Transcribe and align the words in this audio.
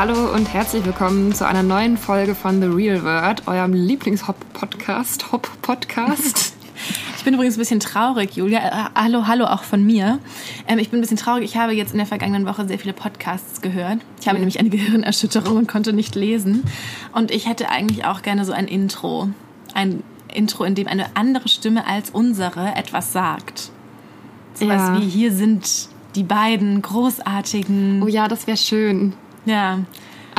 hallo 0.00 0.32
und 0.34 0.50
herzlich 0.54 0.82
willkommen 0.86 1.34
zu 1.34 1.46
einer 1.46 1.62
neuen 1.62 1.98
Folge 1.98 2.34
von 2.34 2.58
The 2.58 2.68
Real 2.68 3.04
Word, 3.04 3.46
eurem 3.46 3.74
Lieblings-Hop-Podcast. 3.74 5.30
Hop-Podcast. 5.30 6.54
Ich 7.18 7.24
bin 7.24 7.34
übrigens 7.34 7.56
ein 7.56 7.58
bisschen 7.58 7.80
traurig, 7.80 8.34
Julia. 8.36 8.60
Äh, 8.60 8.90
hallo, 8.94 9.26
hallo 9.26 9.44
auch 9.44 9.62
von 9.62 9.84
mir. 9.84 10.18
Ähm, 10.66 10.78
ich 10.78 10.88
bin 10.88 10.98
ein 10.98 11.02
bisschen 11.02 11.18
traurig. 11.18 11.44
Ich 11.44 11.58
habe 11.58 11.74
jetzt 11.74 11.92
in 11.92 11.98
der 11.98 12.06
vergangenen 12.06 12.46
Woche 12.46 12.66
sehr 12.66 12.78
viele 12.78 12.94
Podcasts 12.94 13.60
gehört. 13.60 13.98
Ich 14.18 14.26
habe 14.26 14.38
nämlich 14.38 14.58
eine 14.58 14.70
Gehirnerschütterung 14.70 15.58
und 15.58 15.68
konnte 15.68 15.92
nicht 15.92 16.14
lesen. 16.14 16.62
Und 17.12 17.30
ich 17.30 17.46
hätte 17.46 17.68
eigentlich 17.68 18.06
auch 18.06 18.22
gerne 18.22 18.46
so 18.46 18.52
ein 18.52 18.66
Intro. 18.66 19.28
Ein 19.74 20.02
Intro, 20.32 20.64
in 20.64 20.74
dem 20.74 20.88
eine 20.88 21.14
andere 21.14 21.50
Stimme 21.50 21.86
als 21.86 22.08
unsere 22.08 22.74
etwas 22.74 23.12
sagt. 23.12 23.70
So 24.54 24.66
was 24.66 24.80
Ja. 24.80 24.98
wie 24.98 25.06
hier 25.06 25.32
sind 25.34 25.90
die 26.14 26.24
beiden 26.24 26.80
großartigen. 26.80 28.02
Oh 28.02 28.08
ja, 28.08 28.28
das 28.28 28.46
wäre 28.46 28.56
schön. 28.56 29.12
Ja. 29.44 29.80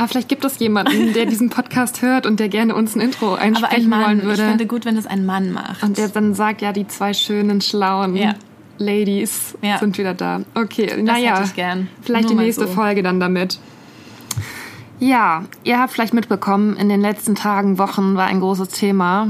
Aber 0.02 0.08
vielleicht 0.08 0.28
gibt 0.28 0.44
es 0.44 0.58
jemanden, 0.58 1.12
der 1.12 1.26
diesen 1.26 1.48
Podcast 1.48 2.02
hört 2.02 2.26
und 2.26 2.40
der 2.40 2.48
gerne 2.48 2.74
uns 2.74 2.96
ein 2.96 3.00
Intro 3.00 3.34
Aber 3.34 3.38
ein 3.38 3.54
einsprechen 3.54 3.88
Mann, 3.88 4.04
wollen 4.04 4.18
ich 4.18 4.24
würde. 4.24 4.42
fände 4.48 4.66
gut, 4.66 4.84
wenn 4.84 4.96
das 4.96 5.06
ein 5.06 5.24
Mann 5.24 5.52
macht. 5.52 5.80
und 5.84 5.96
der 5.96 6.08
dann 6.08 6.34
sagt, 6.34 6.60
ja, 6.60 6.72
die 6.72 6.88
zwei 6.88 7.14
schönen, 7.14 7.60
schlauen 7.60 8.16
Ja. 8.16 8.34
Ladies 8.78 9.56
Ja. 9.62 9.78
sind 9.78 9.96
wieder 9.98 10.12
da. 10.12 10.40
Okay, 10.56 10.86
das 10.86 10.96
naja. 10.96 11.44
ich. 11.44 11.52
Vielleicht 12.00 12.24
Nur 12.30 12.38
die 12.38 12.44
nächste 12.46 12.66
so. 12.66 12.72
Folge 12.72 13.04
dann 13.04 13.20
damit. 13.20 13.60
Ja, 14.98 15.44
ihr 15.62 15.78
habt 15.78 15.92
vielleicht 15.92 16.14
mitbekommen, 16.14 16.76
in 16.76 16.88
den 16.88 17.00
letzten 17.00 17.36
Tagen, 17.36 17.78
Wochen 17.78 18.16
war 18.16 18.26
ein 18.26 18.40
großes 18.40 18.70
Thema. 18.70 19.28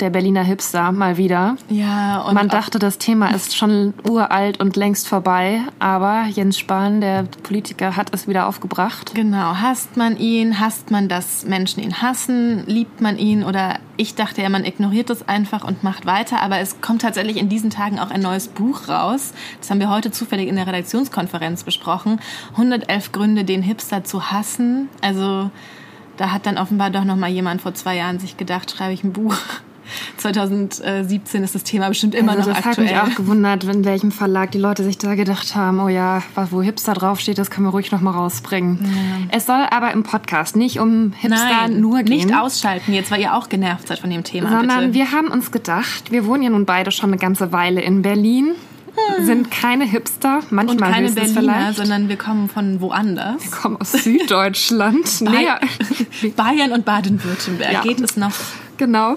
Der 0.00 0.10
Berliner 0.10 0.42
Hipster 0.42 0.92
mal 0.92 1.16
wieder. 1.16 1.56
Ja, 1.68 2.20
und 2.20 2.34
Man 2.34 2.48
dachte, 2.48 2.78
das 2.78 2.98
Thema 2.98 3.28
ist 3.34 3.56
schon 3.56 3.94
uralt 4.08 4.60
und 4.60 4.76
längst 4.76 5.08
vorbei, 5.08 5.62
aber 5.78 6.24
Jens 6.26 6.58
Spahn, 6.58 7.00
der 7.00 7.24
Politiker, 7.42 7.96
hat 7.96 8.14
es 8.14 8.28
wieder 8.28 8.46
aufgebracht. 8.46 9.12
Genau, 9.14 9.56
hasst 9.56 9.96
man 9.96 10.16
ihn, 10.16 10.60
hasst 10.60 10.90
man, 10.90 11.08
dass 11.08 11.44
Menschen 11.44 11.82
ihn 11.82 12.00
hassen, 12.00 12.64
liebt 12.66 13.00
man 13.00 13.18
ihn 13.18 13.42
oder 13.42 13.78
ich 13.96 14.14
dachte 14.14 14.42
ja, 14.42 14.48
man 14.48 14.64
ignoriert 14.64 15.10
es 15.10 15.28
einfach 15.28 15.64
und 15.64 15.82
macht 15.82 16.06
weiter, 16.06 16.40
aber 16.40 16.58
es 16.58 16.80
kommt 16.80 17.02
tatsächlich 17.02 17.36
in 17.36 17.48
diesen 17.48 17.70
Tagen 17.70 17.98
auch 17.98 18.10
ein 18.10 18.20
neues 18.20 18.46
Buch 18.46 18.88
raus. 18.88 19.32
Das 19.58 19.70
haben 19.70 19.80
wir 19.80 19.90
heute 19.90 20.12
zufällig 20.12 20.48
in 20.48 20.54
der 20.54 20.68
Redaktionskonferenz 20.68 21.64
besprochen. 21.64 22.20
111 22.52 23.10
Gründe, 23.10 23.44
den 23.44 23.62
Hipster 23.62 24.04
zu 24.04 24.30
hassen. 24.30 24.88
Also 25.02 25.50
da 26.16 26.30
hat 26.30 26.46
dann 26.46 26.58
offenbar 26.58 26.90
doch 26.90 27.04
noch 27.04 27.16
mal 27.16 27.30
jemand 27.30 27.62
vor 27.62 27.74
zwei 27.74 27.96
Jahren 27.96 28.18
sich 28.18 28.36
gedacht, 28.36 28.70
schreibe 28.70 28.92
ich 28.92 29.02
ein 29.02 29.12
Buch. 29.12 29.36
2017 30.16 31.42
ist 31.44 31.54
das 31.54 31.64
Thema 31.64 31.88
bestimmt 31.88 32.14
immer 32.14 32.32
also 32.32 32.48
noch 32.50 32.56
das 32.56 32.64
hat 32.64 32.78
aktuell. 32.78 32.88
mich 32.88 32.96
auch 33.12 33.14
gewundert, 33.16 33.64
in 33.64 33.84
welchem 33.84 34.12
Verlag 34.12 34.50
die 34.52 34.58
Leute 34.58 34.84
sich 34.84 34.98
da 34.98 35.14
gedacht 35.14 35.54
haben, 35.54 35.80
oh 35.80 35.88
ja, 35.88 36.22
was- 36.34 36.52
wo 36.52 36.62
Hipster 36.62 36.94
draufsteht, 36.94 37.38
das 37.38 37.50
können 37.50 37.66
wir 37.66 37.70
ruhig 37.70 37.90
noch 37.92 38.00
mal 38.00 38.10
rausbringen. 38.12 39.28
Es 39.30 39.46
soll 39.46 39.66
aber 39.70 39.92
im 39.92 40.02
Podcast 40.02 40.56
nicht 40.56 40.78
um 40.80 41.12
Hipster 41.16 41.44
Nein, 41.68 41.80
nur 41.80 42.02
gehen. 42.02 42.16
nicht 42.26 42.34
ausschalten 42.34 42.92
jetzt, 42.92 43.10
weil 43.10 43.20
ihr 43.20 43.34
auch 43.34 43.48
genervt 43.48 43.88
seid 43.88 43.98
von 44.00 44.10
dem 44.10 44.24
Thema. 44.24 44.50
sondern 44.50 44.80
bitte. 44.80 44.94
wir 44.94 45.12
haben 45.12 45.28
uns 45.28 45.50
gedacht, 45.52 46.10
wir 46.10 46.26
wohnen 46.26 46.42
ja 46.42 46.50
nun 46.50 46.64
beide 46.66 46.90
schon 46.90 47.10
eine 47.10 47.18
ganze 47.18 47.52
Weile 47.52 47.80
in 47.80 48.02
Berlin, 48.02 48.52
sind 49.22 49.50
keine 49.52 49.84
Hipster, 49.84 50.38
und 50.38 50.50
manchmal 50.52 50.90
keine 50.92 51.06
höchstens 51.06 51.32
Berliner, 51.34 51.52
vielleicht. 51.54 51.76
sondern 51.78 52.08
wir 52.08 52.16
kommen 52.16 52.48
von 52.48 52.80
woanders. 52.80 53.42
Wir 53.44 53.50
kommen 53.52 53.76
aus 53.76 53.92
Süddeutschland. 53.92 55.24
Bayern 56.36 56.72
und 56.72 56.84
Baden-Württemberg. 56.84 57.72
Ja. 57.72 57.80
Geht 57.82 58.00
es 58.00 58.16
noch? 58.16 58.32
Genau. 58.76 59.14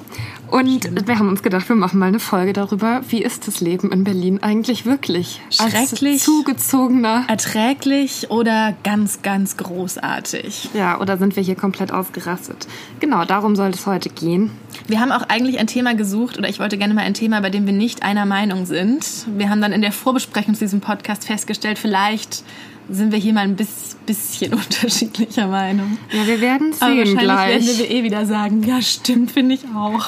Und 0.51 1.07
wir 1.07 1.17
haben 1.17 1.29
uns 1.29 1.43
gedacht, 1.43 1.69
wir 1.69 1.77
machen 1.77 1.97
mal 1.97 2.07
eine 2.07 2.19
Folge 2.19 2.51
darüber, 2.51 3.01
wie 3.07 3.23
ist 3.23 3.47
das 3.47 3.61
Leben 3.61 3.89
in 3.89 4.03
Berlin 4.03 4.43
eigentlich 4.43 4.85
wirklich? 4.85 5.39
Schrecklich. 5.49 6.11
Als 6.13 6.23
zugezogener. 6.23 7.23
Erträglich 7.29 8.29
oder 8.29 8.75
ganz, 8.83 9.21
ganz 9.21 9.55
großartig? 9.55 10.71
Ja, 10.73 10.99
oder 10.99 11.17
sind 11.17 11.37
wir 11.37 11.43
hier 11.43 11.55
komplett 11.55 11.93
ausgerastet? 11.93 12.67
Genau, 12.99 13.23
darum 13.23 13.55
soll 13.55 13.69
es 13.69 13.85
heute 13.85 14.09
gehen. 14.09 14.51
Wir 14.87 14.99
haben 14.99 15.13
auch 15.13 15.23
eigentlich 15.29 15.57
ein 15.57 15.67
Thema 15.67 15.95
gesucht 15.95 16.37
oder 16.37 16.49
ich 16.49 16.59
wollte 16.59 16.77
gerne 16.77 16.93
mal 16.93 17.03
ein 17.03 17.13
Thema, 17.13 17.39
bei 17.39 17.49
dem 17.49 17.65
wir 17.65 17.73
nicht 17.73 18.03
einer 18.03 18.25
Meinung 18.25 18.65
sind. 18.65 19.25
Wir 19.37 19.49
haben 19.49 19.61
dann 19.61 19.71
in 19.71 19.81
der 19.81 19.93
Vorbesprechung 19.93 20.53
zu 20.53 20.65
diesem 20.65 20.81
Podcast 20.81 21.23
festgestellt, 21.25 21.79
vielleicht 21.79 22.43
sind 22.91 23.11
wir 23.11 23.19
hier 23.19 23.33
mal 23.33 23.41
ein 23.41 23.55
bis, 23.55 23.95
bisschen 24.05 24.53
unterschiedlicher 24.53 25.47
Meinung. 25.47 25.97
Ja, 26.11 26.25
wir 26.27 26.41
werden 26.41 26.73
Aber 26.79 26.91
sehen 26.91 26.97
wahrscheinlich 26.99 27.19
gleich. 27.19 27.65
werden 27.67 27.77
wir 27.79 27.91
eh 27.91 28.03
wieder 28.03 28.25
sagen, 28.25 28.63
ja 28.63 28.81
stimmt, 28.81 29.31
finde 29.31 29.55
ich 29.55 29.61
auch. 29.75 30.05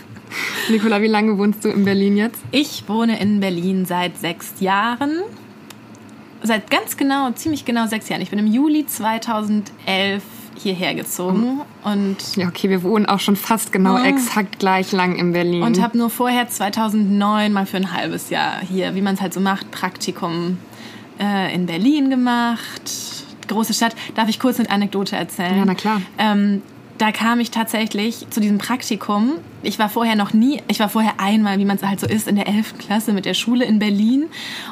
Nicola, 0.70 1.02
wie 1.02 1.08
lange 1.08 1.36
wohnst 1.38 1.64
du 1.64 1.68
in 1.68 1.84
Berlin 1.84 2.16
jetzt? 2.16 2.38
Ich 2.52 2.84
wohne 2.88 3.18
in 3.20 3.40
Berlin 3.40 3.84
seit 3.84 4.18
sechs 4.18 4.54
Jahren. 4.60 5.10
Seit 6.42 6.70
ganz 6.70 6.96
genau, 6.96 7.30
ziemlich 7.32 7.64
genau 7.64 7.86
sechs 7.86 8.08
Jahren. 8.08 8.22
Ich 8.22 8.30
bin 8.30 8.38
im 8.38 8.46
Juli 8.46 8.86
2011 8.86 10.22
hierher 10.56 10.94
gezogen 10.94 11.60
und, 11.84 12.16
Ja, 12.36 12.48
okay, 12.48 12.68
wir 12.70 12.82
wohnen 12.82 13.06
auch 13.06 13.20
schon 13.20 13.36
fast 13.36 13.72
genau 13.72 13.94
Ah. 13.94 14.04
exakt 14.06 14.58
gleich 14.58 14.92
lang 14.92 15.16
in 15.16 15.32
Berlin. 15.32 15.62
und 15.62 15.80
habe 15.82 15.96
nur 15.98 16.10
vorher 16.10 16.48
2009 16.48 17.52
mal 17.52 17.66
für 17.66 17.78
ein 17.78 17.92
halbes 17.92 18.28
Jahr 18.30 18.60
hier, 18.60 18.94
wie 18.94 19.00
man 19.00 19.14
es 19.14 19.20
halt 19.22 19.32
so 19.34 19.40
macht, 19.40 19.70
Praktikum 19.70 20.58
äh, 21.20 21.54
in 21.54 21.66
Berlin 21.66 22.10
gemacht. 22.10 22.82
Große 23.48 23.74
Stadt. 23.74 23.94
Darf 24.14 24.28
ich 24.28 24.38
kurz 24.38 24.58
eine 24.58 24.70
Anekdote 24.70 25.16
erzählen? 25.16 25.56
Ja, 25.56 25.64
na 25.64 25.74
klar. 25.74 26.00
Ähm, 26.18 26.62
da 26.98 27.12
kam 27.12 27.40
ich 27.40 27.50
tatsächlich 27.50 28.28
zu 28.28 28.40
diesem 28.40 28.58
Praktikum. 28.58 29.38
Ich 29.62 29.78
war 29.78 29.88
vorher 29.88 30.16
noch 30.16 30.34
nie, 30.34 30.60
ich 30.68 30.80
war 30.80 30.90
vorher 30.90 31.14
einmal, 31.18 31.58
wie 31.58 31.64
man 31.64 31.76
es 31.76 31.82
halt 31.82 31.98
so 31.98 32.06
ist, 32.06 32.28
in 32.28 32.36
der 32.36 32.46
11. 32.46 32.76
Klasse 32.78 33.14
mit 33.14 33.24
der 33.24 33.32
Schule 33.32 33.64
in 33.64 33.78
Berlin. 33.78 34.26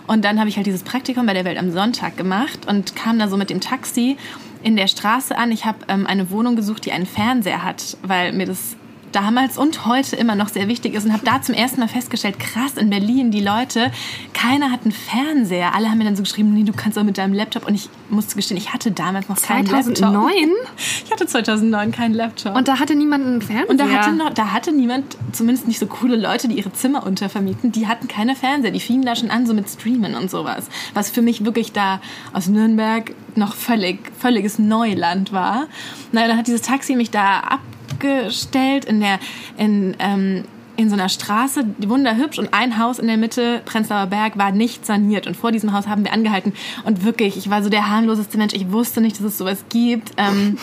Und 0.07 0.27
dann 0.27 0.39
habe 0.39 0.51
ich 0.51 0.57
halt 0.57 0.67
dieses 0.67 0.83
Praktikum 0.83 1.25
bei 1.25 1.33
der 1.33 1.47
Welt 1.47 1.59
am 1.59 1.73
Sonntag 1.73 2.19
gemacht 2.19 2.67
und 2.69 2.95
kam 2.95 3.19
da 3.19 3.29
so 3.29 3.39
mit 3.39 3.49
dem 3.49 3.63
Taxi 3.63 4.19
in 4.63 4.77
der 4.77 4.89
Straße 4.89 5.39
an. 5.39 5.53
Ich 5.53 5.65
habe 5.65 5.79
ähm, 5.89 6.07
eine 6.07 6.31
Wohnung 6.31 6.55
gesucht, 6.55 6.85
die 6.85 6.93
einen 6.93 7.07
Fernseher 7.07 7.65
hat, 7.65 7.97
weil 8.03 8.33
mir 8.33 8.47
das 8.47 8.77
damals 9.13 9.59
und 9.59 9.87
heute 9.87 10.17
immer 10.17 10.35
noch 10.35 10.49
sehr 10.49 10.69
wichtig 10.69 10.95
ist 10.95 11.05
und 11.05 11.13
habe 11.13 11.25
da 11.25 11.43
zum 11.43 11.55
ersten 11.55 11.81
Mal 11.81 11.89
festgestellt, 11.89 12.39
krass, 12.39 12.77
in 12.77 12.91
Berlin, 12.91 13.31
die 13.31 13.41
Leute, 13.41 13.91
keiner 14.33 14.71
hat 14.71 14.83
einen 14.83 14.93
Fernseher. 14.93 15.75
Alle 15.75 15.91
haben 15.91 15.99
mir 15.99 16.05
dann 16.05 16.17
so 16.17 16.23
geschrieben, 16.23 16.53
nee, 16.55 16.65
du 16.65 16.73
kannst 16.73 16.99
auch 16.99 17.05
mit 17.05 17.19
deinem 17.19 17.35
Laptop. 17.35 17.67
Und 17.67 17.75
ich 17.75 17.89
musste 18.11 18.37
gestehen, 18.37 18.57
ich 18.57 18.73
hatte 18.73 18.91
damals 18.91 19.29
noch 19.29 19.41
keinen 19.41 19.67
Laptop. 19.67 19.97
2009? 19.97 20.51
Ich 21.05 21.13
hatte 21.13 21.27
2009 21.27 21.93
keinen 21.93 22.15
Laptop. 22.15 22.55
Und 22.55 22.69
da 22.69 22.79
hatte 22.79 22.95
niemand 22.95 23.25
einen 23.25 23.43
Fernseher. 23.43 23.71
Und 23.71 23.81
da 23.81 23.89
hatte, 23.89 24.13
noch, 24.13 24.31
da 24.31 24.53
hatte 24.53 24.73
niemand, 24.73 25.17
zumindest 25.33 25.67
nicht 25.67 25.79
so 25.79 25.87
coole 25.87 26.17
Leute, 26.17 26.49
die 26.49 26.59
ihre 26.59 26.73
Zimmer 26.73 27.07
untervermieten, 27.07 27.73
die 27.73 27.87
hatten 27.87 28.09
keine 28.09 28.37
Fernseher. 28.37 28.71
Die 28.71 28.81
fingen 28.81 29.03
da 29.03 29.17
schon 29.17 29.31
an, 29.31 29.47
so 29.47 29.55
mit 29.55 29.69
Streamen 29.69 30.15
und 30.15 30.31
sowas. 30.31 30.67
Was 30.95 31.11
für 31.11 31.23
mich 31.23 31.45
wirklich 31.45 31.73
da 31.73 32.01
aus 32.33 32.49
Nürnberg 32.49 33.13
noch 33.37 33.55
völlig, 33.55 34.01
völliges 34.19 34.59
Neuland 34.59 35.33
war. 35.33 35.67
Naja, 36.13 36.29
dann 36.29 36.39
hat 36.39 36.47
dieses 36.47 36.63
Taxi 36.63 36.95
mich 36.95 37.11
da 37.11 37.59
abgestellt 37.99 38.85
in 38.85 39.01
der, 39.01 39.19
in, 39.57 39.97
ähm, 39.99 40.45
in 40.77 40.89
so 40.89 40.95
einer 40.95 41.09
Straße, 41.09 41.65
wunderhübsch 41.79 42.39
und 42.39 42.55
ein 42.55 42.79
Haus 42.79 42.99
in 42.99 43.09
der 43.09 43.17
Mitte, 43.17 43.63
Prenzlauer 43.65 44.07
Berg, 44.07 44.39
war 44.39 44.53
nicht 44.53 44.87
saniert. 44.87 45.27
Und 45.27 45.37
vor 45.37 45.51
diesem 45.51 45.73
Haus 45.73 45.89
haben 45.89 46.05
wir 46.05 46.13
angehalten. 46.13 46.53
Und 46.85 47.05
wirklich, 47.05 47.37
ich 47.37 47.51
war 47.51 47.63
so 47.63 47.69
der 47.69 47.91
harmloseste 47.91 48.39
Mensch. 48.39 48.55
Ich 48.55 48.71
wusste 48.71 49.01
nicht, 49.01 49.17
dass 49.17 49.25
es 49.25 49.39
sowas 49.39 49.65
gibt. 49.69 50.13
Ähm, 50.17 50.57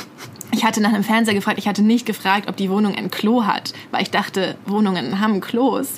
ich 0.51 0.63
hatte 0.63 0.79
nach 0.79 0.94
einem 0.94 1.03
Fernseher 1.03 1.34
gefragt. 1.34 1.57
Ich 1.57 1.68
hatte 1.68 1.84
nicht 1.84 2.06
gefragt, 2.06 2.47
ob 2.47 2.56
die 2.56 2.69
Wohnung 2.69 2.95
ein 2.95 3.12
Klo 3.12 3.44
hat, 3.44 3.74
weil 3.91 4.03
ich 4.03 4.12
dachte, 4.12 4.56
Wohnungen 4.66 5.19
haben 5.19 5.41
Klos. 5.41 5.90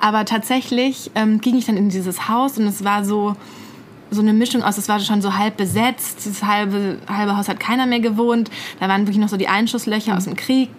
Aber 0.00 0.24
tatsächlich 0.24 1.10
ähm, 1.16 1.40
ging 1.40 1.56
ich 1.56 1.66
dann 1.66 1.76
in 1.76 1.88
dieses 1.88 2.28
Haus 2.28 2.58
und 2.58 2.68
es 2.68 2.84
war 2.84 3.04
so 3.04 3.34
so 4.10 4.20
eine 4.20 4.32
Mischung 4.32 4.62
aus, 4.62 4.78
es 4.78 4.88
war 4.88 5.00
schon 5.00 5.22
so 5.22 5.36
halb 5.36 5.56
besetzt, 5.56 6.26
das 6.26 6.42
halbe, 6.42 6.98
halbe 7.08 7.36
Haus 7.36 7.48
hat 7.48 7.60
keiner 7.60 7.86
mehr 7.86 8.00
gewohnt, 8.00 8.50
da 8.80 8.88
waren 8.88 9.02
wirklich 9.02 9.18
noch 9.18 9.28
so 9.28 9.36
die 9.36 9.48
Einschusslöcher 9.48 10.16
aus 10.16 10.24
dem 10.24 10.36
Krieg. 10.36 10.70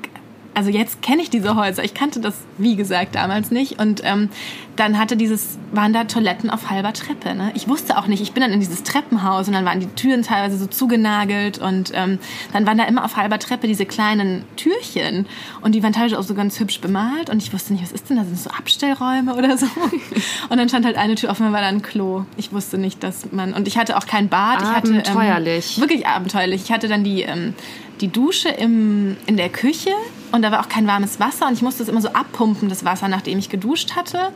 Also 0.57 0.71
jetzt 0.71 1.03
kenne 1.03 1.21
ich 1.21 1.29
diese 1.29 1.55
Häuser. 1.55 1.83
Ich 1.83 1.93
kannte 1.93 2.19
das, 2.19 2.33
wie 2.57 2.75
gesagt, 2.75 3.13
damals 3.13 3.51
nicht. 3.51 3.79
Und 3.79 4.01
ähm, 4.03 4.29
dann 4.75 4.97
hatte 4.97 5.15
dieses, 5.15 5.59
waren 5.71 5.93
da 5.93 6.05
Toiletten 6.05 6.49
auf 6.49 6.71
halber 6.71 6.93
Treppe. 6.93 7.35
Ne? 7.35 7.51
Ich 7.53 7.67
wusste 7.67 7.95
auch 7.95 8.07
nicht, 8.07 8.23
ich 8.23 8.31
bin 8.31 8.41
dann 8.41 8.51
in 8.51 8.59
dieses 8.59 8.81
Treppenhaus 8.81 9.47
und 9.47 9.53
dann 9.53 9.65
waren 9.65 9.79
die 9.79 9.85
Türen 9.85 10.23
teilweise 10.23 10.57
so 10.57 10.65
zugenagelt 10.65 11.59
und 11.59 11.91
ähm, 11.93 12.17
dann 12.53 12.65
waren 12.65 12.79
da 12.79 12.85
immer 12.85 13.05
auf 13.05 13.17
halber 13.17 13.37
Treppe 13.37 13.67
diese 13.67 13.85
kleinen 13.85 14.45
Türchen 14.55 15.27
und 15.61 15.75
die 15.75 15.83
waren 15.83 15.93
teilweise 15.93 16.17
auch 16.17 16.23
so 16.23 16.33
ganz 16.33 16.59
hübsch 16.59 16.81
bemalt 16.81 17.29
und 17.29 17.43
ich 17.43 17.53
wusste 17.53 17.73
nicht, 17.73 17.83
was 17.83 17.91
ist 17.91 18.09
denn 18.09 18.17
da? 18.17 18.23
Sind 18.23 18.33
das 18.33 18.45
so 18.45 18.49
Abstellräume 18.49 19.35
oder 19.35 19.59
so? 19.59 19.67
Und 20.49 20.57
dann 20.57 20.69
stand 20.69 20.85
halt 20.85 20.97
eine 20.97 21.15
Tür 21.15 21.29
offen, 21.29 21.43
dann 21.43 21.53
war 21.53 21.61
da 21.61 21.67
ein 21.67 21.81
Klo. 21.81 22.23
Ich 22.37 22.51
wusste 22.53 22.77
nicht, 22.77 23.03
dass 23.03 23.31
man, 23.31 23.53
und 23.53 23.67
ich 23.67 23.77
hatte 23.77 23.97
auch 23.97 24.05
kein 24.05 24.29
Bad. 24.29 24.61
Ich 24.61 24.67
hatte, 24.67 24.89
Abenteuerlich. 24.89 25.77
Ähm, 25.77 25.83
wirklich 25.83 26.07
abenteuerlich. 26.07 26.63
Ich 26.63 26.71
hatte 26.71 26.87
dann 26.87 27.03
die, 27.03 27.23
ähm, 27.23 27.53
die 28.01 28.09
Dusche 28.09 28.49
im, 28.49 29.17
in 29.25 29.37
der 29.37 29.49
Küche 29.49 29.91
und 30.31 30.41
da 30.41 30.51
war 30.51 30.61
auch 30.61 30.69
kein 30.69 30.87
warmes 30.87 31.19
Wasser 31.19 31.47
und 31.47 31.53
ich 31.53 31.61
musste 31.61 31.83
es 31.83 31.89
immer 31.89 32.01
so 32.01 32.09
abpumpen, 32.09 32.69
das 32.69 32.85
Wasser, 32.85 33.07
nachdem 33.07 33.39
ich 33.39 33.49
geduscht 33.49 33.95
hatte. 33.95 34.31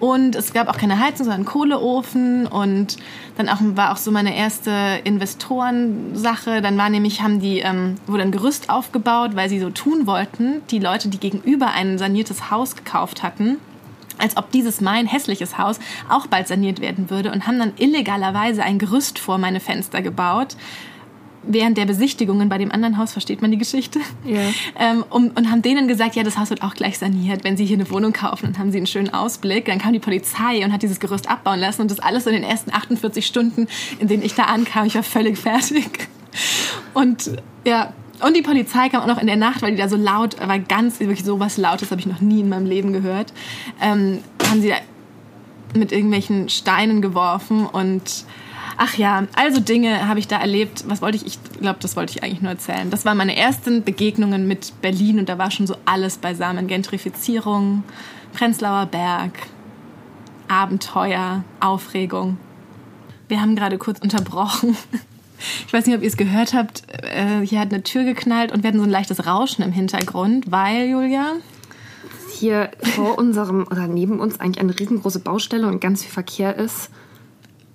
Und 0.00 0.36
es 0.36 0.52
gab 0.52 0.68
auch 0.68 0.76
keine 0.76 1.00
Heizung, 1.00 1.24
sondern 1.24 1.44
Kohleofen. 1.44 2.46
Und 2.46 2.98
dann 3.36 3.48
auch, 3.48 3.58
war 3.60 3.92
auch 3.92 3.96
so 3.96 4.10
meine 4.10 4.36
erste 4.36 5.00
Investorensache. 5.04 6.62
Dann 6.62 6.78
war 6.78 6.88
nämlich, 6.88 7.22
haben 7.22 7.40
die, 7.40 7.58
ähm, 7.58 7.96
wurde 8.06 8.22
ein 8.22 8.30
Gerüst 8.30 8.70
aufgebaut, 8.70 9.34
weil 9.34 9.48
sie 9.48 9.58
so 9.58 9.70
tun 9.70 10.06
wollten, 10.06 10.62
die 10.70 10.78
Leute, 10.78 11.08
die 11.08 11.18
gegenüber 11.18 11.72
ein 11.72 11.98
saniertes 11.98 12.50
Haus 12.50 12.76
gekauft 12.76 13.24
hatten, 13.24 13.56
als 14.18 14.36
ob 14.36 14.52
dieses 14.52 14.80
mein 14.80 15.06
hässliches 15.06 15.58
Haus 15.58 15.80
auch 16.08 16.28
bald 16.28 16.46
saniert 16.46 16.80
werden 16.80 17.10
würde 17.10 17.32
und 17.32 17.46
haben 17.46 17.58
dann 17.58 17.72
illegalerweise 17.76 18.62
ein 18.62 18.78
Gerüst 18.78 19.18
vor 19.18 19.38
meine 19.38 19.60
Fenster 19.60 20.00
gebaut 20.00 20.56
während 21.48 21.76
der 21.78 21.86
Besichtigungen 21.86 22.48
bei 22.48 22.58
dem 22.58 22.70
anderen 22.70 22.98
Haus, 22.98 23.12
versteht 23.12 23.42
man 23.42 23.50
die 23.50 23.58
Geschichte, 23.58 23.98
ja. 24.24 24.40
ähm, 24.78 25.04
um, 25.10 25.30
und 25.34 25.50
haben 25.50 25.62
denen 25.62 25.88
gesagt, 25.88 26.14
ja, 26.14 26.22
das 26.22 26.38
Haus 26.38 26.50
wird 26.50 26.62
auch 26.62 26.74
gleich 26.74 26.98
saniert. 26.98 27.42
Wenn 27.42 27.56
sie 27.56 27.64
hier 27.64 27.76
eine 27.76 27.90
Wohnung 27.90 28.12
kaufen, 28.12 28.46
dann 28.46 28.58
haben 28.58 28.70
sie 28.70 28.78
einen 28.78 28.86
schönen 28.86 29.12
Ausblick. 29.12 29.64
Dann 29.66 29.78
kam 29.78 29.92
die 29.92 29.98
Polizei 29.98 30.64
und 30.64 30.72
hat 30.72 30.82
dieses 30.82 31.00
Gerüst 31.00 31.28
abbauen 31.28 31.58
lassen 31.58 31.82
und 31.82 31.90
das 31.90 31.98
alles 31.98 32.26
in 32.26 32.34
den 32.34 32.44
ersten 32.44 32.72
48 32.72 33.26
Stunden, 33.26 33.66
in 33.98 34.08
denen 34.08 34.22
ich 34.22 34.34
da 34.34 34.44
ankam, 34.44 34.86
ich 34.86 34.94
war 34.94 35.02
völlig 35.02 35.38
fertig. 35.38 36.08
Und 36.94 37.30
ja, 37.64 37.92
und 38.20 38.36
die 38.36 38.42
Polizei 38.42 38.88
kam 38.88 39.02
auch 39.02 39.06
noch 39.06 39.20
in 39.20 39.26
der 39.26 39.36
Nacht, 39.36 39.62
weil 39.62 39.72
die 39.72 39.76
da 39.76 39.88
so 39.88 39.96
laut, 39.96 40.36
war 40.40 40.58
ganz, 40.58 41.00
wirklich 41.00 41.24
so 41.24 41.40
was 41.40 41.56
Lautes 41.56 41.90
habe 41.90 42.00
ich 42.00 42.06
noch 42.06 42.20
nie 42.20 42.40
in 42.40 42.48
meinem 42.48 42.66
Leben 42.66 42.92
gehört. 42.92 43.32
Ähm, 43.80 44.18
haben 44.48 44.60
sie 44.60 44.68
da 44.68 44.76
mit 45.74 45.92
irgendwelchen 45.92 46.48
Steinen 46.48 47.02
geworfen 47.02 47.66
und 47.66 48.24
ach 48.78 48.96
ja, 48.96 49.26
also 49.36 49.60
Dinge 49.60 50.08
habe 50.08 50.18
ich 50.18 50.28
da 50.28 50.38
erlebt. 50.38 50.84
Was 50.86 51.02
wollte 51.02 51.16
ich? 51.16 51.26
Ich 51.26 51.38
glaube, 51.60 51.78
das 51.80 51.96
wollte 51.96 52.12
ich 52.12 52.22
eigentlich 52.22 52.40
nur 52.40 52.52
erzählen. 52.52 52.90
Das 52.90 53.04
waren 53.04 53.18
meine 53.18 53.36
ersten 53.36 53.84
Begegnungen 53.84 54.48
mit 54.48 54.80
Berlin 54.80 55.18
und 55.18 55.28
da 55.28 55.36
war 55.36 55.50
schon 55.50 55.66
so 55.66 55.76
alles 55.84 56.16
beisammen. 56.16 56.66
Gentrifizierung, 56.68 57.82
Prenzlauer 58.32 58.86
Berg, 58.86 59.32
Abenteuer, 60.48 61.44
Aufregung. 61.60 62.38
Wir 63.26 63.42
haben 63.42 63.56
gerade 63.56 63.76
kurz 63.76 64.00
unterbrochen. 64.00 64.76
Ich 65.68 65.72
weiß 65.72 65.86
nicht, 65.86 65.94
ob 65.94 66.02
ihr 66.02 66.08
es 66.08 66.16
gehört 66.16 66.52
habt. 66.52 66.82
Äh, 67.00 67.46
hier 67.46 67.60
hat 67.60 67.72
eine 67.72 67.84
Tür 67.84 68.02
geknallt 68.02 68.50
und 68.50 68.64
wir 68.64 68.68
hatten 68.68 68.80
so 68.80 68.84
ein 68.84 68.90
leichtes 68.90 69.24
Rauschen 69.24 69.62
im 69.62 69.70
Hintergrund, 69.70 70.50
weil, 70.50 70.88
Julia? 70.88 71.34
Hier 72.32 72.72
vor 72.96 73.16
unserem 73.18 73.64
oder 73.70 73.86
neben 73.86 74.18
uns 74.18 74.40
eigentlich 74.40 74.60
eine 74.60 74.76
riesengroße 74.76 75.20
Baustelle 75.20 75.68
und 75.68 75.80
ganz 75.80 76.02
viel 76.02 76.10
Verkehr 76.10 76.56
ist. 76.56 76.90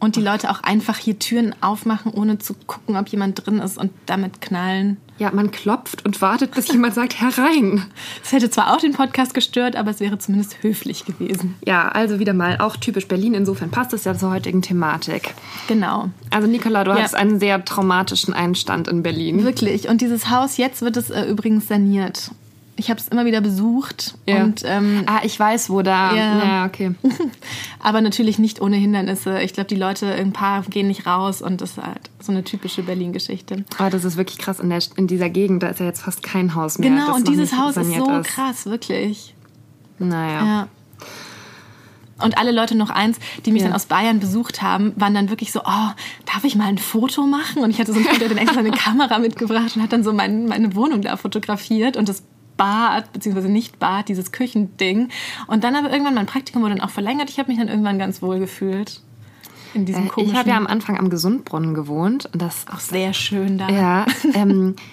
Und 0.03 0.17
die 0.17 0.21
Leute 0.21 0.51
auch 0.51 0.61
einfach 0.63 0.97
hier 0.97 1.17
Türen 1.17 1.55
aufmachen, 1.61 2.11
ohne 2.11 2.37
zu 2.37 2.55
gucken, 2.67 2.97
ob 2.97 3.07
jemand 3.07 3.45
drin 3.45 3.59
ist 3.59 3.77
und 3.77 3.89
damit 4.05 4.41
knallen. 4.41 4.97
Ja, 5.17 5.31
man 5.31 5.49
klopft 5.49 6.03
und 6.03 6.21
wartet, 6.21 6.51
bis 6.51 6.67
jemand 6.67 6.93
sagt, 6.93 7.21
herein. 7.21 7.85
Das 8.21 8.33
hätte 8.33 8.49
zwar 8.49 8.73
auch 8.73 8.81
den 8.81 8.91
Podcast 8.91 9.33
gestört, 9.33 9.77
aber 9.77 9.91
es 9.91 10.01
wäre 10.01 10.17
zumindest 10.17 10.61
höflich 10.61 11.05
gewesen. 11.05 11.55
Ja, 11.65 11.87
also 11.87 12.19
wieder 12.19 12.33
mal 12.33 12.57
auch 12.57 12.75
typisch 12.75 13.07
Berlin. 13.07 13.33
Insofern 13.33 13.71
passt 13.71 13.93
es 13.93 14.03
ja 14.03 14.13
zur 14.13 14.31
heutigen 14.31 14.61
Thematik. 14.61 15.35
Genau. 15.69 16.09
Also 16.31 16.49
Nicola, 16.49 16.83
du 16.83 16.91
ja. 16.91 16.97
hattest 16.97 17.15
einen 17.15 17.39
sehr 17.39 17.63
traumatischen 17.63 18.33
Einstand 18.33 18.89
in 18.89 19.03
Berlin. 19.03 19.45
Wirklich. 19.45 19.87
Und 19.87 20.01
dieses 20.01 20.29
Haus, 20.29 20.57
jetzt 20.57 20.81
wird 20.81 20.97
es 20.97 21.11
äh, 21.11 21.23
übrigens 21.23 21.69
saniert. 21.69 22.31
Ich 22.75 22.89
habe 22.89 22.99
es 22.99 23.07
immer 23.07 23.25
wieder 23.25 23.41
besucht. 23.41 24.15
Ja. 24.25 24.43
Und, 24.43 24.63
ähm, 24.65 25.03
ah, 25.05 25.21
ich 25.23 25.39
weiß, 25.39 25.69
wo 25.69 25.81
da. 25.83 26.15
Ja, 26.15 26.43
ja 26.43 26.65
okay. 26.65 26.95
Aber 27.79 28.01
natürlich 28.01 28.39
nicht 28.39 28.61
ohne 28.61 28.77
Hindernisse. 28.77 29.41
Ich 29.41 29.53
glaube, 29.53 29.67
die 29.67 29.75
Leute, 29.75 30.11
ein 30.13 30.33
paar 30.33 30.63
gehen 30.63 30.87
nicht 30.87 31.05
raus 31.05 31.41
und 31.41 31.61
das 31.61 31.71
ist 31.71 31.83
halt 31.83 32.09
so 32.19 32.31
eine 32.31 32.43
typische 32.43 32.81
Berlin-Geschichte. 32.83 33.65
Oh, 33.79 33.89
das 33.89 34.03
ist 34.05 34.17
wirklich 34.17 34.39
krass. 34.39 34.59
In, 34.59 34.69
der, 34.69 34.79
in 34.95 35.07
dieser 35.07 35.29
Gegend, 35.29 35.61
da 35.61 35.67
ist 35.67 35.79
ja 35.79 35.85
jetzt 35.85 36.01
fast 36.01 36.23
kein 36.23 36.55
Haus 36.55 36.79
mehr. 36.79 36.89
Genau, 36.89 37.15
und 37.15 37.27
dieses 37.27 37.55
Haus 37.57 37.77
ist 37.77 37.93
so 37.93 38.09
ist. 38.09 38.27
krass, 38.27 38.65
wirklich. 38.65 39.35
Naja. 39.99 40.45
Ja. 40.45 40.67
Und 42.19 42.37
alle 42.37 42.51
Leute 42.51 42.75
noch 42.75 42.89
eins, 42.89 43.17
die 43.45 43.51
mich 43.51 43.61
ja. 43.61 43.67
dann 43.67 43.75
aus 43.75 43.85
Bayern 43.85 44.19
besucht 44.19 44.61
haben, 44.61 44.93
waren 44.95 45.13
dann 45.13 45.29
wirklich 45.29 45.51
so, 45.51 45.61
oh, 45.61 45.89
darf 46.25 46.43
ich 46.43 46.55
mal 46.55 46.67
ein 46.67 46.77
Foto 46.77 47.23
machen? 47.23 47.63
Und 47.63 47.69
ich 47.69 47.79
hatte 47.79 47.91
so 47.93 47.99
ein 47.99 48.05
Foto, 48.05 48.27
dann 48.27 48.37
extra 48.37 48.59
eine 48.59 48.71
Kamera 48.71 49.19
mitgebracht 49.19 49.75
und 49.75 49.81
hat 49.81 49.91
dann 49.91 50.03
so 50.03 50.13
mein, 50.13 50.45
meine 50.45 50.75
Wohnung 50.75 51.01
da 51.01 51.17
fotografiert 51.17 51.97
und 51.97 52.07
das 52.07 52.23
Bad, 52.57 53.11
beziehungsweise 53.13 53.49
nicht 53.49 53.79
Bad, 53.79 54.09
dieses 54.09 54.31
Küchending. 54.31 55.09
Und 55.47 55.63
dann 55.63 55.75
aber 55.75 55.91
irgendwann 55.91 56.15
mein 56.15 56.25
Praktikum 56.25 56.61
wurde 56.61 56.75
dann 56.75 56.83
auch 56.83 56.91
verlängert. 56.91 57.29
Ich 57.29 57.39
habe 57.39 57.49
mich 57.49 57.59
dann 57.59 57.67
irgendwann 57.67 57.99
ganz 57.99 58.21
wohl 58.21 58.39
gefühlt. 58.39 59.01
In 59.73 59.85
diesem 59.85 60.05
äh, 60.05 60.21
Ich 60.21 60.35
habe 60.35 60.49
ja 60.49 60.57
am 60.57 60.67
Anfang 60.67 60.97
am 60.97 61.09
Gesundbrunnen 61.09 61.73
gewohnt. 61.73 62.29
Und 62.31 62.41
das 62.41 62.65
auch 62.71 62.79
sehr 62.79 63.13
schön 63.13 63.57
da. 63.57 63.69
Ja. 63.69 64.05
Ähm, 64.33 64.75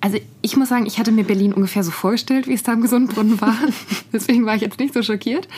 also 0.00 0.18
ich 0.42 0.56
muss 0.56 0.68
sagen, 0.68 0.86
ich 0.86 0.98
hatte 0.98 1.10
mir 1.10 1.24
Berlin 1.24 1.52
ungefähr 1.52 1.82
so 1.82 1.90
vorgestellt, 1.90 2.46
wie 2.46 2.54
es 2.54 2.62
da 2.62 2.72
am 2.72 2.82
Gesundbrunnen 2.82 3.40
war. 3.40 3.56
Deswegen 4.12 4.46
war 4.46 4.54
ich 4.54 4.62
jetzt 4.62 4.78
nicht 4.78 4.94
so 4.94 5.02
schockiert. 5.02 5.48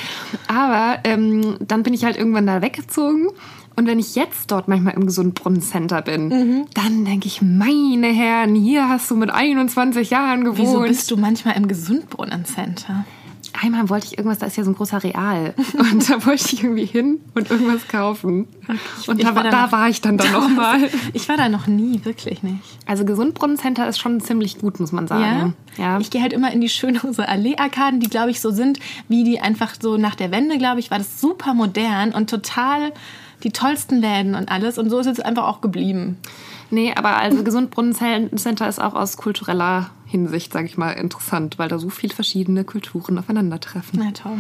Aber 0.49 0.99
ähm, 1.05 1.57
dann 1.61 1.83
bin 1.83 1.93
ich 1.93 2.05
halt 2.05 2.17
irgendwann 2.17 2.47
da 2.47 2.63
weggezogen 2.63 3.29
und 3.77 3.87
wenn 3.87 3.99
ich 3.99 4.15
jetzt 4.15 4.51
dort 4.51 4.69
manchmal 4.69 4.95
im 4.95 5.07
Gesundbrunnencenter 5.07 6.03
bin, 6.03 6.29
mhm. 6.29 6.67
dann 6.75 7.05
denke 7.05 7.27
ich, 7.27 7.41
meine 7.41 8.09
Herren, 8.09 8.55
hier 8.55 8.89
hast 8.89 9.11
du 9.11 9.17
mit 9.17 9.31
21 9.31 10.11
Jahren 10.11 10.45
gewohnt. 10.45 10.59
Wieso 10.59 10.81
bist 10.81 11.11
du 11.11 11.17
manchmal 11.17 11.57
im 11.57 11.67
Gesundbrunnencenter? 11.67 13.07
Einmal 13.53 13.89
wollte 13.89 14.07
ich 14.07 14.19
irgendwas, 14.19 14.39
da 14.39 14.47
ist 14.47 14.57
ja 14.57 14.65
so 14.65 14.71
ein 14.71 14.75
großer 14.75 15.03
Real. 15.03 15.55
Und 15.79 16.09
da 16.09 16.25
wollte 16.25 16.45
ich 16.55 16.63
irgendwie 16.63 16.85
hin 16.85 17.21
und 17.35 17.51
irgendwas 17.51 17.89
kaufen. 17.89 18.47
Und 19.07 19.23
da, 19.23 19.35
war, 19.35 19.45
da, 19.45 19.63
noch, 19.63 19.73
war 19.73 19.89
ich 19.89 20.01
dann 20.01 20.17
da 20.19 20.31
nochmal. 20.31 20.89
Ich 21.13 21.29
war 21.29 21.37
da 21.37 21.49
noch 21.49 21.67
nie, 21.67 22.05
wirklich 22.05 22.43
nicht. 22.43 22.61
Also 22.87 23.05
Gesundbrunnencenter 23.05 23.89
ist 23.89 23.99
schon 23.99 24.21
ziemlich 24.21 24.59
gut, 24.59 24.79
muss 24.79 24.93
man 24.93 25.07
sagen. 25.07 25.55
Ja? 25.77 25.85
ja. 25.85 26.01
Ich 26.01 26.11
gehe 26.11 26.23
halt 26.23 26.33
immer 26.33 26.53
in 26.53 26.61
die 26.61 26.69
Schönhauser 26.69 27.29
Allee-Arkaden, 27.29 28.01
die, 28.01 28.09
glaube 28.09 28.31
ich, 28.31 28.41
so 28.41 28.51
sind, 28.51 28.79
wie 29.09 29.25
die 29.25 29.41
einfach 29.41 29.75
so 29.81 29.97
nach 29.97 30.15
der 30.15 30.31
Wende, 30.31 30.59
glaube 30.59 30.81
ich, 30.81 30.91
war 30.91 30.99
das 30.99 31.21
super 31.21 31.55
modern 31.55 32.13
und 32.13 32.31
total 32.31 32.93
die 33.43 33.51
tollsten 33.51 34.01
Läden 34.01 34.35
und 34.35 34.51
alles. 34.51 34.79
Und 34.79 34.91
so 34.91 34.99
ist 34.99 35.07
es 35.07 35.21
einfach 35.21 35.47
auch 35.47 35.61
geblieben. 35.61 36.19
Nee, 36.71 36.93
aber 36.95 37.17
also 37.17 37.43
Gesundbrunnencenter 37.43 38.69
ist 38.69 38.81
auch 38.81 38.95
aus 38.95 39.17
kultureller 39.17 39.91
Hinsicht, 40.11 40.53
sage 40.53 40.67
ich 40.67 40.77
mal, 40.77 40.91
interessant, 40.93 41.59
weil 41.59 41.69
da 41.69 41.79
so 41.79 41.89
viele 41.89 42.13
verschiedene 42.13 42.65
Kulturen 42.65 43.17
aufeinandertreffen. 43.19 44.01
Na 44.03 44.11
toll. 44.11 44.39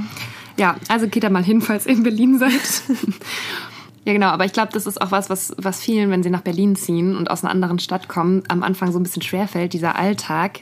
Ja, 0.59 0.77
also 0.89 1.07
geht 1.07 1.23
da 1.23 1.31
mal 1.31 1.45
hin, 1.45 1.63
falls 1.63 1.87
ihr 1.87 1.93
in 1.93 2.03
Berlin 2.03 2.39
seid. 2.39 2.53
ja, 4.05 4.13
genau, 4.13 4.27
aber 4.27 4.45
ich 4.45 4.53
glaube, 4.53 4.73
das 4.73 4.87
ist 4.87 5.01
auch 5.01 5.13
was, 5.13 5.31
was, 5.31 5.55
was 5.59 5.81
vielen, 5.81 6.11
wenn 6.11 6.23
sie 6.23 6.31
nach 6.31 6.43
Berlin 6.43 6.75
ziehen 6.75 7.17
und 7.17 7.31
aus 7.31 7.45
einer 7.45 7.53
anderen 7.53 7.79
Stadt 7.79 8.09
kommen, 8.09 8.43
am 8.49 8.63
Anfang 8.63 8.91
so 8.91 8.99
ein 8.99 9.05
bisschen 9.05 9.23
schwerfällt, 9.23 9.73
dieser 9.73 9.97
Alltag 9.97 10.61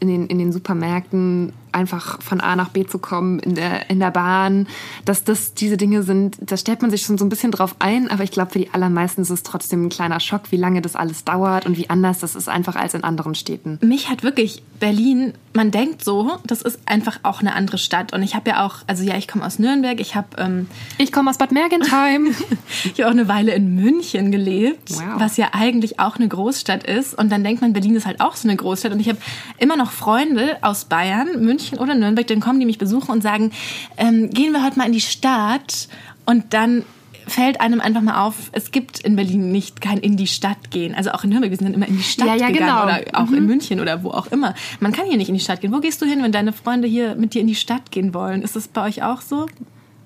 in 0.00 0.08
den, 0.08 0.26
in 0.26 0.38
den 0.38 0.52
Supermärkten 0.52 1.52
einfach 1.72 2.20
von 2.22 2.40
A 2.40 2.56
nach 2.56 2.68
B 2.68 2.86
zu 2.86 2.98
kommen 2.98 3.38
in 3.40 3.54
der, 3.54 3.90
in 3.90 3.98
der 3.98 4.10
Bahn, 4.10 4.66
dass 5.04 5.24
das 5.24 5.54
diese 5.54 5.76
Dinge 5.76 6.02
sind, 6.02 6.36
da 6.40 6.56
stellt 6.56 6.82
man 6.82 6.90
sich 6.90 7.02
schon 7.02 7.18
so 7.18 7.24
ein 7.24 7.28
bisschen 7.28 7.50
drauf 7.50 7.76
ein, 7.78 8.10
aber 8.10 8.24
ich 8.24 8.30
glaube, 8.30 8.52
für 8.52 8.58
die 8.58 8.70
allermeisten 8.72 9.22
ist 9.22 9.30
es 9.30 9.42
trotzdem 9.42 9.86
ein 9.86 9.88
kleiner 9.88 10.20
Schock, 10.20 10.50
wie 10.50 10.56
lange 10.56 10.82
das 10.82 10.96
alles 10.96 11.24
dauert 11.24 11.66
und 11.66 11.76
wie 11.76 11.90
anders 11.90 12.18
das 12.18 12.34
ist 12.34 12.48
einfach 12.48 12.76
als 12.76 12.94
in 12.94 13.04
anderen 13.04 13.34
Städten. 13.34 13.78
Mich 13.82 14.08
hat 14.08 14.22
wirklich 14.22 14.62
Berlin, 14.78 15.34
man 15.54 15.70
denkt 15.70 16.04
so, 16.04 16.38
das 16.44 16.62
ist 16.62 16.80
einfach 16.86 17.20
auch 17.22 17.40
eine 17.40 17.54
andere 17.54 17.78
Stadt. 17.78 18.12
Und 18.12 18.22
ich 18.22 18.34
habe 18.34 18.50
ja 18.50 18.66
auch, 18.66 18.76
also 18.86 19.04
ja, 19.04 19.16
ich 19.16 19.28
komme 19.28 19.44
aus 19.44 19.58
Nürnberg, 19.58 20.00
ich 20.00 20.14
habe... 20.14 20.28
Ähm, 20.38 20.66
ich 20.98 21.12
komme 21.12 21.30
aus 21.30 21.38
Bad 21.38 21.52
Mergentheim. 21.52 22.34
ich 22.84 23.00
habe 23.00 23.06
auch 23.06 23.10
eine 23.10 23.28
Weile 23.28 23.52
in 23.52 23.74
München 23.74 24.30
gelebt, 24.30 24.90
wow. 24.90 25.02
was 25.18 25.36
ja 25.36 25.50
eigentlich 25.52 26.00
auch 26.00 26.16
eine 26.16 26.28
Großstadt 26.28 26.84
ist. 26.84 27.18
Und 27.18 27.30
dann 27.30 27.44
denkt 27.44 27.60
man, 27.60 27.72
Berlin 27.72 27.96
ist 27.96 28.06
halt 28.06 28.20
auch 28.20 28.34
so 28.34 28.48
eine 28.48 28.56
Großstadt. 28.56 28.92
Und 28.92 29.00
ich 29.00 29.08
habe 29.08 29.18
immer 29.58 29.76
noch 29.76 29.90
Freunde 29.90 30.56
aus 30.62 30.86
Bayern, 30.86 31.44
München, 31.44 31.78
oder 31.78 31.94
Nürnberg, 31.94 32.26
dann 32.26 32.40
kommen 32.40 32.60
die 32.60 32.66
mich 32.66 32.78
besuchen 32.78 33.10
und 33.10 33.22
sagen, 33.22 33.52
ähm, 33.96 34.30
gehen 34.30 34.52
wir 34.52 34.64
heute 34.64 34.78
mal 34.78 34.86
in 34.86 34.92
die 34.92 35.00
Stadt. 35.00 35.88
Und 36.24 36.54
dann 36.54 36.84
fällt 37.26 37.60
einem 37.60 37.80
einfach 37.80 38.00
mal 38.00 38.26
auf, 38.26 38.50
es 38.52 38.70
gibt 38.70 39.00
in 39.00 39.16
Berlin 39.16 39.52
nicht 39.52 39.80
kein 39.80 39.98
in 39.98 40.16
die 40.16 40.26
Stadt 40.26 40.70
gehen. 40.70 40.94
Also 40.94 41.12
auch 41.12 41.24
in 41.24 41.30
Nürnberg, 41.30 41.50
wir 41.50 41.58
sind 41.58 41.66
dann 41.66 41.74
immer 41.74 41.88
in 41.88 41.96
die 41.96 42.02
Stadt 42.02 42.26
ja, 42.26 42.34
ja, 42.34 42.48
gegangen 42.48 42.68
genau. 42.68 42.84
oder 42.84 43.00
auch 43.12 43.30
mhm. 43.30 43.38
in 43.38 43.46
München 43.46 43.80
oder 43.80 44.02
wo 44.02 44.10
auch 44.10 44.26
immer. 44.28 44.54
Man 44.80 44.92
kann 44.92 45.06
hier 45.06 45.16
nicht 45.16 45.28
in 45.28 45.34
die 45.34 45.40
Stadt 45.40 45.60
gehen. 45.60 45.72
Wo 45.72 45.80
gehst 45.80 46.00
du 46.02 46.06
hin, 46.06 46.22
wenn 46.22 46.32
deine 46.32 46.52
Freunde 46.52 46.88
hier 46.88 47.14
mit 47.14 47.34
dir 47.34 47.40
in 47.40 47.46
die 47.46 47.54
Stadt 47.54 47.90
gehen 47.90 48.14
wollen? 48.14 48.42
Ist 48.42 48.56
das 48.56 48.68
bei 48.68 48.86
euch 48.86 49.02
auch 49.02 49.20
so? 49.20 49.46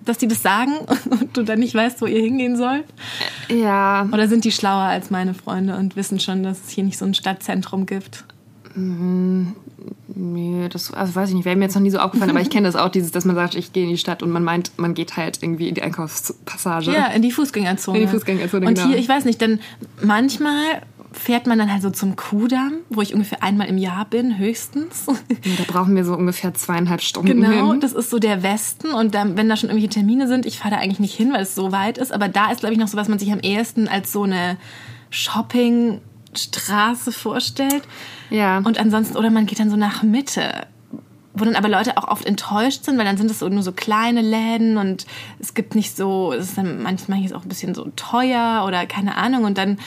Dass 0.04 0.18
die 0.18 0.28
das 0.28 0.42
sagen 0.42 0.72
und 1.10 1.36
du 1.36 1.42
dann 1.42 1.58
nicht 1.58 1.74
weißt, 1.74 2.00
wo 2.00 2.06
ihr 2.06 2.20
hingehen 2.20 2.56
sollt? 2.56 2.84
Ja. 3.48 4.08
Oder 4.12 4.28
sind 4.28 4.44
die 4.44 4.52
schlauer 4.52 4.84
als 4.84 5.10
meine 5.10 5.34
Freunde 5.34 5.76
und 5.76 5.96
wissen 5.96 6.20
schon, 6.20 6.42
dass 6.42 6.64
es 6.64 6.70
hier 6.70 6.84
nicht 6.84 6.98
so 6.98 7.04
ein 7.04 7.14
Stadtzentrum 7.14 7.86
gibt? 7.86 8.24
Mhm. 8.74 9.56
Nee, 10.14 10.68
das 10.68 10.92
also 10.94 11.14
weiß 11.16 11.30
ich 11.30 11.34
nicht, 11.34 11.44
wäre 11.44 11.56
mir 11.56 11.64
jetzt 11.64 11.74
noch 11.74 11.82
nie 11.82 11.90
so 11.90 11.98
aufgefallen, 11.98 12.30
aber 12.30 12.40
ich 12.40 12.50
kenne 12.50 12.68
das 12.68 12.76
auch, 12.76 12.88
dieses, 12.90 13.10
dass 13.10 13.24
man 13.24 13.34
sagt, 13.34 13.56
ich 13.56 13.72
gehe 13.72 13.82
in 13.84 13.90
die 13.90 13.98
Stadt 13.98 14.22
und 14.22 14.30
man 14.30 14.44
meint, 14.44 14.70
man 14.76 14.94
geht 14.94 15.16
halt 15.16 15.42
irgendwie 15.42 15.68
in 15.68 15.74
die 15.74 15.82
Einkaufspassage. 15.82 16.92
Ja, 16.92 17.06
in 17.08 17.22
die 17.22 17.32
Fußgängerzone. 17.32 17.98
In 17.98 18.06
die 18.06 18.12
Fußgängerzone, 18.12 18.66
Und 18.66 18.74
genau. 18.74 18.86
hier, 18.88 18.98
ich 18.98 19.08
weiß 19.08 19.24
nicht, 19.24 19.40
denn 19.40 19.58
manchmal 20.02 20.82
fährt 21.12 21.46
man 21.46 21.58
dann 21.58 21.72
halt 21.72 21.82
so 21.82 21.90
zum 21.90 22.14
Kudamm, 22.14 22.74
wo 22.90 23.00
ich 23.00 23.14
ungefähr 23.14 23.42
einmal 23.42 23.66
im 23.68 23.78
Jahr 23.78 24.04
bin, 24.04 24.38
höchstens. 24.38 25.06
Ja, 25.08 25.52
da 25.58 25.64
brauchen 25.72 25.96
wir 25.96 26.04
so 26.04 26.14
ungefähr 26.14 26.52
zweieinhalb 26.54 27.00
Stunden 27.00 27.26
Genau, 27.42 27.72
hin. 27.72 27.80
das 27.80 27.92
ist 27.92 28.10
so 28.10 28.18
der 28.18 28.42
Westen 28.42 28.90
und 28.92 29.14
dann, 29.14 29.36
wenn 29.36 29.48
da 29.48 29.56
schon 29.56 29.70
irgendwelche 29.70 29.94
Termine 29.94 30.28
sind, 30.28 30.46
ich 30.46 30.58
fahre 30.58 30.74
da 30.74 30.80
eigentlich 30.80 31.00
nicht 31.00 31.14
hin, 31.14 31.32
weil 31.32 31.42
es 31.42 31.54
so 31.54 31.72
weit 31.72 31.96
ist, 31.98 32.12
aber 32.12 32.28
da 32.28 32.50
ist, 32.52 32.60
glaube 32.60 32.74
ich, 32.74 32.78
noch 32.78 32.88
so, 32.88 32.96
was 32.96 33.08
man 33.08 33.18
sich 33.18 33.32
am 33.32 33.40
ehesten 33.40 33.88
als 33.88 34.12
so 34.12 34.22
eine 34.24 34.56
Shopping- 35.10 36.00
Straße 36.38 37.12
vorstellt. 37.12 37.82
Ja. 38.30 38.58
Und 38.58 38.78
ansonsten, 38.78 39.16
oder 39.16 39.30
man 39.30 39.46
geht 39.46 39.58
dann 39.58 39.70
so 39.70 39.76
nach 39.76 40.02
Mitte, 40.02 40.66
wo 41.34 41.44
dann 41.44 41.54
aber 41.54 41.68
Leute 41.68 41.98
auch 41.98 42.08
oft 42.08 42.24
enttäuscht 42.24 42.84
sind, 42.84 42.96
weil 42.98 43.04
dann 43.04 43.18
sind 43.18 43.30
es 43.30 43.38
so 43.38 43.48
nur 43.48 43.62
so 43.62 43.72
kleine 43.72 44.22
Läden 44.22 44.78
und 44.78 45.06
es 45.38 45.54
gibt 45.54 45.74
nicht 45.74 45.94
so, 45.94 46.32
es 46.32 46.48
ist 46.48 46.58
dann 46.58 46.82
manchmal 46.82 47.22
ist 47.24 47.34
auch 47.34 47.42
ein 47.42 47.48
bisschen 47.48 47.74
so 47.74 47.90
teuer 47.94 48.64
oder 48.66 48.86
keine 48.86 49.16
Ahnung 49.16 49.44
und 49.44 49.58
dann 49.58 49.78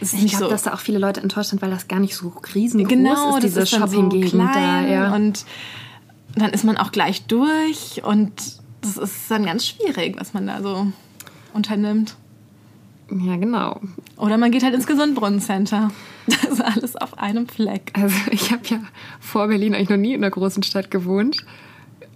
ist 0.00 0.14
ich 0.14 0.26
glaube, 0.30 0.44
so, 0.44 0.50
dass 0.50 0.64
da 0.64 0.74
auch 0.74 0.80
viele 0.80 0.98
Leute 0.98 1.20
enttäuscht 1.20 1.50
sind, 1.50 1.62
weil 1.62 1.70
das 1.70 1.88
gar 1.88 2.00
nicht 2.00 2.14
so 2.14 2.32
riesengroß 2.54 2.88
genau, 2.88 3.36
ist, 3.36 3.44
diese 3.44 3.66
Shopping-Gegend 3.66 4.30
so 4.30 4.38
da. 4.38 4.86
Ja. 4.86 5.14
Und 5.14 5.44
dann 6.34 6.50
ist 6.50 6.64
man 6.64 6.76
auch 6.76 6.92
gleich 6.92 7.26
durch 7.26 8.02
und 8.04 8.32
das 8.80 8.96
ist 8.96 9.30
dann 9.30 9.44
ganz 9.44 9.66
schwierig, 9.66 10.16
was 10.18 10.34
man 10.34 10.46
da 10.46 10.62
so 10.62 10.86
unternimmt. 11.52 12.16
Ja, 13.10 13.36
genau. 13.36 13.80
Oder 14.16 14.36
man 14.36 14.50
geht 14.50 14.62
halt 14.62 14.74
ins 14.74 14.86
Gesundbrunnencenter. 14.86 15.90
Das 16.26 16.44
ist 16.44 16.60
alles 16.60 16.94
auf 16.96 17.18
einem 17.18 17.48
Fleck. 17.48 17.92
Also 17.94 18.14
ich 18.30 18.52
habe 18.52 18.62
ja 18.66 18.80
vor 19.18 19.48
Berlin 19.48 19.74
eigentlich 19.74 19.88
noch 19.88 19.96
nie 19.96 20.12
in 20.12 20.22
einer 20.22 20.30
großen 20.30 20.62
Stadt 20.62 20.90
gewohnt. 20.90 21.44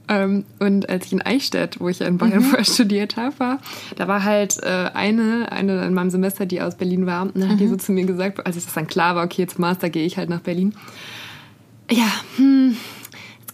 Ähm, 0.09 0.45
und 0.59 0.91
als 0.91 1.07
ich 1.07 1.13
in 1.13 1.23
Eichstätt, 1.23 1.81
wo 1.81 1.89
ich 1.89 2.01
ja 2.01 2.07
in 2.07 2.19
Bayern 2.19 2.41
Mhm. 2.41 2.43
vorher 2.43 2.65
studiert 2.67 3.17
habe, 3.17 3.39
war, 3.39 3.59
da 3.97 4.07
war 4.09 4.25
halt 4.25 4.59
äh, 4.63 4.91
eine, 4.93 5.51
eine 5.51 5.85
in 5.87 5.95
meinem 5.95 6.11
Semester, 6.11 6.45
die 6.45 6.61
aus 6.61 6.77
Berlin 6.77 7.07
war. 7.07 7.23
Und 7.23 7.37
dann 7.39 7.49
hat 7.51 7.61
die 7.61 7.65
Mhm. 7.67 7.71
so 7.71 7.77
zu 7.77 7.93
mir 7.93 8.05
gesagt, 8.05 8.45
als 8.45 8.57
ich 8.57 8.65
das 8.65 8.75
dann 8.75 8.87
klar 8.87 9.17
war, 9.17 9.25
okay, 9.25 9.43
jetzt 9.43 9.59
Master 9.59 9.89
gehe 9.89 10.05
ich 10.05 10.19
halt 10.19 10.29
nach 10.29 10.41
Berlin. 10.41 10.75
Ja, 11.91 12.09
hm, 12.37 12.77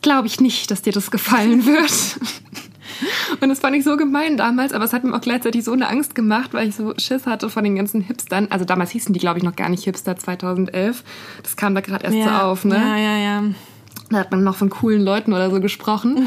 glaube 0.02 0.26
ich 0.26 0.40
nicht, 0.40 0.71
dass 0.71 0.83
dir 0.83 0.92
das 0.92 1.11
gefallen 1.11 1.64
wird. 1.66 1.92
Und 3.40 3.49
das 3.49 3.61
fand 3.61 3.76
ich 3.76 3.85
so 3.85 3.97
gemein 3.97 4.37
damals, 4.37 4.73
aber 4.73 4.85
es 4.85 4.93
hat 4.93 5.05
mir 5.05 5.14
auch 5.14 5.21
gleichzeitig 5.21 5.64
so 5.64 5.73
eine 5.73 5.88
Angst 5.88 6.14
gemacht, 6.14 6.52
weil 6.55 6.69
ich 6.69 6.76
so 6.76 6.95
Schiss 6.99 7.26
hatte 7.26 7.50
von 7.50 7.64
den 7.64 7.76
ganzen 7.76 8.00
Hipstern. 8.00 8.49
Also 8.50 8.64
damals 8.64 8.90
hießen 8.90 9.12
die, 9.12 9.21
glaube 9.21 9.38
ich, 9.38 9.45
noch 9.45 9.57
gar 9.57 9.69
nicht 9.69 9.85
Hipster 9.85 10.17
2011. 10.17 11.02
Das 11.43 11.57
kam 11.57 11.75
da 11.75 11.81
gerade 11.81 12.05
erst 12.05 12.17
so 12.17 12.31
auf, 12.31 12.64
ne? 12.64 12.76
Ja, 12.76 12.97
ja, 12.97 13.17
ja. 13.19 13.43
Da 14.11 14.19
hat 14.19 14.31
man 14.31 14.43
noch 14.43 14.57
von 14.57 14.71
coolen 14.71 15.02
Leuten 15.02 15.33
oder 15.33 15.50
so 15.50 15.61
gesprochen. 15.61 16.26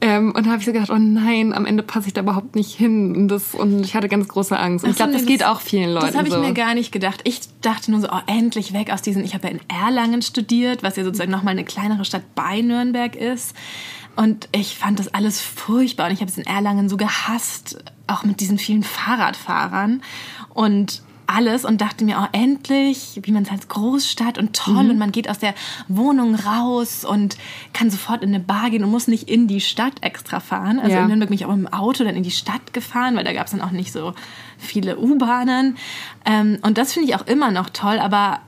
Ähm, 0.00 0.32
und 0.36 0.44
da 0.44 0.50
habe 0.50 0.58
ich 0.60 0.66
so 0.66 0.72
gedacht, 0.72 0.90
oh 0.90 0.98
nein, 0.98 1.54
am 1.54 1.64
Ende 1.64 1.82
passe 1.82 2.08
ich 2.08 2.12
da 2.12 2.20
überhaupt 2.20 2.56
nicht 2.56 2.74
hin. 2.74 3.16
Und, 3.16 3.28
das, 3.28 3.54
und 3.54 3.80
ich 3.84 3.94
hatte 3.94 4.08
ganz 4.08 4.28
große 4.28 4.58
Angst. 4.58 4.84
Und 4.84 4.90
ich 4.90 4.96
glaube, 4.96 5.12
das 5.12 5.22
nee, 5.22 5.28
geht 5.28 5.40
das- 5.40 5.48
auch 5.48 5.60
vielen 5.62 5.94
Leuten 5.94 6.06
Das 6.08 6.16
habe 6.16 6.28
ich 6.28 6.34
so. 6.34 6.40
mir 6.40 6.52
gar 6.52 6.74
nicht 6.74 6.92
gedacht. 6.92 7.20
Ich 7.24 7.40
dachte 7.62 7.90
nur 7.90 8.00
so, 8.02 8.08
oh, 8.12 8.18
endlich 8.26 8.74
weg 8.74 8.92
aus 8.92 9.00
diesen. 9.00 9.24
Ich 9.24 9.32
habe 9.32 9.46
ja 9.46 9.54
in 9.54 9.60
Erlangen 9.68 10.20
studiert, 10.20 10.82
was 10.82 10.96
ja 10.96 11.04
sozusagen 11.04 11.30
nochmal 11.30 11.52
eine 11.52 11.64
kleinere 11.64 12.04
Stadt 12.04 12.22
bei 12.34 12.60
Nürnberg 12.60 13.16
ist. 13.16 13.54
Und 14.16 14.48
ich 14.52 14.76
fand 14.78 14.98
das 14.98 15.12
alles 15.12 15.40
furchtbar. 15.40 16.06
Und 16.06 16.12
ich 16.12 16.20
habe 16.20 16.30
es 16.30 16.38
in 16.38 16.46
Erlangen 16.46 16.88
so 16.88 16.96
gehasst, 16.96 17.82
auch 18.06 18.22
mit 18.24 18.40
diesen 18.40 18.58
vielen 18.58 18.82
Fahrradfahrern 18.84 20.02
und 20.52 21.02
alles. 21.26 21.64
Und 21.64 21.80
dachte 21.80 22.04
mir, 22.04 22.18
oh, 22.22 22.28
endlich, 22.32 23.18
wie 23.22 23.32
man 23.32 23.44
es 23.44 23.50
als 23.50 23.66
Großstadt 23.68 24.36
und 24.36 24.50
Mhm. 24.50 24.52
toll. 24.52 24.90
Und 24.90 24.98
man 24.98 25.10
geht 25.10 25.30
aus 25.30 25.38
der 25.38 25.54
Wohnung 25.88 26.34
raus 26.34 27.04
und 27.06 27.38
kann 27.72 27.90
sofort 27.90 28.22
in 28.22 28.28
eine 28.28 28.40
Bar 28.40 28.68
gehen 28.70 28.84
und 28.84 28.90
muss 28.90 29.08
nicht 29.08 29.30
in 29.30 29.48
die 29.48 29.62
Stadt 29.62 29.94
extra 30.02 30.38
fahren. 30.40 30.78
Also 30.78 30.96
Ja. 30.96 31.00
in 31.02 31.08
Nürnberg 31.08 31.30
bin 31.30 31.36
ich 31.38 31.46
auch 31.46 31.54
mit 31.56 31.66
dem 31.66 31.72
Auto 31.72 32.04
dann 32.04 32.14
in 32.14 32.22
die 32.24 32.30
Stadt 32.30 32.74
gefahren, 32.74 33.16
weil 33.16 33.24
da 33.24 33.32
gab 33.32 33.46
es 33.46 33.52
dann 33.52 33.62
auch 33.62 33.70
nicht 33.70 33.90
so 33.90 34.12
viele 34.58 34.98
U-Bahnen. 34.98 35.78
Ähm, 36.26 36.58
und 36.60 36.76
das 36.76 36.92
finde 36.92 37.08
ich 37.08 37.16
auch 37.16 37.26
immer 37.26 37.50
noch 37.50 37.70
toll, 37.70 37.98
aber 37.98 38.40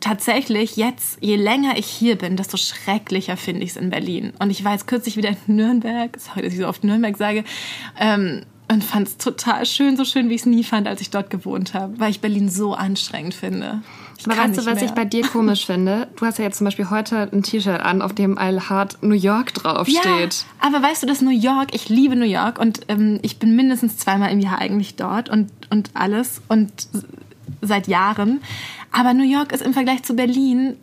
tatsächlich 0.00 0.76
jetzt, 0.76 1.18
je 1.20 1.36
länger 1.36 1.76
ich 1.76 1.86
hier 1.86 2.16
bin, 2.16 2.36
desto 2.36 2.56
schrecklicher 2.56 3.36
finde 3.36 3.62
ich 3.62 3.70
es 3.70 3.76
in 3.76 3.90
Berlin. 3.90 4.32
Und 4.38 4.50
ich 4.50 4.64
war 4.64 4.72
jetzt 4.72 4.86
kürzlich 4.86 5.16
wieder 5.16 5.30
in 5.30 5.56
Nürnberg, 5.56 6.16
sorry, 6.18 6.42
dass 6.42 6.52
ich 6.52 6.58
so 6.58 6.68
oft 6.68 6.84
Nürnberg 6.84 7.16
sage, 7.16 7.44
ähm, 7.98 8.42
und 8.70 8.84
fand 8.84 9.08
es 9.08 9.16
total 9.16 9.64
schön, 9.64 9.96
so 9.96 10.04
schön, 10.04 10.28
wie 10.28 10.34
ich 10.34 10.42
es 10.42 10.46
nie 10.46 10.62
fand, 10.62 10.86
als 10.86 11.00
ich 11.00 11.10
dort 11.10 11.30
gewohnt 11.30 11.72
habe, 11.72 11.98
weil 11.98 12.10
ich 12.10 12.20
Berlin 12.20 12.50
so 12.50 12.74
anstrengend 12.74 13.32
finde. 13.32 13.80
Ich 14.18 14.26
Aber 14.26 14.36
weißt 14.36 14.58
du, 14.58 14.66
was 14.66 14.82
ich 14.82 14.88
mehr. 14.88 14.94
bei 14.94 15.04
dir 15.06 15.22
komisch 15.22 15.64
finde? 15.64 16.08
Du 16.16 16.26
hast 16.26 16.38
ja 16.38 16.44
jetzt 16.44 16.58
zum 16.58 16.66
Beispiel 16.66 16.90
heute 16.90 17.30
ein 17.32 17.42
T-Shirt 17.42 17.80
an, 17.80 18.02
auf 18.02 18.12
dem 18.12 18.32
I 18.32 18.58
Heart 18.60 19.02
New 19.02 19.14
York 19.14 19.54
draufsteht. 19.54 20.04
Ja, 20.04 20.28
aber 20.58 20.82
weißt 20.82 21.02
du, 21.02 21.06
dass 21.06 21.22
New 21.22 21.30
York, 21.30 21.68
ich 21.72 21.88
liebe 21.88 22.14
New 22.14 22.26
York 22.26 22.58
und 22.58 22.80
ähm, 22.88 23.20
ich 23.22 23.38
bin 23.38 23.56
mindestens 23.56 23.96
zweimal 23.96 24.30
im 24.32 24.40
Jahr 24.40 24.58
eigentlich 24.58 24.96
dort 24.96 25.30
und, 25.30 25.50
und 25.70 25.90
alles 25.94 26.42
und 26.48 26.88
seit 27.62 27.88
Jahren. 27.88 28.40
Aber 28.92 29.14
New 29.14 29.24
York 29.24 29.52
ist 29.52 29.62
im 29.62 29.72
Vergleich 29.72 30.02
zu 30.02 30.14
Berlin 30.14 30.76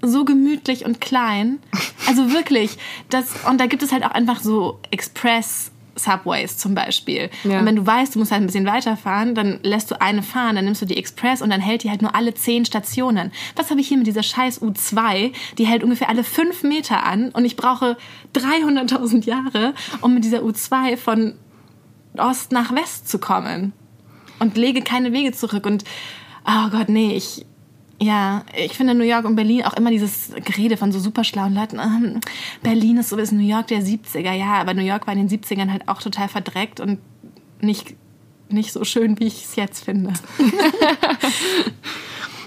so 0.00 0.24
gemütlich 0.24 0.84
und 0.84 1.00
klein. 1.00 1.58
Also 2.06 2.32
wirklich, 2.32 2.78
das, 3.10 3.26
und 3.48 3.60
da 3.60 3.66
gibt 3.66 3.82
es 3.82 3.92
halt 3.92 4.04
auch 4.04 4.10
einfach 4.10 4.40
so 4.40 4.80
Express. 4.90 5.70
Subways 5.94 6.56
zum 6.56 6.74
Beispiel. 6.74 7.30
Ja. 7.44 7.58
Und 7.58 7.66
wenn 7.66 7.76
du 7.76 7.86
weißt, 7.86 8.14
du 8.14 8.18
musst 8.18 8.32
halt 8.32 8.42
ein 8.42 8.46
bisschen 8.46 8.66
weiterfahren, 8.66 9.34
dann 9.34 9.60
lässt 9.62 9.90
du 9.90 10.00
eine 10.00 10.22
fahren, 10.22 10.56
dann 10.56 10.64
nimmst 10.64 10.82
du 10.82 10.86
die 10.86 10.96
Express 10.96 11.42
und 11.42 11.50
dann 11.50 11.60
hält 11.60 11.82
die 11.82 11.90
halt 11.90 12.02
nur 12.02 12.14
alle 12.14 12.34
zehn 12.34 12.64
Stationen. 12.64 13.30
Was 13.56 13.70
habe 13.70 13.80
ich 13.80 13.88
hier 13.88 13.98
mit 13.98 14.06
dieser 14.06 14.22
scheiß 14.22 14.62
U2? 14.62 15.32
Die 15.58 15.66
hält 15.66 15.84
ungefähr 15.84 16.08
alle 16.08 16.24
fünf 16.24 16.62
Meter 16.62 17.04
an 17.04 17.28
und 17.30 17.44
ich 17.44 17.56
brauche 17.56 17.96
300.000 18.34 19.24
Jahre, 19.26 19.74
um 20.00 20.14
mit 20.14 20.24
dieser 20.24 20.40
U2 20.40 20.96
von 20.96 21.34
Ost 22.16 22.52
nach 22.52 22.74
West 22.74 23.08
zu 23.08 23.18
kommen. 23.18 23.72
Und 24.38 24.56
lege 24.56 24.82
keine 24.82 25.12
Wege 25.12 25.32
zurück. 25.32 25.66
Und, 25.66 25.84
oh 26.46 26.68
Gott, 26.70 26.88
nee, 26.88 27.14
ich, 27.16 27.44
ja, 28.00 28.44
ich 28.56 28.76
finde 28.76 28.94
New 28.94 29.04
York 29.04 29.24
und 29.24 29.36
Berlin 29.36 29.64
auch 29.64 29.74
immer 29.74 29.90
dieses 29.90 30.32
Gerede 30.44 30.76
von 30.76 30.92
so 30.92 30.98
super 30.98 31.24
schlauen 31.24 31.54
Leuten. 31.54 31.78
ähm, 31.78 32.20
Berlin 32.62 32.98
ist 32.98 33.10
so 33.10 33.16
das 33.16 33.32
New 33.32 33.46
York 33.46 33.68
der 33.68 33.80
70er. 33.80 34.32
Ja, 34.32 34.54
aber 34.54 34.74
New 34.74 34.82
York 34.82 35.06
war 35.06 35.14
in 35.14 35.26
den 35.26 35.40
70ern 35.40 35.70
halt 35.70 35.88
auch 35.88 36.02
total 36.02 36.28
verdreckt 36.28 36.80
und 36.80 36.98
nicht, 37.60 37.94
nicht 38.48 38.72
so 38.72 38.84
schön, 38.84 39.18
wie 39.20 39.26
ich 39.26 39.44
es 39.44 39.56
jetzt 39.56 39.84
finde. 39.84 40.12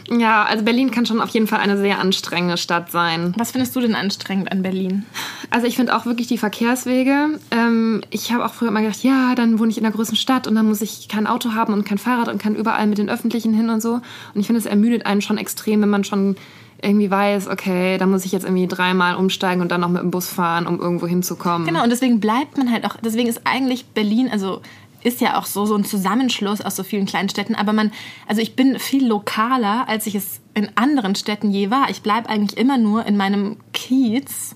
Ja, 0.09 0.43
also 0.43 0.63
Berlin 0.63 0.91
kann 0.91 1.05
schon 1.05 1.21
auf 1.21 1.29
jeden 1.29 1.47
Fall 1.47 1.59
eine 1.59 1.77
sehr 1.77 1.99
anstrengende 1.99 2.57
Stadt 2.57 2.91
sein. 2.91 3.33
Was 3.37 3.51
findest 3.51 3.75
du 3.75 3.79
denn 3.79 3.95
anstrengend 3.95 4.51
an 4.51 4.61
Berlin? 4.61 5.05
Also 5.49 5.67
ich 5.67 5.75
finde 5.75 5.95
auch 5.95 6.05
wirklich 6.05 6.27
die 6.27 6.37
Verkehrswege. 6.37 7.39
Ähm, 7.51 8.01
ich 8.11 8.31
habe 8.31 8.45
auch 8.45 8.53
früher 8.53 8.69
immer 8.69 8.81
gedacht, 8.81 9.03
ja, 9.03 9.33
dann 9.35 9.59
wohne 9.59 9.71
ich 9.71 9.77
in 9.77 9.85
einer 9.85 9.95
größeren 9.95 10.17
Stadt 10.17 10.47
und 10.47 10.55
dann 10.55 10.67
muss 10.67 10.81
ich 10.81 11.07
kein 11.07 11.27
Auto 11.27 11.53
haben 11.53 11.73
und 11.73 11.85
kein 11.85 11.97
Fahrrad 11.97 12.27
und 12.27 12.41
kann 12.41 12.55
überall 12.55 12.87
mit 12.87 12.97
den 12.97 13.09
Öffentlichen 13.09 13.53
hin 13.53 13.69
und 13.69 13.81
so. 13.81 13.93
Und 13.93 14.39
ich 14.41 14.47
finde, 14.47 14.59
es 14.59 14.65
ermüdet 14.65 15.05
einen 15.05 15.21
schon 15.21 15.37
extrem, 15.37 15.81
wenn 15.81 15.89
man 15.89 16.03
schon 16.03 16.35
irgendwie 16.81 17.09
weiß, 17.09 17.47
okay, 17.47 17.97
da 17.97 18.05
muss 18.05 18.25
ich 18.25 18.31
jetzt 18.31 18.43
irgendwie 18.43 18.67
dreimal 18.67 19.15
umsteigen 19.15 19.61
und 19.61 19.71
dann 19.71 19.81
noch 19.81 19.89
mit 19.89 20.01
dem 20.01 20.11
Bus 20.11 20.27
fahren, 20.29 20.67
um 20.67 20.79
irgendwo 20.79 21.07
hinzukommen. 21.07 21.65
Genau, 21.65 21.83
und 21.83 21.89
deswegen 21.89 22.19
bleibt 22.19 22.57
man 22.57 22.71
halt 22.71 22.85
auch, 22.85 22.97
deswegen 23.03 23.27
ist 23.27 23.41
eigentlich 23.45 23.85
Berlin, 23.87 24.29
also 24.31 24.61
ist 25.05 25.21
ja 25.21 25.37
auch 25.39 25.45
so, 25.45 25.65
so 25.65 25.75
ein 25.75 25.85
Zusammenschluss 25.85 26.61
aus 26.61 26.75
so 26.75 26.83
vielen 26.83 27.05
kleinen 27.05 27.29
Städten, 27.29 27.55
aber 27.55 27.73
man, 27.73 27.91
also 28.27 28.41
ich 28.41 28.55
bin 28.55 28.79
viel 28.79 29.05
lokaler, 29.07 29.87
als 29.87 30.07
ich 30.07 30.15
es 30.15 30.41
in 30.53 30.69
anderen 30.75 31.15
Städten 31.15 31.51
je 31.51 31.69
war. 31.69 31.89
Ich 31.89 32.01
bleibe 32.01 32.27
eigentlich 32.29 32.57
immer 32.57 32.77
nur 32.77 33.05
in 33.05 33.15
meinem 33.15 33.57
Kiez 33.73 34.55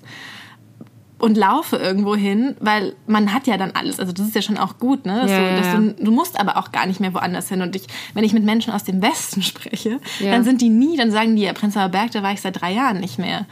und 1.19 1.35
laufe 1.37 1.75
irgendwo 1.75 2.15
hin, 2.15 2.55
weil 2.61 2.95
man 3.05 3.33
hat 3.33 3.45
ja 3.45 3.57
dann 3.57 3.71
alles. 3.71 3.99
Also 3.99 4.13
das 4.13 4.27
ist 4.27 4.35
ja 4.35 4.41
schon 4.41 4.57
auch 4.57 4.77
gut, 4.79 5.05
ne? 5.05 5.19
Dass 5.21 5.29
Ja, 5.31 5.49
du, 5.49 5.55
dass 5.55 5.95
du, 5.97 6.03
du 6.05 6.11
musst 6.11 6.39
aber 6.39 6.55
auch 6.57 6.71
gar 6.71 6.85
nicht 6.85 7.01
mehr 7.01 7.13
woanders 7.13 7.49
hin. 7.49 7.61
Und 7.61 7.75
ich, 7.75 7.83
wenn 8.13 8.23
ich 8.23 8.31
mit 8.31 8.45
Menschen 8.45 8.71
aus 8.73 8.85
dem 8.85 9.01
Westen 9.01 9.41
spreche, 9.43 9.99
Ja. 10.19 10.31
dann 10.31 10.45
sind 10.45 10.61
die 10.61 10.69
nie, 10.69 10.95
dann 10.95 11.11
sagen 11.11 11.35
die, 11.35 11.43
ja, 11.43 11.51
Prenzlauer 11.53 11.89
Berg, 11.89 12.11
da 12.11 12.23
war 12.23 12.31
ich 12.31 12.39
seit 12.41 12.61
drei 12.61 12.71
Jahren 12.71 13.01
nicht 13.01 13.19
mehr. 13.19 13.45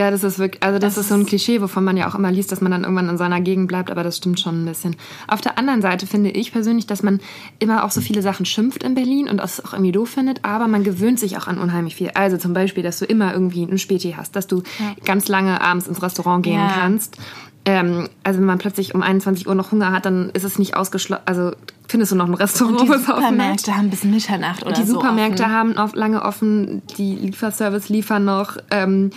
Ja, 0.00 0.10
das 0.10 0.24
ist 0.24 0.38
wirklich, 0.38 0.62
also 0.62 0.78
das, 0.78 0.94
Das 0.94 1.04
ist 1.04 1.08
so 1.10 1.14
ein 1.14 1.26
Klischee, 1.26 1.60
wovon 1.60 1.84
man 1.84 1.96
ja 1.96 2.08
auch 2.08 2.14
immer 2.14 2.30
liest, 2.32 2.50
dass 2.52 2.62
man 2.62 2.72
dann 2.72 2.84
irgendwann 2.84 3.08
in 3.10 3.18
seiner 3.18 3.40
Gegend 3.42 3.68
bleibt, 3.68 3.90
aber 3.90 4.02
das 4.02 4.16
stimmt 4.16 4.40
schon 4.40 4.62
ein 4.62 4.64
bisschen. 4.64 4.96
Auf 5.28 5.42
der 5.42 5.58
anderen 5.58 5.82
Seite 5.82 6.06
finde 6.06 6.30
ich 6.30 6.52
persönlich, 6.52 6.86
dass 6.86 7.02
man 7.02 7.20
immer 7.58 7.84
auch 7.84 7.90
so 7.90 8.00
viele 8.00 8.22
Sachen 8.22 8.46
schimpft 8.46 8.82
in 8.82 8.94
Berlin 8.94 9.28
und 9.28 9.36
das 9.36 9.62
auch 9.62 9.74
irgendwie 9.74 9.92
doof 9.92 10.08
findet, 10.08 10.42
aber 10.44 10.68
man 10.68 10.84
gewöhnt 10.84 11.20
sich 11.20 11.36
auch 11.36 11.46
an 11.48 11.58
unheimlich 11.58 11.96
viel. 11.96 12.10
Also 12.14 12.38
zum 12.38 12.54
Beispiel, 12.54 12.82
dass 12.82 12.98
du 12.98 13.04
immer 13.04 13.32
irgendwie 13.34 13.62
ein 13.64 13.76
Späti 13.78 14.14
hast, 14.16 14.34
dass 14.36 14.46
du 14.46 14.62
ganz 15.04 15.28
lange 15.28 15.60
abends 15.60 15.86
ins 15.86 16.02
Restaurant 16.02 16.42
gehen 16.44 16.54
Ja. 16.60 16.68
kannst. 16.68 17.18
Ähm, 17.66 18.08
also 18.24 18.38
wenn 18.40 18.46
man 18.46 18.56
plötzlich 18.56 18.94
um 18.94 19.02
21 19.02 19.46
Uhr 19.46 19.54
noch 19.54 19.70
Hunger 19.70 19.92
hat, 19.92 20.06
dann 20.06 20.30
ist 20.30 20.44
es 20.44 20.58
nicht 20.58 20.76
ausgeschlossen, 20.76 21.24
also 21.26 21.52
findest 21.88 22.10
du 22.12 22.16
noch 22.16 22.26
ein 22.26 22.32
Restaurant, 22.32 22.80
Und 22.80 22.86
die 22.86 22.90
was 22.90 23.02
offen 23.02 23.12
hat. 23.16 23.22
Supermärkte 23.24 23.76
haben 23.76 23.90
bis 23.90 24.02
Mitternacht 24.04 24.62
oder 24.64 24.72
Die 24.72 24.84
so 24.84 24.94
Supermärkte 24.94 25.42
offen. 25.42 25.52
haben 25.52 25.76
oft 25.76 25.94
lange 25.94 26.22
offen, 26.22 26.80
die 26.96 27.16
Lieferservice 27.16 27.90
liefern 27.90 28.24
noch. 28.24 28.56
Ähm, 28.70 29.10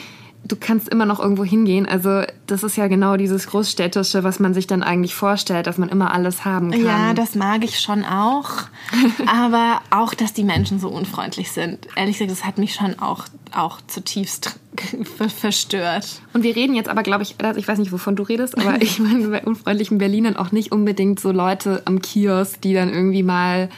du 0.45 0.55
kannst 0.55 0.89
immer 0.89 1.05
noch 1.05 1.19
irgendwo 1.19 1.43
hingehen. 1.45 1.87
Also 1.87 2.23
das 2.47 2.63
ist 2.63 2.75
ja 2.75 2.87
genau 2.87 3.17
dieses 3.17 3.47
Großstädtische, 3.47 4.23
was 4.23 4.39
man 4.39 4.53
sich 4.53 4.67
dann 4.67 4.83
eigentlich 4.83 5.15
vorstellt, 5.15 5.67
dass 5.67 5.77
man 5.77 5.89
immer 5.89 6.13
alles 6.13 6.45
haben 6.45 6.71
kann. 6.71 6.85
Ja, 6.85 7.13
das 7.13 7.35
mag 7.35 7.63
ich 7.63 7.79
schon 7.79 8.03
auch. 8.03 8.49
aber 9.27 9.81
auch, 9.89 10.13
dass 10.13 10.33
die 10.33 10.43
Menschen 10.43 10.79
so 10.79 10.89
unfreundlich 10.89 11.51
sind. 11.51 11.87
Ehrlich 11.95 12.17
gesagt, 12.17 12.31
das 12.31 12.45
hat 12.45 12.57
mich 12.57 12.75
schon 12.75 12.99
auch, 12.99 13.25
auch 13.53 13.79
zutiefst 13.87 14.59
ver- 15.17 15.29
verstört. 15.29 16.21
Und 16.33 16.43
wir 16.43 16.55
reden 16.55 16.75
jetzt 16.75 16.89
aber, 16.89 17.03
glaube 17.03 17.23
ich, 17.23 17.35
also 17.41 17.59
ich 17.59 17.67
weiß 17.67 17.79
nicht, 17.79 17.91
wovon 17.91 18.15
du 18.15 18.23
redest, 18.23 18.57
aber 18.57 18.81
ich 18.81 18.99
meine 18.99 19.27
bei 19.29 19.43
unfreundlichen 19.43 19.97
Berlinern 19.97 20.35
auch 20.35 20.51
nicht 20.51 20.71
unbedingt 20.71 21.19
so 21.19 21.31
Leute 21.31 21.81
am 21.85 22.01
Kiosk, 22.01 22.61
die 22.61 22.73
dann 22.73 22.89
irgendwie 22.93 23.23
mal 23.23 23.69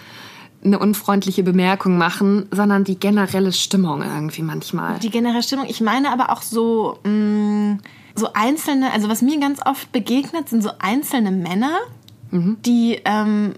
eine 0.65 0.79
unfreundliche 0.79 1.43
Bemerkung 1.43 1.97
machen, 1.97 2.47
sondern 2.51 2.83
die 2.83 2.99
generelle 2.99 3.53
Stimmung 3.53 4.01
irgendwie 4.01 4.41
manchmal. 4.41 4.99
Die 4.99 5.09
generelle 5.09 5.43
Stimmung. 5.43 5.67
Ich 5.67 5.81
meine 5.81 6.11
aber 6.11 6.31
auch 6.31 6.41
so, 6.41 6.99
mh, 7.03 7.77
so 8.15 8.33
einzelne, 8.33 8.91
also 8.91 9.09
was 9.09 9.21
mir 9.21 9.39
ganz 9.39 9.59
oft 9.65 9.91
begegnet, 9.91 10.49
sind 10.49 10.63
so 10.63 10.71
einzelne 10.79 11.31
Männer, 11.31 11.77
die, 12.31 12.99
ähm, 13.05 13.53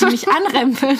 die 0.00 0.04
mich 0.06 0.26
anrempeln. 0.46 0.98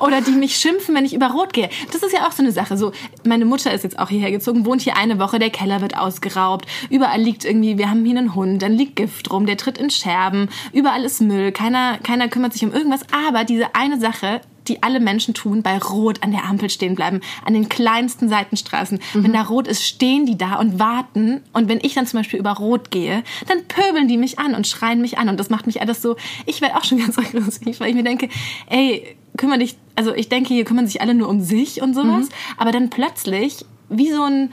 Oder 0.00 0.20
die 0.20 0.32
mich 0.32 0.56
schimpfen, 0.56 0.94
wenn 0.94 1.04
ich 1.04 1.14
über 1.14 1.30
Rot 1.30 1.52
gehe. 1.52 1.68
Das 1.92 2.02
ist 2.02 2.12
ja 2.12 2.26
auch 2.26 2.32
so 2.32 2.42
eine 2.42 2.52
Sache. 2.52 2.76
So, 2.76 2.92
meine 3.24 3.44
Mutter 3.44 3.72
ist 3.72 3.84
jetzt 3.84 3.98
auch 3.98 4.08
hierher 4.08 4.30
gezogen, 4.30 4.66
wohnt 4.66 4.82
hier 4.82 4.96
eine 4.96 5.18
Woche, 5.18 5.38
der 5.38 5.50
Keller 5.50 5.80
wird 5.80 5.96
ausgeraubt. 5.96 6.66
Überall 6.90 7.20
liegt 7.20 7.44
irgendwie, 7.44 7.78
wir 7.78 7.90
haben 7.90 8.04
hier 8.04 8.18
einen 8.18 8.34
Hund, 8.34 8.62
dann 8.62 8.72
liegt 8.72 8.96
Gift 8.96 9.30
rum, 9.30 9.46
der 9.46 9.56
tritt 9.56 9.78
in 9.78 9.90
Scherben. 9.90 10.48
Überall 10.72 11.04
ist 11.04 11.20
Müll, 11.20 11.52
keiner, 11.52 11.98
keiner 11.98 12.28
kümmert 12.28 12.52
sich 12.52 12.64
um 12.64 12.72
irgendwas. 12.72 13.02
Aber 13.12 13.44
diese 13.44 13.74
eine 13.74 14.00
Sache, 14.00 14.40
die 14.68 14.82
alle 14.82 15.00
Menschen 15.00 15.34
tun, 15.34 15.62
bei 15.62 15.78
Rot 15.78 16.22
an 16.22 16.30
der 16.30 16.44
Ampel 16.44 16.70
stehen 16.70 16.94
bleiben, 16.94 17.20
an 17.44 17.54
den 17.54 17.68
kleinsten 17.68 18.28
Seitenstraßen. 18.28 19.00
Mhm. 19.14 19.24
Wenn 19.24 19.32
da 19.32 19.42
Rot 19.42 19.66
ist, 19.66 19.84
stehen 19.84 20.26
die 20.26 20.38
da 20.38 20.56
und 20.56 20.78
warten. 20.78 21.42
Und 21.52 21.68
wenn 21.68 21.80
ich 21.82 21.94
dann 21.94 22.06
zum 22.06 22.20
Beispiel 22.20 22.38
über 22.38 22.52
Rot 22.52 22.90
gehe, 22.90 23.24
dann 23.48 23.64
pöbeln 23.66 24.08
die 24.08 24.16
mich 24.16 24.38
an 24.38 24.54
und 24.54 24.66
schreien 24.66 25.00
mich 25.00 25.18
an. 25.18 25.28
Und 25.28 25.38
das 25.38 25.50
macht 25.50 25.66
mich 25.66 25.80
alles 25.80 26.02
so, 26.02 26.16
ich 26.46 26.60
werde 26.60 26.76
auch 26.76 26.84
schon 26.84 26.98
ganz 26.98 27.18
aggressiv, 27.18 27.80
weil 27.80 27.90
ich 27.90 27.94
mir 27.94 28.04
denke, 28.04 28.28
ey, 28.68 29.16
kümmere 29.36 29.58
dich, 29.58 29.76
also 29.96 30.14
ich 30.14 30.28
denke, 30.28 30.54
hier 30.54 30.64
kümmern 30.64 30.86
sich 30.86 31.00
alle 31.00 31.14
nur 31.14 31.28
um 31.28 31.40
sich 31.40 31.82
und 31.82 31.94
sowas. 31.94 32.26
Mhm. 32.26 32.34
Aber 32.56 32.72
dann 32.72 32.90
plötzlich, 32.90 33.64
wie 33.88 34.10
so 34.10 34.22
ein, 34.22 34.50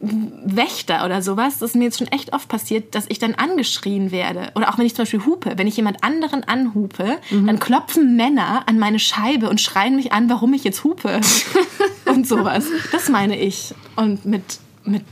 Wächter 0.00 1.04
oder 1.04 1.22
sowas, 1.22 1.58
das 1.58 1.70
ist 1.70 1.76
mir 1.76 1.84
jetzt 1.84 1.98
schon 1.98 2.08
echt 2.08 2.32
oft 2.32 2.48
passiert, 2.48 2.94
dass 2.94 3.06
ich 3.08 3.18
dann 3.18 3.34
angeschrien 3.34 4.10
werde. 4.10 4.50
Oder 4.54 4.68
auch 4.68 4.78
wenn 4.78 4.84
ich 4.84 4.94
zum 4.94 5.04
Beispiel 5.04 5.24
hupe, 5.24 5.54
wenn 5.56 5.66
ich 5.66 5.76
jemand 5.76 6.04
anderen 6.04 6.44
anhupe, 6.44 7.16
mhm. 7.30 7.46
dann 7.46 7.58
klopfen 7.58 8.14
Männer 8.16 8.64
an 8.66 8.78
meine 8.78 8.98
Scheibe 8.98 9.48
und 9.48 9.60
schreien 9.60 9.96
mich 9.96 10.12
an, 10.12 10.28
warum 10.28 10.52
ich 10.52 10.64
jetzt 10.64 10.84
hupe. 10.84 11.20
und 12.04 12.26
sowas. 12.26 12.66
Das 12.92 13.08
meine 13.08 13.38
ich. 13.38 13.74
Und 13.96 14.26
mit 14.26 14.58
mit 14.86 15.04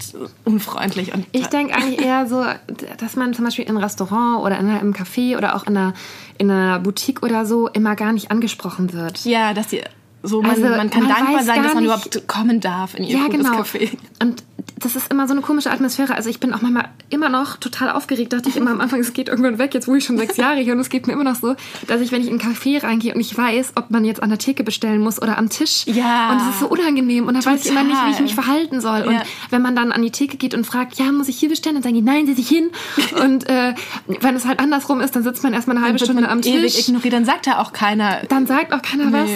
unfreundlich 0.45 1.12
und 1.12 1.26
ich 1.33 1.47
denke 1.49 1.75
eigentlich 1.75 2.00
eher 2.00 2.26
so, 2.26 2.45
dass 2.99 3.16
man 3.16 3.35
zum 3.35 3.45
Beispiel 3.45 3.64
in 3.64 3.71
einem 3.71 3.78
Restaurant 3.85 4.45
oder 4.45 4.59
in 4.59 4.69
einem 4.69 4.93
Café 4.93 5.37
oder 5.37 5.57
auch 5.57 5.66
in 5.66 5.76
einer, 5.76 5.95
in 6.38 6.50
einer 6.50 6.78
Boutique 6.81 7.23
oder 7.23 7.45
so 7.47 7.69
immer 7.69 7.97
gar 7.97 8.12
nicht 8.12 8.31
angesprochen 8.31 8.93
wird. 8.93 9.25
Ja, 9.25 9.54
dass 9.54 9.71
sie 9.71 9.83
so 10.25 10.40
man, 10.40 10.52
also, 10.52 10.62
man 10.62 10.90
kann 10.90 11.02
man 11.04 11.12
dankbar 11.14 11.43
sein, 11.45 11.62
dass 11.62 11.75
man 11.75 11.85
überhaupt 11.85 12.26
kommen 12.26 12.61
darf 12.61 12.95
in 12.95 13.04
ihr 13.04 13.19
ja, 13.19 13.28
genau. 13.28 13.61
Café. 13.61 13.90
Und 14.21 14.43
das 14.76 14.97
ist 14.97 15.11
immer 15.11 15.26
so 15.26 15.33
eine 15.33 15.43
komische 15.43 15.71
Atmosphäre. 15.71 16.14
Also 16.14 16.31
ich 16.31 16.40
bin 16.40 16.52
auch 16.52 16.62
manchmal 16.62 16.88
immer 17.11 17.28
noch 17.28 17.57
total 17.57 17.90
aufgeregt. 17.90 18.33
Dachte 18.33 18.49
ich 18.49 18.57
immer 18.57 18.71
am 18.71 18.81
Anfang, 18.81 19.00
es 19.00 19.12
geht 19.12 19.28
irgendwann 19.28 19.59
weg. 19.59 19.75
Jetzt 19.75 19.87
wohne 19.87 19.99
ich 19.99 20.04
schon 20.04 20.19
sechs 20.19 20.37
Jahre 20.37 20.61
hier 20.61 20.73
und 20.73 20.81
es 20.81 20.88
geht 20.88 21.07
mir 21.07 21.12
immer 21.12 21.25
noch 21.25 21.37
so, 21.37 21.54
dass 21.87 22.00
ich, 22.00 22.11
wenn 22.12 22.23
ich 22.23 22.28
in 22.28 22.40
einen 22.40 22.54
Café 22.54 22.83
reingehe 22.83 23.14
und 23.14 23.21
ich 23.21 23.37
weiß, 23.37 23.73
ob 23.76 23.90
man 23.90 24.04
jetzt 24.04 24.23
an 24.23 24.31
der 24.31 24.38
Theke 24.38 24.64
bestellen 24.64 25.00
muss 25.00 25.21
oder 25.21 25.38
am 25.38 25.49
Tisch. 25.49 25.87
Ja. 25.87 26.33
Und 26.33 26.43
es 26.43 26.49
ist 26.54 26.61
so 26.61 26.69
unangenehm 26.69 27.26
und 27.26 27.35
dann 27.35 27.43
total. 27.43 27.59
weiß 27.59 27.64
ich 27.64 27.71
immer 27.71 27.85
nicht, 27.85 27.97
wie 28.07 28.11
ich 28.12 28.21
mich 28.21 28.35
verhalten 28.35 28.81
soll. 28.81 29.00
Ja. 29.00 29.07
Und 29.07 29.23
wenn 29.50 29.62
man 29.62 29.76
dann 29.76 29.93
an 29.93 30.02
die 30.02 30.11
Theke 30.11 30.37
geht 30.37 30.54
und 30.54 30.66
fragt, 30.66 30.99
ja, 30.99 31.11
muss 31.12 31.28
ich 31.28 31.38
hier 31.38 31.49
bestellen? 31.49 31.76
Dann 31.76 31.83
sagen 31.83 31.95
die, 31.95 32.02
nein, 32.02 32.26
setz 32.26 32.37
dich 32.37 32.49
hin. 32.49 32.71
und 33.23 33.49
äh, 33.49 33.75
wenn 34.07 34.35
es 34.35 34.47
halt 34.47 34.61
andersrum 34.61 35.00
ist, 35.00 35.14
dann 35.14 35.23
sitzt 35.23 35.43
man 35.43 35.52
erstmal 35.52 35.76
eine 35.76 35.87
halbe 35.87 35.99
Stunde 35.99 36.28
am 36.28 36.43
Tisch. 36.43 36.54
Ewig 36.54 36.88
ignoriert, 36.88 37.12
dann 37.12 37.25
sagt 37.25 37.47
ja 37.47 37.61
auch 37.61 37.73
keiner. 37.73 38.23
Dann 38.28 38.47
sagt 38.47 38.73
auch 38.73 38.83
keiner 38.83 39.07
nee. 39.07 39.12
was. 39.12 39.31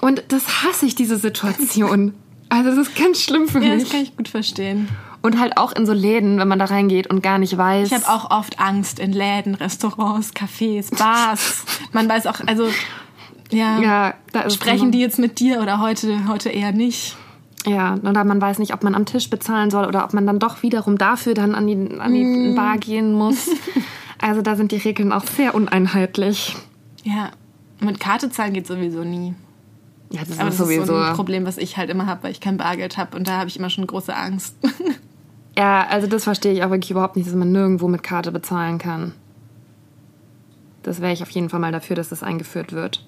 Und 0.00 0.22
das 0.28 0.62
hasse 0.62 0.86
ich, 0.86 0.94
diese 0.94 1.16
Situation. 1.16 2.14
Also 2.48 2.70
das 2.70 2.88
ist 2.88 2.96
ganz 2.96 3.20
schlimm 3.20 3.48
für 3.48 3.60
mich. 3.60 3.68
Ja, 3.68 3.76
das 3.76 3.90
kann 3.90 4.00
ich 4.00 4.16
gut 4.16 4.28
verstehen. 4.28 4.88
Und 5.20 5.38
halt 5.38 5.56
auch 5.56 5.72
in 5.72 5.84
so 5.84 5.92
Läden, 5.92 6.38
wenn 6.38 6.48
man 6.48 6.58
da 6.58 6.66
reingeht 6.66 7.08
und 7.08 7.22
gar 7.22 7.38
nicht 7.38 7.56
weiß. 7.56 7.88
Ich 7.88 7.94
habe 7.94 8.08
auch 8.08 8.30
oft 8.30 8.60
Angst 8.60 9.00
in 9.00 9.12
Läden, 9.12 9.54
Restaurants, 9.54 10.32
Cafés, 10.32 10.96
Bars. 10.96 11.64
man 11.92 12.08
weiß 12.08 12.26
auch, 12.26 12.40
also 12.46 12.68
ja, 13.50 13.80
ja 13.80 14.14
da 14.32 14.48
sprechen 14.48 14.92
die 14.92 15.00
jetzt 15.00 15.18
mit 15.18 15.40
dir 15.40 15.60
oder 15.60 15.80
heute, 15.80 16.28
heute 16.28 16.50
eher 16.50 16.72
nicht. 16.72 17.16
Ja, 17.66 17.96
oder 17.96 18.24
man 18.24 18.40
weiß 18.40 18.60
nicht, 18.60 18.72
ob 18.72 18.84
man 18.84 18.94
am 18.94 19.04
Tisch 19.04 19.28
bezahlen 19.28 19.70
soll 19.70 19.86
oder 19.86 20.04
ob 20.04 20.14
man 20.14 20.26
dann 20.26 20.38
doch 20.38 20.62
wiederum 20.62 20.96
dafür 20.96 21.34
dann 21.34 21.54
an 21.54 21.66
die, 21.66 21.98
an 21.98 22.14
die 22.14 22.24
mm. 22.24 22.54
Bar 22.54 22.78
gehen 22.78 23.12
muss. 23.12 23.50
also 24.18 24.42
da 24.42 24.54
sind 24.54 24.70
die 24.70 24.76
Regeln 24.76 25.12
auch 25.12 25.24
sehr 25.24 25.54
uneinheitlich. 25.54 26.56
Ja, 27.02 27.30
mit 27.80 27.98
Karte 27.98 28.30
zahlen 28.30 28.54
geht 28.54 28.66
sowieso 28.66 29.02
nie. 29.02 29.34
Ja, 30.10 30.20
das 30.20 30.38
Aber 30.38 30.48
ist 30.48 30.58
das 30.58 30.66
sowieso. 30.66 30.82
ist 30.82 30.88
so 30.88 30.96
ein 30.96 31.14
Problem, 31.14 31.44
was 31.44 31.58
ich 31.58 31.76
halt 31.76 31.90
immer 31.90 32.06
habe, 32.06 32.22
weil 32.24 32.30
ich 32.30 32.40
kein 32.40 32.56
Bargeld 32.56 32.96
habe 32.96 33.16
und 33.16 33.28
da 33.28 33.38
habe 33.38 33.48
ich 33.48 33.58
immer 33.58 33.70
schon 33.70 33.86
große 33.86 34.14
Angst. 34.14 34.56
ja, 35.56 35.86
also 35.86 36.06
das 36.06 36.24
verstehe 36.24 36.52
ich 36.52 36.64
auch 36.64 36.70
wirklich 36.70 36.90
überhaupt 36.90 37.16
nicht, 37.16 37.28
dass 37.28 37.34
man 37.34 37.52
nirgendwo 37.52 37.88
mit 37.88 38.02
Karte 38.02 38.32
bezahlen 38.32 38.78
kann. 38.78 39.12
Das 40.82 41.00
wäre 41.02 41.12
ich 41.12 41.22
auf 41.22 41.30
jeden 41.30 41.50
Fall 41.50 41.60
mal 41.60 41.72
dafür, 41.72 41.96
dass 41.96 42.08
das 42.08 42.22
eingeführt 42.22 42.72
wird. 42.72 43.04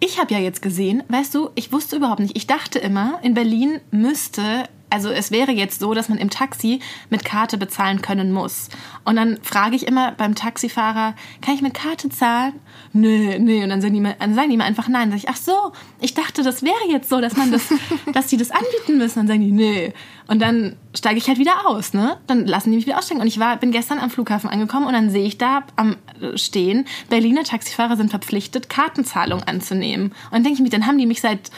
Ich 0.00 0.18
habe 0.18 0.32
ja 0.34 0.40
jetzt 0.40 0.62
gesehen, 0.62 1.04
weißt 1.08 1.34
du, 1.34 1.50
ich 1.54 1.72
wusste 1.72 1.96
überhaupt 1.96 2.20
nicht. 2.20 2.36
Ich 2.36 2.48
dachte 2.48 2.80
immer, 2.80 3.20
in 3.22 3.34
Berlin 3.34 3.80
müsste 3.92 4.64
also 4.90 5.10
es 5.10 5.30
wäre 5.30 5.52
jetzt 5.52 5.80
so, 5.80 5.94
dass 5.94 6.08
man 6.08 6.18
im 6.18 6.30
Taxi 6.30 6.80
mit 7.08 7.24
Karte 7.24 7.56
bezahlen 7.56 8.02
können 8.02 8.32
muss. 8.32 8.68
Und 9.04 9.16
dann 9.16 9.38
frage 9.42 9.76
ich 9.76 9.86
immer 9.86 10.12
beim 10.12 10.34
Taxifahrer, 10.34 11.14
kann 11.40 11.54
ich 11.54 11.62
mit 11.62 11.74
Karte 11.74 12.08
zahlen? 12.08 12.54
Nö, 12.92 13.38
nö. 13.38 13.62
Und 13.62 13.70
dann 13.70 13.80
sagen 13.80 13.94
die 13.94 14.00
mir, 14.00 14.16
dann 14.18 14.34
sagen 14.34 14.50
die 14.50 14.56
mir 14.56 14.64
einfach 14.64 14.88
nein. 14.88 15.10
Dann 15.10 15.18
sage 15.18 15.22
ich, 15.24 15.28
ach 15.28 15.36
so, 15.36 15.72
ich 16.00 16.14
dachte, 16.14 16.42
das 16.42 16.62
wäre 16.62 16.88
jetzt 16.90 17.08
so, 17.08 17.20
dass 17.20 17.36
man 17.36 17.50
das, 17.52 17.72
dass 18.12 18.26
die 18.26 18.36
das 18.36 18.50
anbieten 18.50 18.98
müssen. 18.98 19.20
Dann 19.20 19.28
sagen 19.28 19.40
die, 19.40 19.52
nö. 19.52 19.90
Und 20.26 20.40
dann 20.40 20.76
steige 20.94 21.18
ich 21.18 21.28
halt 21.28 21.38
wieder 21.38 21.66
aus, 21.66 21.92
ne? 21.92 22.18
Dann 22.26 22.46
lassen 22.46 22.70
die 22.70 22.76
mich 22.76 22.86
wieder 22.86 22.98
aussteigen. 22.98 23.20
Und 23.20 23.26
ich 23.26 23.38
war, 23.38 23.56
bin 23.56 23.70
gestern 23.72 23.98
am 23.98 24.10
Flughafen 24.10 24.50
angekommen 24.50 24.86
und 24.86 24.92
dann 24.92 25.10
sehe 25.10 25.24
ich 25.24 25.38
da 25.38 25.62
am 25.76 25.96
Stehen, 26.34 26.86
Berliner 27.08 27.44
Taxifahrer 27.44 27.96
sind 27.96 28.10
verpflichtet, 28.10 28.68
Kartenzahlung 28.68 29.42
anzunehmen. 29.42 30.06
Und 30.06 30.32
dann 30.32 30.44
denke 30.44 30.58
ich 30.58 30.62
mir, 30.62 30.70
dann 30.70 30.86
haben 30.86 30.98
die 30.98 31.06
mich 31.06 31.20
seit 31.20 31.50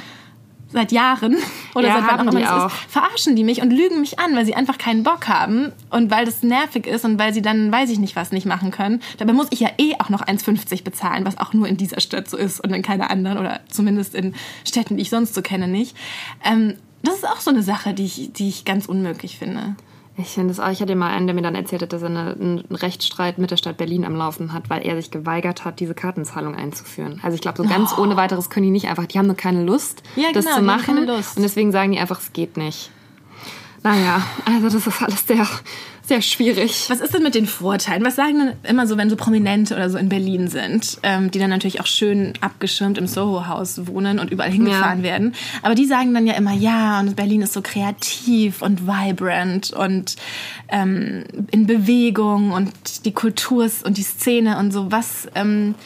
seit 0.73 0.93
Jahren 0.93 1.37
oder 1.75 1.89
ja, 1.89 2.01
seit 2.01 2.11
wann 2.11 2.29
auch 2.29 2.33
immer 2.33 2.67
ist, 2.67 2.75
verarschen 2.89 3.37
die 3.37 3.45
mich 3.45 3.63
und 3.63 3.71
lügen 3.71 4.01
mich 4.01 4.19
an, 4.19 4.35
weil 4.35 4.45
sie 4.45 4.55
einfach 4.55 4.79
keinen 4.79 5.03
Bock 5.03 5.29
haben 5.29 5.73
und 5.91 6.11
weil 6.11 6.25
das 6.25 6.43
nervig 6.43 6.87
ist 6.87 7.05
und 7.05 7.19
weil 7.19 7.33
sie 7.33 7.43
dann, 7.43 7.71
weiß 7.71 7.91
ich 7.91 7.99
nicht 7.99 8.17
was, 8.17 8.33
nicht 8.33 8.47
machen 8.47 8.71
können. 8.71 9.01
Dabei 9.19 9.33
muss 9.33 9.49
ich 9.51 9.61
ja 9.61 9.71
eh 9.79 9.95
auch 9.99 10.09
noch 10.09 10.23
1,50 10.23 10.85
bezahlen, 10.85 11.25
was 11.25 11.39
auch 11.39 11.53
nur 11.53 11.69
in 11.69 11.77
dieser 11.77 12.01
Stadt 12.01 12.29
so 12.29 12.37
ist 12.37 12.61
und 12.61 12.73
in 12.73 12.83
keiner 12.83 13.11
anderen 13.11 13.39
oder 13.39 13.61
zumindest 13.69 14.15
in 14.15 14.35
Städten, 14.67 14.97
die 14.97 15.03
ich 15.03 15.11
sonst 15.11 15.35
so 15.35 15.43
kenne, 15.43 15.69
nicht. 15.69 15.97
Ähm, 16.45 16.75
das 17.03 17.17
ist 17.17 17.27
auch 17.27 17.41
so 17.41 17.51
eine 17.51 17.63
Sache, 17.63 17.95
die 17.95 18.05
ich, 18.05 18.33
die 18.33 18.49
ich 18.49 18.65
ganz 18.65 18.87
unmöglich 18.87 19.39
finde. 19.39 19.77
Ich 20.17 20.29
finde 20.29 20.53
es 20.53 20.61
auch. 20.61 20.71
Ich 20.71 20.83
hatte 20.83 20.95
mal 20.95 21.11
einen, 21.11 21.27
der 21.27 21.35
mir 21.35 21.43
dann 21.43 21.55
erzählt 21.55 21.83
hat, 21.83 21.93
dass 21.93 22.03
er 22.03 22.09
eine, 22.09 22.33
einen 22.35 22.59
Rechtsstreit 22.71 23.39
mit 23.39 23.51
der 23.51 23.57
Stadt 23.57 23.79
Berlin 23.79 24.05
am 24.05 24.15
Laufen 24.15 24.53
hat, 24.53 24.69
weil 24.69 24.87
er 24.87 24.97
sich 24.97 25.11
geweigert 25.11 25.65
hat, 25.65 25.81
diese 25.81 25.95
Kartenzahlung 25.95 26.55
einzuführen. 26.55 27.21
Also 27.23 27.35
ich 27.35 27.41
glaube, 27.41 27.63
so 27.63 27.69
ganz 27.69 27.95
oh. 27.97 28.03
ohne 28.03 28.17
weiteres 28.17 28.51
können 28.51 28.67
die 28.67 28.73
nicht 28.73 28.89
einfach. 28.89 29.07
Die 29.07 29.19
haben 29.19 29.27
nur 29.27 29.37
keine 29.37 29.65
Lust, 29.65 30.03
ja, 30.17 30.31
das 30.33 30.45
genau, 30.45 30.59
zu 30.59 30.63
machen. 30.63 31.09
Und 31.09 31.43
deswegen 31.43 31.73
sagen 31.73 31.93
die 31.93 31.99
einfach, 31.99 32.21
es 32.21 32.33
geht 32.33 32.57
nicht. 32.57 32.91
Naja, 33.83 34.23
also 34.45 34.69
das 34.69 34.87
ist 34.87 35.03
alles 35.03 35.27
sehr 35.27 35.47
sehr 36.05 36.21
schwierig. 36.21 36.87
Was 36.89 37.01
ist 37.01 37.15
denn 37.15 37.23
mit 37.23 37.35
den 37.35 37.47
Vorteilen? 37.47 38.05
Was 38.05 38.17
sagen 38.17 38.39
denn 38.39 38.71
immer 38.71 38.87
so, 38.87 38.97
wenn 38.97 39.09
so 39.09 39.17
Prominente 39.17 39.75
oder 39.75 39.89
so 39.89 39.99
in 39.99 40.09
Berlin 40.09 40.49
sind, 40.49 40.99
ähm, 41.03 41.31
die 41.31 41.39
dann 41.39 41.51
natürlich 41.51 41.81
auch 41.81 41.87
schön 41.87 42.35
abgeschirmt 42.41 42.99
im 42.99 43.07
Soho-Haus 43.07 43.87
wohnen 43.87 44.19
und 44.19 44.31
überall 44.31 44.51
hingefahren 44.51 44.99
ja. 44.99 45.05
werden. 45.05 45.35
Aber 45.63 45.75
die 45.75 45.87
sagen 45.87 46.13
dann 46.13 46.27
ja 46.27 46.35
immer, 46.35 46.53
ja, 46.53 46.99
und 47.01 47.15
Berlin 47.15 47.43
ist 47.43 47.53
so 47.53 47.63
kreativ 47.63 48.63
und 48.63 48.87
vibrant 48.87 49.73
und 49.73 50.17
ähm, 50.69 51.25
in 51.51 51.67
Bewegung 51.67 52.51
und 52.51 52.73
die 53.05 53.13
Kultur 53.13 53.71
und 53.85 53.97
die 53.97 54.03
Szene 54.03 54.59
und 54.59 54.73
so. 54.73 54.91
Was 54.91 55.29
ähm, 55.37 55.77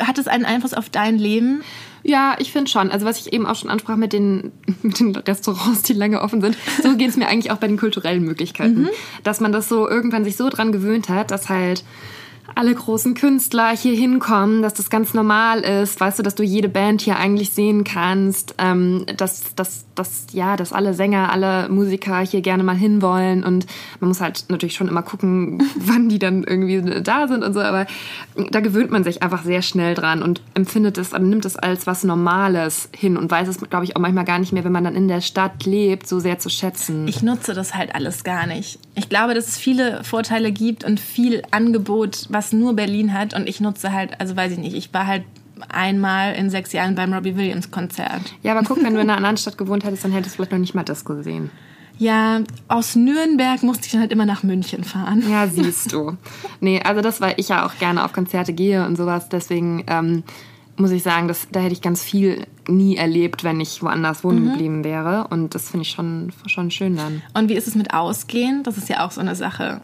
hat 0.00 0.18
es 0.18 0.26
einen 0.26 0.46
Einfluss 0.46 0.72
auf 0.72 0.88
dein 0.88 1.18
Leben? 1.18 1.62
Ja, 2.02 2.36
ich 2.38 2.52
finde 2.52 2.70
schon. 2.70 2.90
Also 2.90 3.06
was 3.06 3.18
ich 3.18 3.32
eben 3.32 3.46
auch 3.46 3.54
schon 3.54 3.70
ansprach 3.70 3.96
mit 3.96 4.12
den, 4.12 4.52
mit 4.82 5.00
den 5.00 5.14
Restaurants, 5.14 5.82
die 5.82 5.92
lange 5.92 6.20
offen 6.20 6.40
sind, 6.40 6.56
so 6.82 6.96
geht 6.96 7.10
es 7.10 7.16
mir 7.16 7.28
eigentlich 7.28 7.52
auch 7.52 7.58
bei 7.58 7.68
den 7.68 7.78
kulturellen 7.78 8.24
Möglichkeiten. 8.24 8.82
Mhm. 8.82 8.90
Dass 9.22 9.40
man 9.40 9.52
das 9.52 9.68
so 9.68 9.88
irgendwann 9.88 10.24
sich 10.24 10.36
so 10.36 10.48
dran 10.48 10.72
gewöhnt 10.72 11.08
hat, 11.08 11.30
dass 11.30 11.48
halt 11.48 11.84
alle 12.54 12.74
großen 12.74 13.14
Künstler 13.14 13.76
hier 13.76 13.94
hinkommen, 13.94 14.62
dass 14.62 14.74
das 14.74 14.90
ganz 14.90 15.14
normal 15.14 15.60
ist, 15.60 16.00
weißt 16.00 16.18
du, 16.18 16.22
dass 16.22 16.34
du 16.34 16.42
jede 16.42 16.68
Band 16.68 17.02
hier 17.02 17.16
eigentlich 17.16 17.50
sehen 17.50 17.84
kannst, 17.84 18.54
ähm, 18.58 19.04
dass, 19.16 19.54
dass, 19.54 19.84
dass, 19.94 20.26
ja, 20.32 20.56
dass 20.56 20.72
alle 20.72 20.94
Sänger, 20.94 21.32
alle 21.32 21.68
Musiker 21.68 22.20
hier 22.20 22.40
gerne 22.40 22.62
mal 22.62 22.76
hinwollen 22.76 23.44
und 23.44 23.66
man 24.00 24.08
muss 24.08 24.20
halt 24.20 24.46
natürlich 24.48 24.74
schon 24.74 24.88
immer 24.88 25.02
gucken, 25.02 25.62
wann 25.76 26.08
die 26.08 26.18
dann 26.18 26.44
irgendwie 26.44 27.02
da 27.02 27.28
sind 27.28 27.44
und 27.44 27.54
so, 27.54 27.60
aber 27.60 27.86
da 28.50 28.60
gewöhnt 28.60 28.90
man 28.90 29.04
sich 29.04 29.22
einfach 29.22 29.44
sehr 29.44 29.62
schnell 29.62 29.94
dran 29.94 30.22
und 30.22 30.40
empfindet 30.54 30.98
es, 30.98 31.12
nimmt 31.12 31.44
es 31.44 31.56
als 31.56 31.86
was 31.86 32.04
Normales 32.04 32.88
hin 32.94 33.16
und 33.16 33.30
weiß 33.30 33.48
es, 33.48 33.58
glaube 33.58 33.84
ich, 33.84 33.96
auch 33.96 34.00
manchmal 34.00 34.24
gar 34.24 34.38
nicht 34.38 34.52
mehr, 34.52 34.64
wenn 34.64 34.72
man 34.72 34.84
dann 34.84 34.96
in 34.96 35.08
der 35.08 35.20
Stadt 35.20 35.64
lebt, 35.64 36.06
so 36.06 36.18
sehr 36.20 36.38
zu 36.38 36.48
schätzen. 36.50 37.08
Ich 37.08 37.22
nutze 37.22 37.54
das 37.54 37.74
halt 37.74 37.94
alles 37.94 38.24
gar 38.24 38.46
nicht. 38.46 38.78
Ich 38.94 39.08
glaube, 39.08 39.34
dass 39.34 39.48
es 39.48 39.56
viele 39.56 40.04
Vorteile 40.04 40.52
gibt 40.52 40.84
und 40.84 41.00
viel 41.00 41.42
Angebot, 41.50 42.26
was 42.28 42.52
nur 42.52 42.74
Berlin 42.74 43.14
hat 43.14 43.34
und 43.34 43.48
ich 43.48 43.60
nutze 43.60 43.92
halt, 43.92 44.20
also 44.20 44.36
weiß 44.36 44.52
ich 44.52 44.58
nicht, 44.58 44.74
ich 44.74 44.92
war 44.92 45.06
halt 45.06 45.24
einmal 45.68 46.34
in 46.34 46.50
sechs 46.50 46.72
Jahren 46.72 46.94
beim 46.94 47.12
Robbie 47.12 47.36
Williams 47.36 47.70
Konzert. 47.70 48.34
Ja, 48.42 48.52
aber 48.52 48.66
guck, 48.66 48.82
wenn 48.82 48.94
du 48.94 49.00
in 49.00 49.08
einer 49.08 49.16
anderen 49.16 49.36
Stadt 49.36 49.56
gewohnt 49.56 49.84
hättest, 49.84 50.04
dann 50.04 50.12
hättest 50.12 50.34
du 50.34 50.36
vielleicht 50.36 50.52
noch 50.52 50.58
nicht 50.58 50.74
mal 50.74 50.82
das 50.82 51.04
gesehen. 51.04 51.50
Ja, 51.98 52.40
aus 52.68 52.96
Nürnberg 52.96 53.62
musste 53.62 53.86
ich 53.86 53.92
dann 53.92 54.00
halt 54.00 54.12
immer 54.12 54.26
nach 54.26 54.42
München 54.42 54.82
fahren. 54.82 55.22
Ja, 55.30 55.46
siehst 55.46 55.92
du. 55.92 56.16
Nee, 56.60 56.80
also 56.82 57.00
das, 57.00 57.20
weil 57.20 57.34
ich 57.36 57.48
ja 57.48 57.66
auch 57.66 57.78
gerne 57.78 58.04
auf 58.04 58.12
Konzerte 58.12 58.52
gehe 58.52 58.84
und 58.84 58.96
sowas, 58.96 59.28
deswegen 59.28 59.84
ähm, 59.86 60.22
muss 60.76 60.90
ich 60.90 61.02
sagen, 61.02 61.28
dass, 61.28 61.48
da 61.50 61.60
hätte 61.60 61.74
ich 61.74 61.82
ganz 61.82 62.02
viel 62.02 62.46
nie 62.68 62.96
erlebt, 62.96 63.44
wenn 63.44 63.60
ich 63.60 63.82
woanders 63.82 64.24
wohnen 64.24 64.44
mhm. 64.44 64.50
geblieben 64.50 64.84
wäre. 64.84 65.28
Und 65.28 65.54
das 65.54 65.70
finde 65.70 65.82
ich 65.82 65.90
schon, 65.90 66.32
schon 66.46 66.70
schön 66.70 66.96
dann. 66.96 67.22
Und 67.34 67.48
wie 67.48 67.54
ist 67.54 67.68
es 67.68 67.74
mit 67.74 67.92
Ausgehen? 67.94 68.62
Das 68.62 68.78
ist 68.78 68.88
ja 68.88 69.04
auch 69.04 69.10
so 69.10 69.20
eine 69.20 69.34
Sache. 69.34 69.82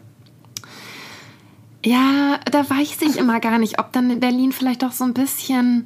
Ja, 1.85 2.39
da 2.51 2.69
weiß 2.69 3.01
ich 3.01 3.17
immer 3.17 3.39
gar 3.39 3.57
nicht, 3.57 3.79
ob 3.79 3.93
dann 3.93 4.09
in 4.09 4.19
Berlin 4.19 4.51
vielleicht 4.51 4.83
auch 4.83 4.91
so 4.91 5.05
ein 5.05 5.13
bisschen 5.13 5.85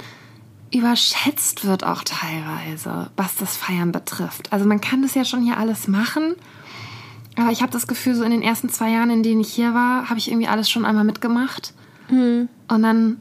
überschätzt 0.74 1.66
wird 1.66 1.84
auch 1.84 2.04
teilweise, 2.04 3.12
was 3.16 3.36
das 3.36 3.56
Feiern 3.56 3.92
betrifft. 3.92 4.52
Also 4.52 4.66
man 4.66 4.82
kann 4.82 5.04
das 5.04 5.14
ja 5.14 5.24
schon 5.24 5.44
hier 5.44 5.58
alles 5.58 5.88
machen, 5.88 6.36
aber 7.36 7.52
ich 7.52 7.62
habe 7.62 7.72
das 7.72 7.86
Gefühl, 7.86 8.16
so 8.16 8.24
in 8.24 8.32
den 8.32 8.42
ersten 8.42 8.70
zwei 8.70 8.90
Jahren, 8.90 9.12
in 9.12 9.22
denen 9.22 9.42
ich 9.42 9.54
hier 9.54 9.76
war, 9.76 10.10
habe 10.10 10.18
ich 10.18 10.30
irgendwie 10.30 10.48
alles 10.48 10.72
schon 10.72 10.86
einmal 10.86 11.04
mitgemacht. 11.04 11.76
Mhm. 12.10 12.50
Und 12.68 12.82
dann 12.82 13.18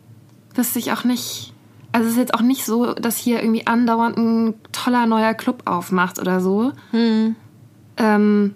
wüsste 0.55 0.79
ich 0.79 0.93
auch 0.93 1.05
nicht, 1.05 1.52
Also 1.93 2.07
es 2.07 2.13
ist 2.13 2.19
jetzt 2.19 2.35
auch 2.35 2.41
nicht 2.41 2.65
so, 2.65 2.95
dass 2.95 3.17
hier 3.17 3.43
irgendwie 3.43 3.67
andauernd 3.67 4.17
ein 4.17 4.55
toller 4.73 5.07
neuer 5.07 5.35
Club 5.35 5.63
aufmacht 5.67 6.19
oder 6.19 6.41
so. 6.41 6.73
Ähm, 7.99 8.55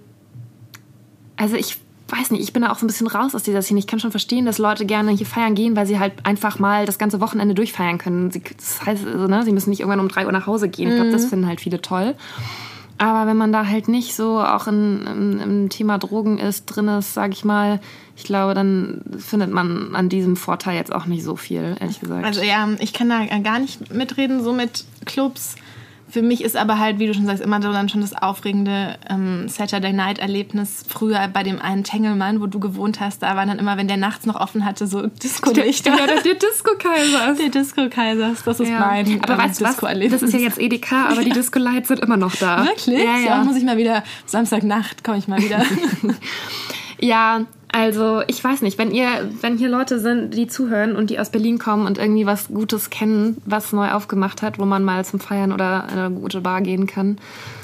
also 1.37 1.57
ich 1.57 1.79
weiß 2.09 2.31
nicht, 2.31 2.43
ich 2.43 2.53
bin 2.53 2.63
da 2.63 2.71
auch 2.71 2.79
so 2.79 2.85
ein 2.85 2.89
bisschen 2.89 3.09
raus 3.09 3.35
aus 3.35 3.43
dieser 3.43 3.63
Szene. 3.63 3.81
Ich 3.81 3.87
kann 3.87 3.99
schon 4.01 4.11
verstehen, 4.11 4.47
dass 4.47 4.59
Leute 4.59 4.87
gerne 4.87 5.11
hier 5.11 5.27
feiern 5.27 5.55
gehen, 5.55 5.77
weil 5.77 5.87
sie 5.87 5.99
halt 5.99 6.25
einfach 6.25 6.59
mal 6.59 6.87
das 6.87 6.99
ganze 6.99 7.21
Wochenende 7.21 7.55
durchfeiern 7.55 7.99
können. 7.99 8.31
Sie, 8.31 8.43
das 8.57 8.85
heißt, 8.87 9.07
also, 9.07 9.27
ne, 9.27 9.43
sie 9.43 9.53
müssen 9.53 9.71
nicht 9.71 9.81
irgendwann 9.81 10.01
um 10.01 10.09
drei 10.09 10.25
Uhr 10.25 10.33
nach 10.33 10.47
Hause 10.47 10.69
gehen. 10.69 10.89
Ich 10.89 10.95
glaube, 10.95 11.11
das 11.11 11.27
finden 11.27 11.47
halt 11.47 11.61
viele 11.61 11.83
toll. 11.83 12.15
Aber 12.99 13.27
wenn 13.27 13.37
man 13.37 13.53
da 13.53 13.67
halt 13.67 13.89
nicht 13.89 14.15
so 14.15 14.41
auch 14.41 14.67
in, 14.67 15.07
im, 15.07 15.41
im 15.41 15.69
Thema 15.69 15.99
Drogen 15.99 16.39
ist, 16.39 16.65
drin 16.67 16.89
ist, 16.89 17.15
sag 17.15 17.33
ich 17.33 17.45
mal, 17.45 17.81
ich 18.17 18.25
glaube, 18.25 18.55
dann 18.55 19.03
findet 19.19 19.51
man 19.51 19.95
an 19.95 20.09
diesem 20.09 20.37
Vorteil 20.37 20.77
jetzt 20.77 20.93
auch 20.93 21.05
nicht 21.05 21.23
so 21.23 21.37
viel, 21.37 21.77
ehrlich 21.79 22.01
gesagt. 22.01 22.25
Also 22.25 22.41
ja, 22.41 22.69
ich 22.79 22.95
kann 22.95 23.11
da 23.11 23.27
gar 23.41 23.59
nicht 23.59 23.93
mitreden, 23.93 24.43
so 24.43 24.53
mit 24.53 24.85
Clubs. 25.05 25.57
Für 26.09 26.23
mich 26.23 26.43
ist 26.45 26.57
aber 26.57 26.79
halt, 26.79 26.99
wie 27.01 27.07
du 27.09 27.15
schon 27.15 27.27
sagst, 27.27 27.43
immer 27.43 27.61
so 27.61 27.73
dann 27.73 27.89
schon 27.89 28.01
das 28.01 28.15
aufregende 28.15 28.97
ähm, 29.11 29.49
Saturday 29.49 29.93
Night 29.93 30.19
Erlebnis. 30.21 30.85
Früher 30.89 31.27
bei 31.29 31.43
dem 31.43 31.61
einen 31.61 31.83
Tengelmann, 31.85 32.41
wo 32.41 32.47
du 32.47 32.61
gewohnt 32.61 33.01
hast, 33.01 33.23
da 33.23 33.35
waren 33.35 33.49
dann 33.49 33.59
immer, 33.59 33.77
wenn 33.77 33.89
der 33.89 33.97
nachts 33.97 34.25
noch 34.25 34.37
offen 34.41 34.65
hatte, 34.65 34.87
so 34.87 35.09
Disco-Lichter. 35.09 35.91
ja, 35.91 36.07
der, 36.07 36.23
der 36.23 36.35
Disco-Kaisers. 36.35 37.39
Der 37.39 37.49
Disco-Kaisers, 37.49 38.45
das 38.45 38.61
ist 38.61 38.69
Ja. 38.69 38.81
mein 38.81 39.21
aber 39.23 39.33
ähm, 39.35 39.39
weißt 39.41 39.61
du 39.61 39.65
was? 39.65 39.77
Das 39.77 40.23
ist 40.23 40.33
ja 40.33 40.39
jetzt 40.39 40.59
EDK, 40.59 40.93
aber 41.11 41.23
die 41.25 41.31
Disco-Lights 41.41 41.89
sind 41.89 42.01
immer 42.01 42.17
noch 42.17 42.37
da. 42.37 42.65
Wirklich? 42.65 43.03
Ja, 43.03 43.19
So, 43.19 43.27
ja. 43.27 43.45
muss 43.45 43.57
ich 43.57 43.65
mal 43.65 43.77
wieder, 43.77 44.05
Samstagnacht 44.27 45.03
komme 45.03 45.19
ich 45.19 45.27
mal 45.29 45.41
wieder. 45.43 45.61
Ja, 47.01 47.45
also 47.73 48.23
ich 48.27 48.43
weiß 48.43 48.63
nicht, 48.63 48.79
wenn 48.79 48.91
ihr, 48.91 49.09
wenn 49.43 49.59
hier 49.59 49.69
Leute 49.69 49.99
sind, 50.01 50.35
die 50.35 50.47
zuhören 50.47 50.97
und 50.97 51.11
die 51.11 51.19
aus 51.19 51.31
Berlin 51.31 51.59
kommen 51.59 51.87
und 51.87 51.99
irgendwie 51.99 52.25
was 52.25 52.49
Gutes 52.49 52.89
kennen, 52.91 53.37
was 53.45 53.73
neu 53.73 53.91
aufgemacht 53.91 54.41
hat, 54.41 54.59
wo 54.59 54.65
man 54.65 54.83
mal 54.83 55.05
zum 55.05 55.21
Feiern 55.21 55.53
oder 55.53 55.87
in 55.93 55.99
eine 55.99 56.11
gute 56.15 56.41
Bar 56.41 56.63
gehen 56.63 56.87
kann. 56.87 57.19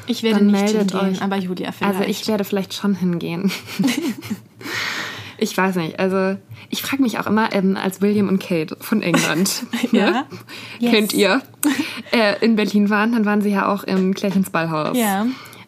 Ich 0.06 0.22
werde 0.22 0.40
Dann 0.40 0.48
nicht 0.48 0.60
meldet 0.64 0.90
hingehen, 0.92 1.12
euch. 1.14 1.22
aber 1.22 1.36
Julia 1.36 1.72
vielleicht. 1.72 1.96
Also 1.96 2.08
ich 2.10 2.28
werde 2.28 2.44
vielleicht 2.44 2.74
schon 2.74 2.94
hingehen. 2.94 3.50
ich 5.38 5.56
weiß 5.56 5.76
nicht, 5.76 5.98
also 5.98 6.36
ich 6.70 6.82
frage 6.82 7.02
mich 7.02 7.18
auch 7.18 7.26
immer, 7.26 7.52
ähm, 7.52 7.76
als 7.76 8.00
William 8.00 8.28
und 8.28 8.38
Kate 8.42 8.76
von 8.80 9.02
England, 9.02 9.64
Ja. 9.92 10.10
ne? 10.10 10.24
Yes. 10.78 10.90
kennt 10.92 11.12
ihr, 11.14 11.42
äh, 12.12 12.42
in 12.44 12.56
Berlin 12.56 12.90
waren, 12.90 13.12
dann 13.12 13.24
waren 13.24 13.40
sie 13.42 13.50
ja 13.50 13.68
auch 13.72 13.84
im 13.84 14.14
Klärchens 14.14 14.50
Ballhaus. 14.50 14.96
Ja. 14.96 15.26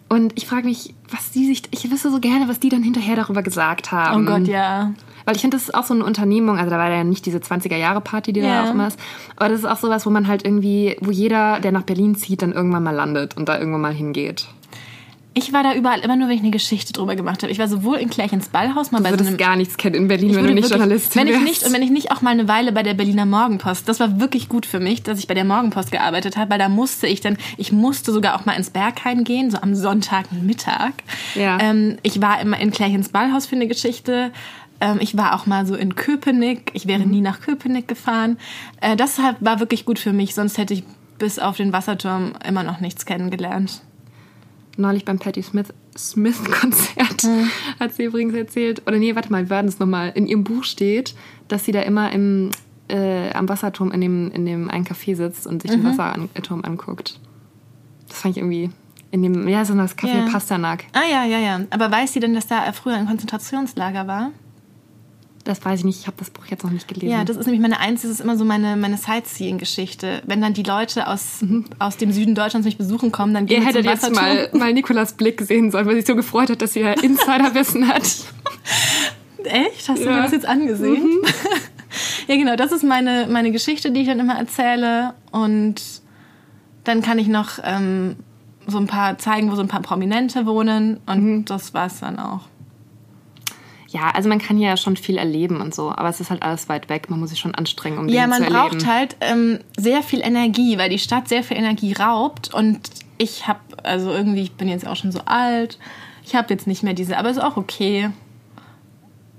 Und 0.09 0.33
ich 0.37 0.47
frage 0.47 0.67
mich, 0.67 0.95
was 1.11 1.31
die 1.33 1.47
sich, 1.47 1.63
ich 1.71 1.91
wüsste 1.91 2.11
so 2.11 2.21
gerne, 2.21 2.49
was 2.49 2.61
die 2.61 2.69
dann 2.69 2.83
hinterher 2.83 3.17
darüber 3.17 3.43
gesagt 3.43 3.89
Oh 3.93 3.97
haben. 3.97 4.27
Gott, 4.27 4.47
ja. 4.49 4.93
Weil 5.25 5.37
ich 5.37 5.41
finde, 5.41 5.57
das 5.57 5.65
ist 5.65 5.75
auch 5.75 5.85
so 5.85 5.95
eine 5.95 6.05
Unternehmung, 6.05 6.59
also 6.59 6.71
da 6.71 6.79
war 6.79 6.91
ja 6.91 7.03
nicht 7.03 7.25
diese 7.25 7.39
20er-Jahre-Party, 7.39 8.33
die 8.33 8.41
Ja. 8.41 8.63
da 8.63 8.69
auch 8.69 8.75
immer 8.75 8.89
ist, 8.89 8.99
aber 9.37 9.49
das 9.49 9.61
ist 9.61 9.65
auch 9.67 9.79
sowas, 9.79 10.05
wo 10.07 10.11
man 10.11 10.29
halt 10.29 10.45
irgendwie, 10.45 10.97
wo 11.01 11.11
jeder, 11.11 11.61
der 11.61 11.73
nach 11.73 11.83
Berlin 11.83 12.15
zieht, 12.15 12.43
dann 12.43 12.53
irgendwann 12.53 12.83
mal 12.83 12.95
landet 12.95 13.37
und 13.37 13.49
da 13.49 13.59
irgendwann 13.59 13.81
mal 13.81 13.95
hingeht. 13.95 14.47
Ich 15.37 15.53
war 15.53 15.65
da 15.65 15.75
überall 15.75 15.99
immer 16.01 16.15
nur, 16.15 16.29
wenn 16.29 16.37
ich 16.37 16.43
eine 16.43 16.53
Geschichte 16.53 16.93
drüber 16.93 17.17
gemacht 17.17 17.43
habe. 17.43 17.51
Ich 17.51 17.59
war 17.59 17.67
sowohl 17.67 17.97
in 17.97 18.09
Klärchens 18.09 18.49
Ballhaus, 18.51 18.93
mal 18.93 18.99
Du 18.99 19.05
bei 19.11 19.17
so 19.17 19.25
einem 19.27 19.37
gar 19.37 19.57
nichts 19.57 19.77
kennen 19.77 19.97
in 19.97 20.07
Berlin, 20.09 20.35
wenn 20.37 20.45
du 20.47 20.55
nicht 20.55 20.63
wirklich- 20.65 20.71
Journalistin 20.79 21.21
wenn 21.21 21.27
ich 21.27 21.35
wärst. 21.35 21.45
nicht 21.45 21.65
und 21.67 21.73
wenn 21.73 21.83
ich 21.83 21.91
nicht 21.91 22.13
auch 22.13 22.23
mal 22.23 22.31
eine 22.31 22.47
Weile 22.47 22.71
bei 22.71 22.85
der 22.85 22.95
Berliner 22.95 23.27
Morgenpost. 23.27 23.89
Das 23.89 23.99
war 23.99 24.21
wirklich 24.21 24.49
gut 24.49 24.65
für 24.65 24.79
mich, 24.79 25.03
dass 25.03 25.19
ich 25.19 25.27
bei 25.27 25.35
der 25.35 25.45
Morgenpost 25.45 25.91
gearbeitet 25.91 26.37
habe, 26.37 26.53
weil 26.53 26.59
da 26.61 26.69
musste 26.69 27.09
ich 27.09 27.21
dann, 27.21 27.37
ich 27.57 27.73
musste 27.73 28.13
sogar 28.13 28.37
auch 28.39 28.45
mal 28.45 28.53
ins 28.53 28.71
Berghain 28.71 29.25
gehen, 29.25 29.51
so 29.51 29.59
am 29.59 29.75
Sonntagmittag. 29.75 30.93
Ja. 31.35 31.59
Ähm, 31.61 31.97
ich 32.03 32.21
war 32.23 32.41
immer 32.41 32.61
in 32.61 32.71
Klärchens 32.71 33.09
Ballhaus 33.09 33.47
für 33.47 33.57
eine 33.57 33.67
Geschichte. 33.67 34.31
Ähm, 34.81 34.99
ich 35.01 35.17
war 35.17 35.35
auch 35.35 35.47
mal 35.47 35.67
so 35.67 35.75
in 35.75 35.97
Köpenick. 35.97 36.71
Ich 36.75 36.87
wäre 36.87 37.03
nie 37.07 37.21
nach 37.21 37.41
Köpenick 37.41 37.89
gefahren. 37.89 38.39
Äh, 38.81 38.95
das 38.95 39.19
war 39.41 39.59
wirklich 39.59 39.85
gut 39.85 39.99
für 39.99 40.13
mich, 40.13 40.35
sonst 40.35 40.59
hätte 40.59 40.75
ich 40.75 40.85
bis 41.19 41.41
auf 41.41 41.57
den 41.57 41.73
Wasserturm 41.73 42.35
immer 42.47 42.63
noch 42.63 42.79
nichts 42.81 43.05
kennengelernt. 43.05 43.81
Neulich 44.77 45.05
beim 45.05 45.19
Patti 45.19 45.43
Smith, 45.43 45.69
Smith 45.97 46.43
Konzert 46.45 47.23
Hm. 47.23 47.49
hat 47.81 47.95
sie 47.95 48.05
übrigens 48.05 48.35
erzählt, 48.35 48.83
oder 48.87 48.99
nee, 48.99 49.15
warte 49.15 49.31
mal, 49.31 49.45
wir 49.45 49.51
werden 49.51 49.69
es 49.69 49.79
nochmal. 49.79 50.11
In 50.15 50.27
ihrem 50.27 50.43
Buch 50.45 50.65
steht, 50.65 51.15
dass 51.49 51.65
sie 51.65 51.73
da 51.73 51.81
immer 51.83 52.13
im, 52.13 52.51
äh, 52.89 53.31
am 53.33 53.49
Wasserturm 53.49 53.93
in 53.93 54.01
dem, 54.01 54.31
in 54.33 54.45
dem 54.47 54.69
einen 54.71 54.85
Café 54.85 55.15
sitzt 55.15 55.47
und 55.47 55.63
sich 55.63 55.71
Mhm. 55.71 55.83
den 55.85 55.99
Wasserturm 55.99 56.65
anguckt. 56.65 57.19
Das 58.09 58.19
fand 58.21 58.37
ich 58.37 58.43
irgendwie 58.43 58.71
in 59.11 59.23
dem, 59.23 59.47
ja, 59.49 59.65
so 59.65 59.75
das 59.75 59.97
Café 59.97 60.25
Ja. 60.27 60.29
Pasternak. 60.31 60.85
Ah 60.93 61.03
ja, 61.09 61.25
ja, 61.25 61.39
ja. 61.39 61.61
Aber 61.71 61.91
weiß 61.91 62.13
sie 62.13 62.21
denn, 62.21 62.35
dass 62.35 62.49
da 62.49 62.71
früher 62.73 62.95
ein 62.97 63.07
Konzentrationslager 63.07 64.07
war? 64.09 64.31
Das 65.45 65.63
weiß 65.63 65.81
ich 65.81 65.85
nicht, 65.85 66.01
ich 66.01 66.07
habe 66.07 66.17
das 66.19 66.31
Buch 66.31 66.47
jetzt 66.47 66.65
noch 66.65 66.71
nicht 66.71 66.89
gelesen. 66.89 67.11
Ja, 67.11 67.23
das 67.23 67.37
ist 67.37 67.45
nämlich 67.45 67.61
meine 67.61 67.79
einzige, 67.79 68.09
das 68.09 68.19
ist 68.19 68.25
immer 68.25 68.39
so 68.39 68.47
meine, 68.47 68.77
meine 68.77 68.97
Sightseeing-Geschichte. 68.97 70.23
Wenn 70.27 70.41
dann 70.41 70.55
die 70.55 70.63
Leute 70.63 71.07
aus, 71.07 71.45
aus 71.79 71.99
dem 71.99 72.13
Süden 72.13 72.35
Deutschlands 72.35 72.65
mich 72.65 72.79
besuchen 72.79 73.13
kommen, 73.13 73.35
dann 73.35 73.45
gehen 73.45 73.61
Ihr 73.61 73.67
hättet 73.69 73.85
jetzt 73.85 74.11
mal, 74.15 74.49
mal 74.55 74.73
Nikolas 74.73 75.13
Blick 75.13 75.43
sehen 75.43 75.71
sollen, 75.71 75.85
weil 75.85 75.95
sie 75.97 76.01
sich 76.01 76.07
so 76.09 76.17
gefreut 76.17 76.49
hat, 76.49 76.63
dass 76.63 76.73
sie 76.73 76.81
ja 76.81 76.93
Insiderwissen 76.93 77.87
hat. 77.89 78.03
Echt? 79.45 79.89
Hast 79.89 79.99
du 80.01 80.05
Ja. 80.05 80.11
Mhm. 80.11 80.17
mir 80.17 80.23
das 80.23 80.33
jetzt 80.33 80.47
angesehen? 80.47 81.09
ja, 82.29 82.37
genau, 82.37 82.57
das 82.57 82.73
ist 82.73 82.83
meine, 82.83 83.27
meine 83.31 83.53
Geschichte, 83.53 83.91
die 83.91 84.01
ich 84.01 84.07
dann 84.07 84.21
immer 84.21 84.39
erzähle. 84.39 85.13
Und 85.31 85.83
dann 86.85 87.03
kann 87.03 87.19
ich 87.19 87.29
noch 87.29 87.59
ähm, 87.63 88.17
so 88.67 88.79
ein 88.79 88.87
paar 88.87 89.19
zeigen, 89.19 89.51
wo 89.51 89.57
so 89.57 89.61
ein 89.61 89.69
paar 89.69 89.83
Prominente 89.83 90.47
wohnen. 90.47 91.01
Und 91.07 91.23
Mhm. 91.23 91.45
das 91.45 91.75
war's 91.75 92.01
dann 92.01 92.19
auch. 92.19 92.41
Ja, 93.95 94.11
also 94.11 94.29
man 94.29 94.41
kann 94.41 94.59
ja 94.59 94.77
schon 94.77 94.97
viel 94.97 95.19
erleben 95.19 95.61
und 95.61 95.73
so, 95.73 95.91
aber 95.91 96.09
es 96.09 96.19
ist 96.21 96.29
halt 96.31 96.43
alles 96.43 96.69
weit 96.69 96.89
weg. 96.89 97.11
Man 97.11 97.21
muss 97.21 97.31
sich 97.31 97.39
schon 97.39 97.55
anstrengen, 97.55 97.97
um 97.99 98.09
Ja, 98.09 98.23
Dinge 98.23 98.27
man 98.27 98.39
zu 98.39 98.53
erleben. 98.53 98.79
braucht 98.79 98.87
halt 98.89 99.17
ähm, 99.21 99.61
sehr 99.77 100.03
viel 100.03 100.21
Energie, 100.21 100.77
weil 100.79 100.91
die 100.91 100.99
Stadt 100.99 101.29
sehr 101.29 101.45
viel 101.45 101.57
Energie 101.57 101.93
raubt. 101.93 102.53
Und 102.53 102.81
ich 103.19 103.47
habe, 103.47 103.61
also 103.85 104.11
irgendwie, 104.11 104.43
ich 104.43 104.53
bin 104.55 104.67
jetzt 104.67 104.85
auch 104.85 104.97
schon 104.97 105.13
so 105.13 105.21
alt. 105.27 105.79
Ich 106.25 106.35
habe 106.35 106.53
jetzt 106.53 106.67
nicht 106.67 106.83
mehr 106.83 106.95
diese, 106.95 107.17
aber 107.17 107.31
ist 107.31 107.41
auch 107.41 107.57
okay. 107.57 108.11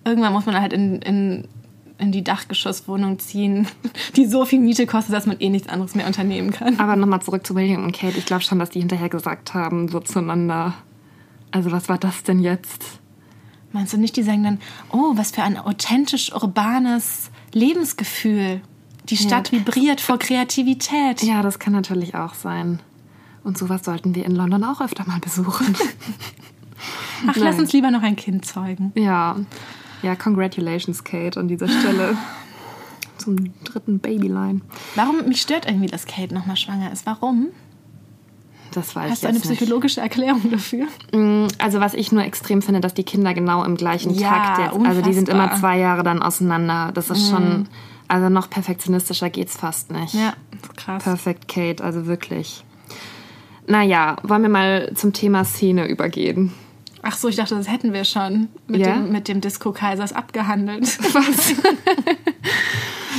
Irgendwann 0.06 0.32
muss 0.32 0.46
man 0.46 0.62
halt 0.62 0.72
in, 0.72 1.02
in, 1.02 1.48
in 1.98 2.14
die 2.14 2.24
Dachgeschosswohnung 2.24 3.20
ziehen, 3.20 3.68
die 4.16 4.26
so 4.26 4.46
viel 4.46 4.62
Miete 4.62 4.86
kostet, 4.86 5.14
dass 5.14 5.26
man 5.26 5.38
eh 5.42 5.50
nichts 5.50 5.68
anderes 5.68 5.96
mehr 5.96 6.08
unternehmen 6.08 6.52
kann. 6.52 6.80
Aber 6.80 6.96
nochmal 6.96 7.22
zurück 7.22 7.46
zu 7.46 7.56
William 7.56 7.84
und 7.84 7.92
Kate. 7.92 8.18
Ich 8.18 8.26
glaube 8.26 8.44
schon, 8.44 8.60
dass 8.60 8.70
die 8.70 8.80
hinterher 8.80 9.10
gesagt 9.10 9.54
haben, 9.54 9.90
so 9.90 10.00
zueinander. 10.00 10.76
Also 11.52 11.74
was 11.74 11.90
war 11.90 11.98
das 11.98 12.24
denn 12.24 12.40
jetzt? 12.40 13.02
Meinst 13.76 13.92
du 13.92 13.98
nicht, 13.98 14.16
die 14.16 14.24
sagen 14.24 14.42
dann, 14.42 14.60
oh, 14.90 15.18
was 15.18 15.32
für 15.32 15.44
ein 15.44 15.58
authentisch 15.58 16.34
urbanes 16.34 17.30
Lebensgefühl. 17.52 18.62
Die 19.10 19.18
Stadt 19.18 19.52
vibriert 19.52 20.00
vor 20.00 20.18
Kreativität. 20.18 21.22
Ja, 21.24 21.42
das 21.42 21.60
kann 21.60 21.74
natürlich 21.74 22.16
auch 22.16 22.36
sein. 22.36 22.80
Und 23.44 23.58
sowas 23.58 23.84
sollten 23.84 24.16
wir 24.16 24.24
in 24.24 24.34
London 24.34 24.64
auch 24.64 24.80
öfter 24.80 25.06
mal 25.06 25.20
besuchen. 25.20 25.76
Ach, 27.28 27.36
lass 27.36 27.56
Nein. 27.56 27.60
uns 27.60 27.74
lieber 27.74 27.92
noch 27.92 28.02
ein 28.02 28.16
Kind 28.16 28.46
zeugen. 28.46 28.94
ja. 28.96 29.36
Ja, 30.02 30.16
congratulations, 30.16 31.04
Kate, 31.04 31.38
an 31.38 31.50
dieser 31.50 31.68
Stelle. 31.68 32.16
Zum 33.18 33.52
dritten 33.66 34.00
Babyline. 34.00 34.62
Warum 34.96 35.28
mich 35.28 35.42
stört 35.42 35.66
irgendwie, 35.66 35.88
dass 35.88 36.06
Kate 36.06 36.34
nochmal 36.34 36.56
schwanger 36.56 36.94
ist? 36.94 37.06
Warum? 37.06 37.48
Das 38.76 38.96
weiß 38.96 39.10
Hast 39.12 39.24
du 39.24 39.28
eine 39.28 39.38
nicht. 39.38 39.46
psychologische 39.48 40.02
Erklärung 40.02 40.52
dafür? 40.52 40.86
Mm, 41.14 41.48
Also 41.60 41.80
was 41.80 41.94
ich 41.94 42.12
nur 42.12 42.24
extrem 42.24 42.62
finde, 42.62 42.82
dass 42.82 42.94
die 42.94 43.04
Kinder 43.04 43.34
genau 43.34 43.64
im 43.64 43.76
gleichen 43.78 44.14
Ja, 44.14 44.30
Takt 44.30 44.60
jetzt, 44.74 44.86
also 44.86 45.02
die 45.02 45.14
sind 45.14 45.30
immer 45.30 45.44
unfassbar. 45.46 45.60
zwei 45.72 45.80
Jahre 45.80 46.04
dann 46.04 46.22
auseinander. 46.22 46.92
Das 46.94 47.10
ist 47.10 47.30
schon, 47.30 47.68
also 48.08 48.30
noch 48.30 48.50
perfektionistischer 48.50 49.30
geht's 49.30 49.56
fast 49.58 49.92
nicht. 49.92 50.14
Ja, 50.14 50.34
krass. 50.76 51.04
Perfekt, 51.04 51.48
Kate, 51.48 51.84
also 51.84 52.06
wirklich. 52.06 52.64
Naja, 53.68 54.18
wollen 54.24 54.44
wir 54.44 54.50
mal 54.50 54.92
zum 54.94 55.14
Thema 55.14 55.44
Szene 55.46 55.88
übergehen. 55.88 56.52
Ach 57.08 57.16
so, 57.16 57.28
ich 57.28 57.36
dachte, 57.36 57.54
das 57.56 57.70
hätten 57.72 57.94
wir 57.94 58.04
schon 58.04 58.48
mit 58.68 58.82
Ja? 58.82 58.96
dem, 58.96 59.12
mit 59.12 59.28
dem 59.28 59.40
Disco-Kaisers 59.40 60.12
abgehandelt. 60.14 60.98
Was? 61.14 61.54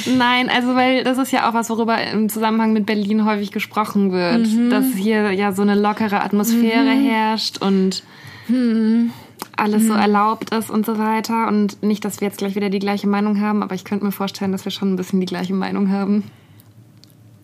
Nein, 0.07 0.49
also 0.49 0.75
weil 0.75 1.05
das 1.05 1.19
ist 1.19 1.33
ja 1.33 1.49
auch 1.49 1.55
was, 1.55 1.71
worüber 1.71 1.97
im 2.13 2.29
Zusammenhang 2.29 2.73
mit 2.73 2.87
Berlin 2.87 3.25
häufig 3.25 3.51
gesprochen 3.51 4.13
wird, 4.13 4.47
Mhm. 4.47 4.71
dass 4.71 4.87
hier 4.95 5.33
ja 5.33 5.53
so 5.53 5.63
eine 5.63 5.75
lockere 5.75 6.23
Atmosphäre 6.23 6.91
herrscht 6.91 7.59
und 7.59 8.03
Mhm. 8.49 9.11
alles 9.57 9.87
so 9.87 9.95
erlaubt 9.95 10.51
ist 10.55 10.71
und 10.71 10.85
so 10.87 10.99
weiter. 10.99 11.49
Und 11.49 11.83
nicht, 11.83 12.05
dass 12.05 12.21
wir 12.21 12.29
jetzt 12.29 12.39
gleich 12.39 12.55
wieder 12.57 12.71
die 12.71 12.79
gleiche 12.79 13.09
Meinung 13.09 13.41
haben, 13.41 13.63
aber 13.63 13.75
ich 13.75 13.85
könnte 13.85 14.05
mir 14.05 14.13
vorstellen, 14.13 14.53
dass 14.53 14.65
wir 14.65 14.73
schon 14.73 14.93
ein 14.93 14.97
bisschen 14.97 15.19
die 15.21 15.27
gleiche 15.27 15.55
Meinung 15.55 15.91
haben. 15.91 16.25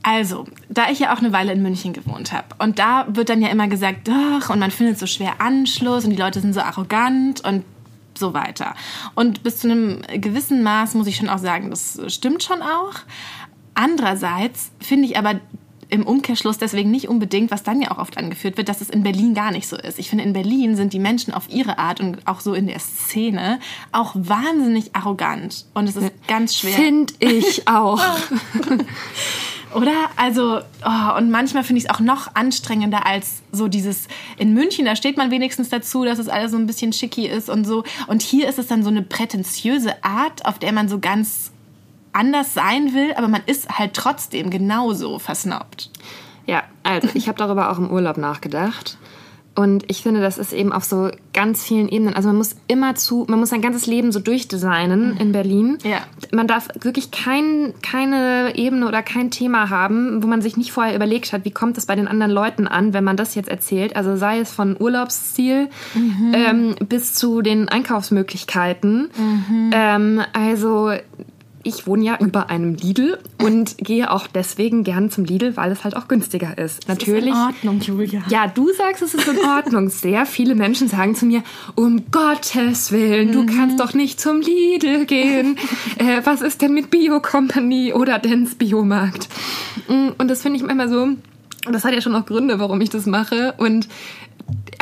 Also, 0.02 0.46
da 0.68 0.90
ich 0.90 0.98
ja 0.98 1.14
auch 1.14 1.18
eine 1.18 1.32
Weile 1.32 1.52
in 1.52 1.62
München 1.62 1.92
gewohnt 1.92 2.32
habe 2.32 2.46
und 2.58 2.78
da 2.80 3.06
wird 3.08 3.28
dann 3.28 3.40
ja 3.40 3.48
immer 3.48 3.68
gesagt, 3.68 4.08
ach, 4.10 4.50
und 4.50 4.58
man 4.58 4.72
findet 4.72 4.98
so 4.98 5.06
schwer 5.06 5.40
Anschluss 5.40 6.04
und 6.04 6.10
die 6.10 6.16
Leute 6.16 6.40
sind 6.40 6.54
so 6.54 6.60
arrogant 6.60 7.44
und 7.44 7.64
so 8.18 8.34
weiter. 8.34 8.74
Und 9.14 9.42
bis 9.42 9.58
zu 9.58 9.70
einem 9.70 10.02
gewissen 10.20 10.62
Maß 10.62 10.94
muss 10.94 11.06
ich 11.06 11.16
schon 11.16 11.28
auch 11.28 11.38
sagen, 11.38 11.70
das 11.70 12.00
stimmt 12.08 12.42
schon 12.42 12.62
auch. 12.62 12.94
Andererseits 13.74 14.70
finde 14.80 15.06
ich 15.06 15.16
aber 15.16 15.40
im 15.88 16.06
Umkehrschluss 16.06 16.56
deswegen 16.56 16.90
nicht 16.90 17.08
unbedingt, 17.08 17.50
was 17.50 17.62
dann 17.62 17.82
ja 17.82 17.90
auch 17.90 17.98
oft 17.98 18.16
angeführt 18.16 18.56
wird, 18.56 18.70
dass 18.70 18.80
es 18.80 18.88
in 18.88 19.02
Berlin 19.02 19.34
gar 19.34 19.50
nicht 19.50 19.68
so 19.68 19.76
ist. 19.76 19.98
Ich 19.98 20.08
finde, 20.08 20.24
in 20.24 20.32
Berlin 20.32 20.74
sind 20.74 20.94
die 20.94 20.98
Menschen 20.98 21.34
auf 21.34 21.50
ihre 21.50 21.78
Art 21.78 22.00
und 22.00 22.26
auch 22.26 22.40
so 22.40 22.54
in 22.54 22.66
der 22.66 22.78
Szene 22.78 23.60
auch 23.92 24.12
wahnsinnig 24.14 24.96
arrogant. 24.96 25.66
Und 25.74 25.88
es 25.88 25.96
ist 25.96 26.10
ganz 26.26 26.56
schwer. 26.56 26.72
Finde 26.72 27.12
ich 27.20 27.68
auch. 27.68 28.00
Oder? 29.74 30.10
Also, 30.16 30.60
oh, 30.84 31.16
und 31.16 31.30
manchmal 31.30 31.64
finde 31.64 31.78
ich 31.78 31.84
es 31.84 31.90
auch 31.90 32.00
noch 32.00 32.34
anstrengender 32.34 33.06
als 33.06 33.42
so 33.52 33.68
dieses 33.68 34.08
in 34.36 34.54
München, 34.54 34.84
da 34.84 34.96
steht 34.96 35.16
man 35.16 35.30
wenigstens 35.30 35.68
dazu, 35.68 36.04
dass 36.04 36.18
es 36.18 36.28
alles 36.28 36.50
so 36.50 36.56
ein 36.56 36.66
bisschen 36.66 36.92
schicki 36.92 37.26
ist 37.26 37.48
und 37.48 37.64
so. 37.64 37.84
Und 38.06 38.22
hier 38.22 38.48
ist 38.48 38.58
es 38.58 38.66
dann 38.66 38.82
so 38.82 38.90
eine 38.90 39.02
prätentiöse 39.02 40.04
Art, 40.04 40.44
auf 40.44 40.58
der 40.58 40.72
man 40.72 40.88
so 40.88 40.98
ganz 40.98 41.52
anders 42.12 42.54
sein 42.54 42.92
will, 42.94 43.14
aber 43.16 43.28
man 43.28 43.42
ist 43.46 43.78
halt 43.78 43.94
trotzdem 43.94 44.50
genauso 44.50 45.18
versnobbt. 45.18 45.90
Ja, 46.46 46.62
also 46.82 47.08
ich 47.14 47.28
habe 47.28 47.38
darüber 47.38 47.70
auch 47.70 47.78
im 47.78 47.90
Urlaub 47.90 48.16
nachgedacht. 48.16 48.98
Und 49.54 49.84
ich 49.88 50.02
finde, 50.02 50.20
das 50.20 50.38
ist 50.38 50.52
eben 50.52 50.72
auf 50.72 50.84
so 50.84 51.10
ganz 51.34 51.62
vielen 51.62 51.88
Ebenen. 51.88 52.14
Also 52.14 52.28
man 52.28 52.36
muss 52.36 52.56
immer 52.68 52.94
zu, 52.94 53.26
man 53.28 53.38
muss 53.38 53.50
sein 53.50 53.60
ganzes 53.60 53.86
Leben 53.86 54.10
so 54.10 54.18
durchdesignen 54.18 55.18
in 55.18 55.32
Berlin. 55.32 55.78
Ja. 55.84 55.98
Man 56.30 56.46
darf 56.46 56.68
wirklich 56.80 57.10
kein, 57.10 57.74
keine 57.82 58.52
Ebene 58.54 58.88
oder 58.88 59.02
kein 59.02 59.30
Thema 59.30 59.68
haben, 59.68 60.22
wo 60.22 60.26
man 60.26 60.40
sich 60.40 60.56
nicht 60.56 60.72
vorher 60.72 60.94
überlegt 60.96 61.32
hat, 61.32 61.44
wie 61.44 61.50
kommt 61.50 61.76
es 61.76 61.86
bei 61.86 61.94
den 61.94 62.08
anderen 62.08 62.32
Leuten 62.32 62.66
an, 62.66 62.94
wenn 62.94 63.04
man 63.04 63.16
das 63.16 63.34
jetzt 63.34 63.50
erzählt. 63.50 63.94
Also 63.94 64.16
sei 64.16 64.38
es 64.40 64.52
von 64.52 64.76
Urlaubsziel 64.78 65.68
ähm, 66.32 66.74
bis 66.88 67.14
zu 67.14 67.42
den 67.42 67.68
Einkaufsmöglichkeiten. 67.68 69.10
Ähm, 69.72 70.22
also 70.32 70.92
ich 71.64 71.86
wohne 71.86 72.04
ja 72.04 72.18
über 72.18 72.50
einem 72.50 72.74
Lidl 72.74 73.18
und 73.42 73.76
gehe 73.78 74.10
auch 74.10 74.26
deswegen 74.26 74.84
gern 74.84 75.10
zum 75.10 75.24
Lidl, 75.24 75.56
weil 75.56 75.70
es 75.72 75.84
halt 75.84 75.96
auch 75.96 76.08
günstiger 76.08 76.58
ist. 76.58 76.88
Natürlich. 76.88 77.30
Ist 77.32 77.36
in 77.62 77.68
Ordnung, 77.68 77.80
Julia. 77.80 78.22
Ja, 78.28 78.46
du 78.48 78.72
sagst, 78.72 79.02
es 79.02 79.14
ist 79.14 79.28
in 79.28 79.38
Ordnung. 79.38 79.88
Sehr 79.88 80.26
viele 80.26 80.54
Menschen 80.54 80.88
sagen 80.88 81.14
zu 81.14 81.26
mir, 81.26 81.42
um 81.74 82.10
Gottes 82.10 82.92
Willen, 82.92 83.32
du 83.32 83.46
kannst 83.46 83.78
doch 83.80 83.94
nicht 83.94 84.20
zum 84.20 84.40
Lidl 84.40 85.06
gehen. 85.06 85.56
Äh, 85.98 86.22
was 86.24 86.42
ist 86.42 86.62
denn 86.62 86.72
mit 86.74 86.90
Bio 86.90 87.20
Company 87.20 87.92
oder 87.92 88.18
Dens 88.18 88.54
Biomarkt? 88.54 89.28
Mm, 89.88 90.08
Und 90.18 90.28
das 90.28 90.42
finde 90.42 90.58
ich 90.58 90.62
immer 90.68 90.88
so, 90.88 91.08
das 91.70 91.84
hat 91.84 91.92
ja 91.94 92.00
schon 92.00 92.14
auch 92.14 92.26
Gründe, 92.26 92.58
warum 92.58 92.80
ich 92.80 92.90
das 92.90 93.06
mache. 93.06 93.54
Und 93.58 93.88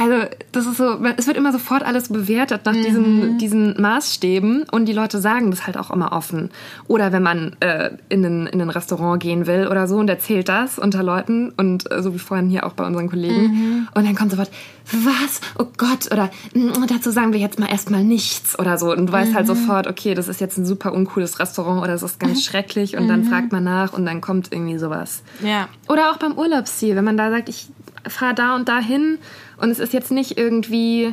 also 0.01 0.27
das 0.53 0.67
ist 0.67 0.79
so, 0.79 0.99
es 1.19 1.27
wird 1.27 1.37
immer 1.37 1.53
sofort 1.53 1.83
alles 1.83 2.09
bewertet 2.09 2.63
nach 2.65 2.73
diesen, 2.73 3.37
diesen 3.37 3.79
Maßstäben 3.79 4.63
und 4.71 4.87
die 4.87 4.95
Leute 4.95 5.19
sagen 5.21 5.51
das 5.51 5.67
halt 5.67 5.77
auch 5.77 5.91
immer 5.91 6.13
offen. 6.13 6.51
Oder 6.89 7.13
wenn 7.13 7.23
man 7.23 7.55
äh, 7.61 7.91
in, 8.09 8.25
ein, 8.25 8.47
in 8.47 8.63
ein 8.63 8.71
Restaurant 8.71 9.23
gehen 9.23 9.47
will 9.47 9.69
oder 9.71 9.87
so 9.87 9.97
und 9.97 10.09
erzählt 10.09 10.49
das 10.49 10.79
unter 10.79 11.03
Leuten 11.03 11.51
und 11.51 11.91
äh, 11.93 12.03
so 12.03 12.15
wie 12.15 12.19
vorhin 12.19 12.49
hier 12.49 12.65
auch 12.65 12.73
bei 12.73 12.87
unseren 12.87 13.11
Kollegen 13.11 13.89
und 13.95 14.07
dann 14.07 14.15
kommt 14.15 14.31
sofort, 14.31 14.51
was? 14.91 15.43
Oh 15.59 15.67
Gott, 15.77 16.11
oder 16.11 16.31
"Mm, 16.55 16.87
dazu 16.89 17.11
sagen 17.11 17.35
wir 17.35 17.41
jetzt 17.41 17.59
mal 17.61 17.71
erstmal 17.71 18.03
nichts 18.03 18.59
oder 18.59 18.79
so 18.79 18.93
und 18.93 19.07
du 19.07 19.13
weißt 19.13 19.35
halt 19.35 19.47
sofort, 19.47 19.87
okay, 19.87 20.15
das 20.15 20.29
ist 20.29 20.41
jetzt 20.41 20.57
ein 20.57 20.65
super 20.65 20.95
uncooles 20.95 21.39
Restaurant 21.39 21.83
oder 21.83 21.93
es 21.93 22.03
ist 22.03 22.19
ganz 22.19 22.43
schrecklich 22.43 22.97
und 22.97 23.07
dann 23.07 23.25
fragt 23.25 23.53
man 23.53 23.65
nach 23.65 23.93
und 23.93 24.07
dann 24.07 24.23
kommt 24.23 24.51
irgendwie 24.51 24.79
sowas. 24.79 25.23
Ja. 25.45 25.69
Oder 25.89 26.11
auch 26.11 26.17
beim 26.17 26.39
Urlaubsziel, 26.39 26.97
wenn 26.97 27.05
man 27.05 27.19
da 27.19 27.31
sagt, 27.31 27.51
ich 27.51 27.69
fahre 28.09 28.35
da 28.35 28.57
und 28.57 28.69
dahin 28.69 29.19
und 29.61 29.71
es 29.71 29.79
ist 29.79 29.93
jetzt 29.93 30.11
nicht 30.11 30.39
irgendwie 30.39 31.13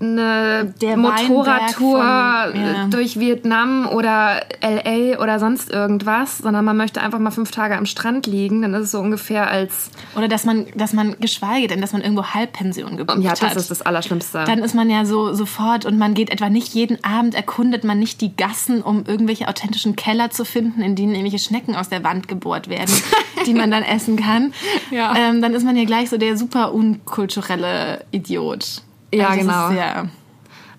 eine 0.00 0.74
Der 0.80 0.96
Motorradtour 0.96 1.98
ja. 1.98 2.86
durch 2.90 3.18
Vietnam 3.18 3.88
oder 3.88 4.42
LA 4.62 5.18
oder 5.22 5.38
sonst 5.38 5.70
irgendwas, 5.70 6.38
sondern 6.38 6.64
man 6.64 6.76
möchte 6.76 7.00
einfach 7.00 7.18
mal 7.18 7.30
fünf 7.30 7.50
Tage 7.50 7.76
am 7.76 7.86
Strand 7.86 8.26
liegen, 8.26 8.62
dann 8.62 8.74
ist 8.74 8.84
es 8.84 8.90
so 8.90 9.00
ungefähr 9.00 9.48
als, 9.48 9.90
Oder 10.14 10.28
dass 10.28 10.44
man, 10.44 10.66
dass 10.74 10.92
man, 10.92 11.16
geschweige 11.20 11.68
denn, 11.68 11.80
dass 11.80 11.92
man 11.92 12.02
irgendwo 12.02 12.24
Halbpension 12.24 12.96
gebucht 12.96 13.22
ja, 13.22 13.30
hat. 13.30 13.42
das 13.42 13.56
ist 13.56 13.70
das 13.70 13.82
Allerschlimmste. 13.82 14.44
dann 14.44 14.58
ist 14.58 14.74
man 14.74 14.90
ja 14.90 15.04
so 15.04 15.32
sofort 15.32 15.86
und 15.86 15.98
man 15.98 16.14
geht 16.14 16.30
etwa 16.30 16.50
nicht 16.50 16.74
jeden 16.74 17.02
Abend, 17.02 17.34
erkundet 17.34 17.84
man 17.84 17.98
nicht 17.98 18.20
die 18.20 18.36
Gassen, 18.36 18.82
um 18.82 19.04
irgendwelche 19.06 19.48
authentischen 19.48 19.96
Keller 19.96 20.30
zu 20.30 20.44
finden, 20.44 20.82
in 20.82 20.94
denen 20.94 21.14
irgendwelche 21.14 21.38
Schnecken 21.38 21.74
aus 21.74 21.88
der 21.88 22.04
Wand 22.04 22.28
gebohrt 22.28 22.68
werden, 22.68 22.94
die 23.46 23.54
man 23.54 23.70
dann 23.70 23.82
essen 23.82 24.16
kann. 24.16 24.52
Ja. 24.90 25.14
Ähm, 25.16 25.40
dann 25.40 25.54
ist 25.54 25.64
man 25.64 25.76
ja 25.76 25.84
gleich 25.84 26.10
so 26.10 26.18
der 26.18 26.36
super 26.36 26.74
unkulturelle 26.74 28.04
Idiot. 28.10 28.82
Ja, 29.18 29.28
das 29.28 29.38
genau. 29.38 29.68
Sehr, 29.70 30.08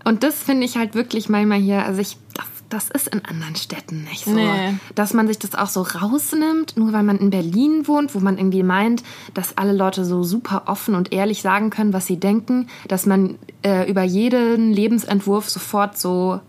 Und 0.06 0.24
das 0.24 0.36
finde 0.36 0.66
ich 0.66 0.78
halt 0.78 0.96
wirklich 0.96 1.30
manchmal 1.30 1.60
hier, 1.60 1.86
also 1.86 2.00
ich, 2.00 2.18
das, 2.34 2.46
das 2.70 2.90
ist 2.90 3.08
in 3.08 3.24
anderen 3.26 3.56
Städten 3.56 4.04
nicht 4.04 4.26
so. 4.26 4.32
Nee. 4.36 4.76
Dass 4.96 5.14
man 5.14 5.28
sich 5.28 5.40
das 5.40 5.56
auch 5.56 5.68
so 5.68 5.82
rausnimmt, 5.82 6.78
nur 6.78 6.94
weil 6.94 7.04
man 7.04 7.18
in 7.18 7.30
Berlin 7.30 7.88
wohnt, 7.88 8.14
wo 8.16 8.20
man 8.20 8.38
irgendwie 8.38 8.64
meint, 8.64 9.04
dass 9.34 9.58
alle 9.58 9.74
Leute 9.74 10.06
so 10.06 10.24
super 10.24 10.64
offen 10.68 10.96
und 10.96 11.14
ehrlich 11.14 11.42
sagen 11.42 11.70
können, 11.70 11.94
was 11.94 12.06
sie 12.06 12.20
denken, 12.20 12.68
dass 12.88 13.06
man 13.06 13.38
äh, 13.64 13.90
über 13.90 14.04
jeden 14.04 14.72
Lebensentwurf 14.74 15.50
sofort 15.50 15.98
so 15.98 16.40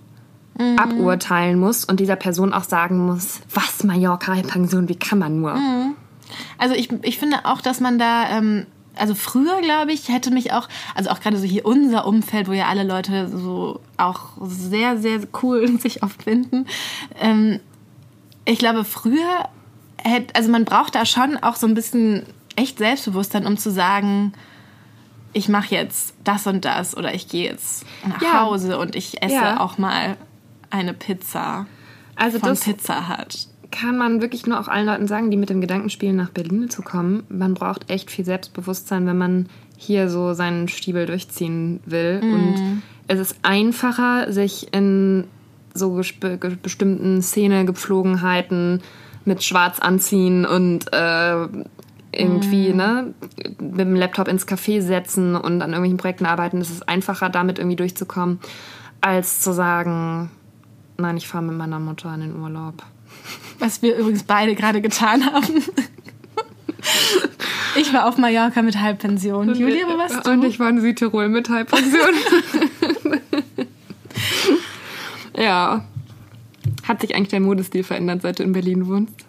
Mhm. 0.59 0.77
aburteilen 0.77 1.61
muss 1.61 1.85
und 1.85 2.01
dieser 2.01 2.17
Person 2.17 2.53
auch 2.53 2.65
sagen 2.65 2.99
muss, 3.07 3.43
was 3.55 3.85
Mallorca-Pension, 3.85 4.89
wie 4.89 4.97
kann 4.97 5.21
man 5.21 5.41
nur? 5.41 5.55
Mhm. 5.55 5.95
Also 6.59 6.75
ich, 6.75 6.91
ich 7.03 7.19
finde 7.19 7.45
auch, 7.45 7.61
dass 7.61 7.79
man 7.79 7.99
da, 8.01 8.29
ähm, 8.31 8.67
also 8.99 9.15
früher, 9.15 9.61
glaube 9.61 9.93
ich, 9.93 10.09
hätte 10.09 10.31
mich 10.31 10.53
auch, 10.53 10.69
also 10.95 11.11
auch 11.11 11.21
gerade 11.21 11.39
so 11.39 11.45
hier 11.45 11.65
unser 11.65 12.07
Umfeld, 12.07 12.49
wo 12.49 12.53
ja 12.53 12.67
alle 12.67 12.85
Leute 12.85 13.29
so 13.29 13.81
auch 13.97 14.21
sehr, 14.43 14.99
sehr 14.99 15.21
cool 15.43 15.79
sich 15.81 16.03
oft 16.03 16.23
finden. 16.25 16.67
Ähm, 17.21 17.61
ich 18.45 18.59
glaube, 18.59 18.85
früher 18.85 19.49
hätte, 20.03 20.35
also 20.35 20.51
man 20.51 20.65
braucht 20.65 20.95
da 20.95 21.05
schon 21.05 21.37
auch 21.37 21.57
so 21.57 21.67
ein 21.67 21.75
bisschen 21.75 22.25
echt 22.57 22.79
Selbstbewusstsein, 22.79 23.47
um 23.47 23.57
zu 23.59 23.71
sagen, 23.71 24.33
ich 25.33 25.49
mache 25.49 25.75
jetzt 25.75 26.15
das 26.25 26.47
und 26.47 26.65
das 26.65 26.97
oder 26.97 27.15
ich 27.15 27.29
gehe 27.29 27.51
jetzt 27.51 27.85
nach 28.07 28.23
Ja. 28.23 28.41
Hause 28.43 28.79
und 28.79 28.97
ich 28.97 29.23
esse 29.23 29.35
Ja. 29.35 29.61
auch 29.61 29.79
mal 29.79 30.17
eine 30.71 30.95
Pizza 30.95 31.67
Also 32.17 32.39
von 32.39 32.49
das 32.51 32.61
Pizza 32.61 33.09
Hut. 33.09 33.47
Kann 33.71 33.99
man 33.99 34.21
wirklich 34.23 34.47
nur 34.47 34.59
auch 34.59 34.69
allen 34.69 34.87
Leuten 34.87 35.07
sagen, 35.07 35.31
die 35.31 35.37
mit 35.37 35.51
dem 35.51 35.61
Gedanken 35.61 35.91
spielen, 35.91 36.17
nach 36.17 36.31
Berlin 36.31 36.71
zu 36.71 36.83
kommen. 36.83 37.25
Man 37.29 37.55
braucht 37.55 37.91
echt 37.91 38.11
viel 38.11 38.25
Selbstbewusstsein, 38.25 39.07
wenn 39.07 39.19
man 39.19 39.49
hier 39.77 40.09
so 40.09 40.33
seinen 40.33 40.69
Stiebel 40.69 41.07
durchziehen 41.07 41.81
will. 41.85 42.21
Und 42.23 42.83
es 43.07 43.21
ist 43.21 43.37
einfacher, 43.43 44.33
sich 44.33 44.73
in 44.73 45.25
so 45.75 46.01
bestimmten 46.63 47.23
Szenegepflogenheiten 47.23 48.83
mit 49.25 49.45
Schwarz 49.45 49.79
anziehen 49.79 50.47
und 50.47 50.93
äh, 50.93 51.47
irgendwie 52.13 52.73
ne, 52.73 53.15
mit 53.61 53.79
dem 53.81 53.95
Laptop 53.95 54.29
ins 54.29 54.49
Café 54.49 54.81
setzen 54.81 55.37
und 55.37 55.63
an 55.63 55.71
irgendwelchen 55.71 55.99
Projekten 55.99 56.27
arbeiten. 56.27 56.61
Es 56.61 56.71
ist 56.71 56.89
einfacher, 56.89 57.29
damit 57.29 57.59
irgendwie 57.59 57.77
durchzukommen, 57.77 58.41
als 59.01 59.41
zu 59.41 59.53
sagen, 59.53 60.31
nein, 60.97 61.17
ich 61.17 61.29
fahre 61.29 61.45
mit 61.45 61.57
meiner 61.57 61.79
Mutter 61.79 62.13
in 62.15 62.21
den 62.21 62.41
Urlaub. 62.41 62.83
Was 63.59 63.83
wir 63.83 63.97
übrigens 63.97 64.23
beide 64.23 64.55
gerade 64.55 64.81
getan 64.81 65.25
haben. 65.27 65.63
Ich 67.77 67.93
war 67.93 68.09
auf 68.09 68.17
Mallorca 68.19 68.63
mit 68.63 68.81
Halbpension. 68.81 69.55
Julia, 69.55 69.87
wo 69.87 69.99
warst 69.99 70.27
du? 70.27 70.31
Und 70.31 70.45
ich 70.45 70.59
war 70.59 70.69
in 70.71 70.81
Südtirol 70.81 71.29
mit 71.29 71.49
Halbpension. 71.49 72.15
ja. 75.37 75.85
Hat 76.87 77.01
sich 77.01 77.15
eigentlich 77.15 77.29
dein 77.29 77.43
Modestil 77.43 77.85
verändert, 77.85 78.23
seit 78.23 78.39
du 78.39 78.43
in 78.43 78.53
Berlin 78.53 78.87
wohnst? 78.87 79.27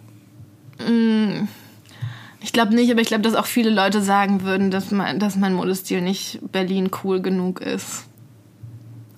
Ich 2.42 2.54
glaube 2.54 2.74
nicht, 2.74 2.90
aber 2.92 3.02
ich 3.02 3.08
glaube, 3.08 3.24
dass 3.24 3.36
auch 3.36 3.46
viele 3.46 3.70
Leute 3.70 4.02
sagen 4.02 4.44
würden, 4.44 4.72
dass 4.72 4.92
mein, 4.92 5.20
dass 5.20 5.36
mein 5.36 5.54
Modestil 5.54 6.02
nicht 6.02 6.40
Berlin 6.52 6.90
cool 7.04 7.22
genug 7.22 7.62
ist. 7.62 8.06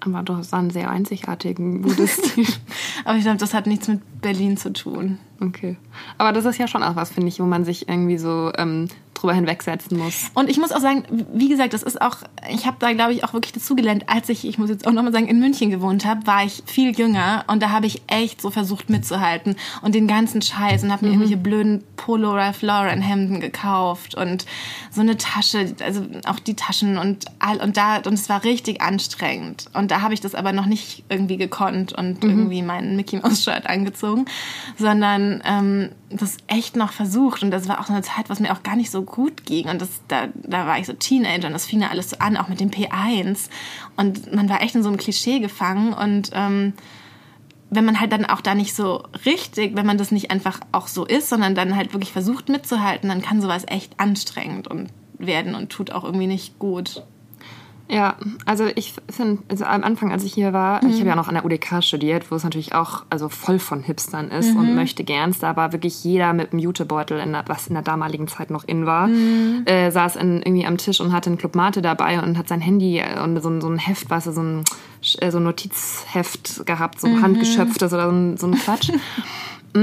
Aber 0.02 0.24
du 0.24 0.36
hast 0.36 0.54
einen 0.54 0.72
sehr 0.72 0.90
einzigartigen 0.90 1.82
Modestil. 1.82 2.46
Aber 3.06 3.18
ich 3.18 3.24
glaube, 3.24 3.38
das 3.38 3.54
hat 3.54 3.68
nichts 3.68 3.88
mit 3.88 4.22
Berlin 4.22 4.58
zu 4.58 4.74
tun. 4.74 5.20
okay. 5.40 5.78
Aber 6.18 6.34
das 6.34 6.46
ist 6.46 6.58
ja 6.58 6.68
schon 6.68 6.84
auch 6.84 6.96
was, 6.96 7.12
finde 7.12 7.30
ich, 7.30 7.40
wo 7.40 7.46
man 7.46 7.66
sich 7.66 7.88
irgendwie 7.88 8.18
so 8.18 8.52
ähm, 8.58 8.88
drüber 9.22 9.34
hinwegsetzen 9.34 9.98
muss. 9.98 10.32
Und 10.34 10.50
ich 10.50 10.58
muss 10.58 10.72
auch 10.72 10.80
sagen, 10.80 11.04
wie 11.34 11.50
gesagt, 11.50 11.74
das 11.74 11.84
ist 11.84 12.02
auch, 12.02 12.18
ich 12.50 12.66
habe 12.66 12.78
da, 12.80 12.92
glaube 12.94 13.14
ich, 13.14 13.24
auch 13.24 13.34
wirklich 13.34 13.54
dazugelernt. 13.54 14.06
Als 14.08 14.30
ich, 14.30 14.46
ich 14.46 14.58
muss 14.58 14.70
jetzt 14.70 14.88
auch 14.88 14.92
nochmal 14.92 15.12
sagen, 15.12 15.28
in 15.28 15.40
München 15.40 15.70
gewohnt 15.70 16.06
habe, 16.06 16.26
war 16.26 16.44
ich 16.44 16.64
viel 16.66 16.98
jünger 16.98 17.46
und 17.48 17.62
da 17.62 17.70
habe 17.70 17.86
ich 17.86 18.02
echt 18.08 18.42
so 18.42 18.50
versucht 18.50 18.90
mitzuhalten 18.90 19.56
und 19.82 19.96
den 19.96 20.08
ganzen 20.08 20.42
Scheiß 20.42 20.84
und 20.84 20.92
habe 20.92 21.06
mir 21.06 21.12
irgendwelche 21.12 21.38
blöden 21.38 21.84
Polo 21.96 22.32
Ralph 22.32 22.62
Lauren 22.62 23.02
Hemden 23.02 23.40
gekauft 23.40 24.16
und 24.16 24.46
so 24.90 25.02
eine 25.02 25.18
Tasche, 25.18 25.76
also 25.84 26.02
auch 26.26 26.40
die 26.40 26.56
Taschen 26.56 26.98
und 26.98 27.26
all 27.40 27.58
und 27.62 27.78
da 27.78 27.98
und 27.98 28.14
es 28.14 28.28
war 28.30 28.44
richtig 28.44 28.82
anstrengend 28.82 29.66
und 29.74 29.92
da 29.92 30.02
habe 30.02 30.14
ich 30.14 30.22
das 30.22 30.36
aber 30.36 30.52
noch 30.52 30.66
nicht 30.66 31.04
irgendwie 31.10 31.38
gekonnt 31.38 31.94
und 31.94 32.24
irgendwie 32.24 32.62
meinen 32.62 32.96
Mickey 32.96 33.18
Mouse 33.18 33.44
Shirt 33.44 33.68
angezogen, 33.68 34.26
sondern 34.78 35.42
ähm, 35.46 35.90
das 36.14 36.38
echt 36.48 36.76
noch 36.76 36.92
versucht. 36.92 37.44
Und 37.44 37.52
das 37.52 37.68
war 37.68 37.80
auch 37.80 37.88
so 37.88 37.94
eine 37.94 38.02
Zeit, 38.02 38.30
was 38.30 38.40
mir 38.40 38.54
auch 38.54 38.64
gar 38.64 38.76
nicht 38.76 38.92
so 38.92 39.04
gut 39.04 39.46
ging. 39.46 39.70
Und 39.70 39.82
das 39.82 39.90
da 40.08 40.28
da 40.36 40.68
war 40.68 40.80
ich 40.80 40.86
so 40.86 40.94
Teenager 40.94 41.48
und 41.48 41.54
das 41.54 41.66
fing 41.66 41.82
ja 41.82 41.90
alles 41.90 42.12
so 42.12 42.18
an, 42.20 42.38
auch 42.38 42.48
mit 42.48 42.60
dem 42.60 42.70
P1 42.70 43.50
und 43.98 44.34
man 44.34 44.50
war 44.50 44.62
echt 44.62 44.76
in 44.76 44.84
so 44.84 44.90
einem 44.90 44.98
Klischee 44.98 45.40
gefangen. 45.40 45.94
Und 45.94 46.32
ähm, 46.34 46.74
wenn 47.70 47.86
man 47.86 48.00
halt 48.00 48.12
dann 48.12 48.26
auch 48.26 48.42
da 48.42 48.54
nicht 48.54 48.76
so 48.76 49.04
richtig, 49.26 49.76
wenn 49.76 49.86
man 49.86 49.98
das 49.98 50.12
nicht 50.12 50.30
einfach 50.30 50.60
auch 50.72 50.88
so 50.88 51.06
ist, 51.06 51.30
sondern 51.30 51.56
dann 51.56 51.76
halt 51.76 51.94
wirklich 51.94 52.12
versucht 52.12 52.50
mitzuhalten, 52.50 53.10
dann 53.10 53.22
kann 53.22 53.42
sowas 53.42 53.64
echt 53.68 54.00
anstrengend 54.00 54.68
und 54.68 54.90
werden 55.18 55.56
und 55.56 55.70
tut 55.70 55.92
auch 55.92 56.04
irgendwie 56.04 56.28
nicht 56.28 56.60
gut. 56.60 57.04
Ja, 57.94 58.16
also 58.46 58.68
ich 58.76 58.94
finde, 59.10 59.44
also 59.50 59.66
am 59.66 59.84
Anfang, 59.84 60.14
als 60.14 60.24
ich 60.24 60.34
hier 60.34 60.54
war, 60.54 60.82
ich 60.84 61.00
habe 61.00 61.10
ja 61.10 61.16
noch 61.18 61.28
an 61.28 61.34
der 61.34 61.44
UDK 61.44 61.84
studiert, 61.84 62.32
wo 62.32 62.36
es 62.36 62.44
natürlich 62.46 62.74
auch 62.74 63.04
also 63.10 63.28
voll 63.28 63.60
von 63.60 63.84
Hipstern 63.84 64.30
ist 64.32 64.56
und 64.56 64.76
möchte 64.76 65.04
gern's. 65.04 65.40
Da 65.40 65.58
war 65.58 65.74
wirklich 65.74 66.02
jeder 66.06 66.32
mit 66.32 66.54
einem 66.54 66.60
Jutebeutel, 66.60 67.20
in 67.20 67.34
der, 67.34 67.44
was 67.48 67.68
in 67.68 67.74
der 67.74 67.84
damaligen 67.84 68.30
Zeit 68.30 68.50
noch 68.50 68.64
in 68.64 68.86
war, 68.86 69.10
äh, 69.66 69.92
saß 69.92 70.16
in, 70.16 70.38
irgendwie 70.42 70.66
am 70.66 70.78
Tisch 70.78 71.02
und 71.02 71.12
hatte 71.12 71.30
einen 71.30 71.38
Club 71.38 71.54
Mate 71.56 71.82
dabei 71.82 72.24
und 72.24 72.38
hat 72.38 72.48
sein 72.48 72.62
Handy 72.62 73.00
äh, 73.00 73.20
und 73.22 73.42
so, 73.42 73.50
ein- 73.50 73.60
so 73.60 73.68
ein 73.68 73.78
Heft, 73.78 74.10
weißt 74.10 74.28
du, 74.28 74.32
so 74.32 74.42
ein, 74.42 74.64
äh, 75.20 75.30
so 75.30 75.40
ein 75.40 75.44
Notizheft 75.44 76.66
gehabt, 76.66 77.02
so 77.02 77.08
handgeschöpftes 77.22 77.92
oder 77.94 78.06
so 78.10 78.16
ein, 78.16 78.38
so 78.38 78.48
ein 78.48 78.56
Quatsch. 78.56 78.90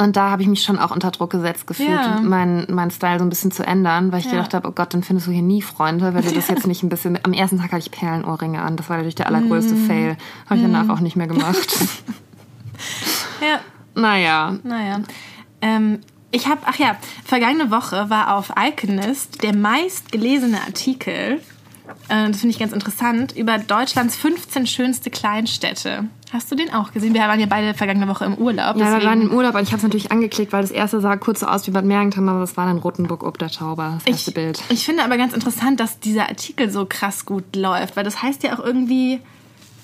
Mm. 0.00 0.04
Und 0.04 0.16
da 0.16 0.30
habe 0.30 0.42
ich 0.42 0.48
mich 0.48 0.62
schon 0.62 0.78
auch 0.78 0.90
unter 0.90 1.10
Druck 1.10 1.30
gesetzt 1.30 1.66
gefühlt, 1.66 1.88
Ja. 1.90 2.20
meinen 2.22 2.66
mein 2.70 2.90
Style 2.90 3.18
so 3.18 3.24
ein 3.24 3.28
bisschen 3.28 3.50
zu 3.52 3.66
ändern, 3.66 4.12
weil 4.12 4.20
ich 4.20 4.26
Ja. 4.26 4.32
gedacht 4.32 4.54
habe, 4.54 4.68
oh 4.68 4.72
Gott, 4.72 4.94
dann 4.94 5.02
findest 5.02 5.26
du 5.28 5.30
hier 5.32 5.42
nie 5.42 5.62
Freunde, 5.62 6.14
weil 6.14 6.22
du 6.22 6.32
das 6.32 6.48
jetzt 6.48 6.66
nicht 6.66 6.82
ein 6.82 6.88
bisschen... 6.88 7.18
Am 7.22 7.32
ersten 7.32 7.58
Tag 7.58 7.72
hatte 7.72 7.82
ich 7.84 7.90
Perlenohrringe 7.90 8.60
an, 8.62 8.76
das 8.76 8.88
war 8.88 8.96
natürlich 8.96 9.14
der 9.16 9.26
allergrößte 9.26 9.74
Mm. 9.74 9.86
Fail. 9.86 10.16
Habe 10.46 10.56
ich 10.56 10.62
danach 10.62 10.88
auch 10.88 11.00
nicht 11.00 11.16
mehr 11.16 11.26
gemacht. 11.26 11.76
Ja, 13.40 13.60
naja, 13.94 14.56
naja. 14.62 15.00
Ähm, 15.60 16.00
ich 16.30 16.46
habe, 16.46 16.60
ach 16.64 16.76
ja, 16.76 16.96
vergangene 17.24 17.70
Woche 17.70 18.08
war 18.10 18.36
auf 18.36 18.52
Iconist 18.58 19.42
der 19.42 19.54
meistgelesene 19.54 20.60
Artikel, 20.60 21.40
das 22.08 22.40
finde 22.40 22.48
ich 22.50 22.58
ganz 22.58 22.72
interessant, 22.72 23.32
über 23.36 23.58
Deutschlands 23.58 24.16
15 24.16 24.66
schönste 24.66 25.10
Kleinstädte. 25.10 26.04
Hast 26.32 26.50
du 26.50 26.54
den 26.54 26.72
auch 26.72 26.92
gesehen? 26.92 27.12
Wir 27.12 27.22
waren 27.22 27.40
ja 27.40 27.46
beide 27.46 27.74
vergangene 27.74 28.06
Woche 28.06 28.24
im 28.24 28.34
Urlaub. 28.34 28.76
ja, 28.76 28.98
wir 28.98 29.04
waren 29.04 29.20
im 29.22 29.32
Urlaub 29.32 29.54
und 29.56 29.62
ich 29.62 29.70
habe 29.70 29.78
es 29.78 29.82
natürlich 29.82 30.12
angeklickt, 30.12 30.52
weil 30.52 30.62
das 30.62 30.70
erste 30.70 31.00
sah 31.00 31.16
kurz 31.16 31.40
so 31.40 31.46
aus 31.46 31.66
wie 31.66 31.72
Bad 31.72 31.84
Mergentheim, 31.84 32.28
aber 32.28 32.40
das 32.40 32.56
war 32.56 32.66
dann 32.66 32.78
Rotenburg 32.78 33.24
ob 33.24 33.38
der 33.38 33.50
Tauber, 33.50 33.94
das 33.94 34.06
erste 34.06 34.30
ich, 34.30 34.34
Bild. 34.34 34.62
Ich 34.68 34.84
finde 34.84 35.02
aber 35.02 35.16
ganz 35.16 35.32
interessant, 35.32 35.80
dass 35.80 35.98
dieser 35.98 36.28
Artikel 36.28 36.70
so 36.70 36.86
krass 36.88 37.26
gut 37.26 37.56
läuft, 37.56 37.96
weil 37.96 38.04
das 38.04 38.22
heißt 38.22 38.44
ja 38.44 38.56
auch 38.56 38.64
irgendwie, 38.64 39.18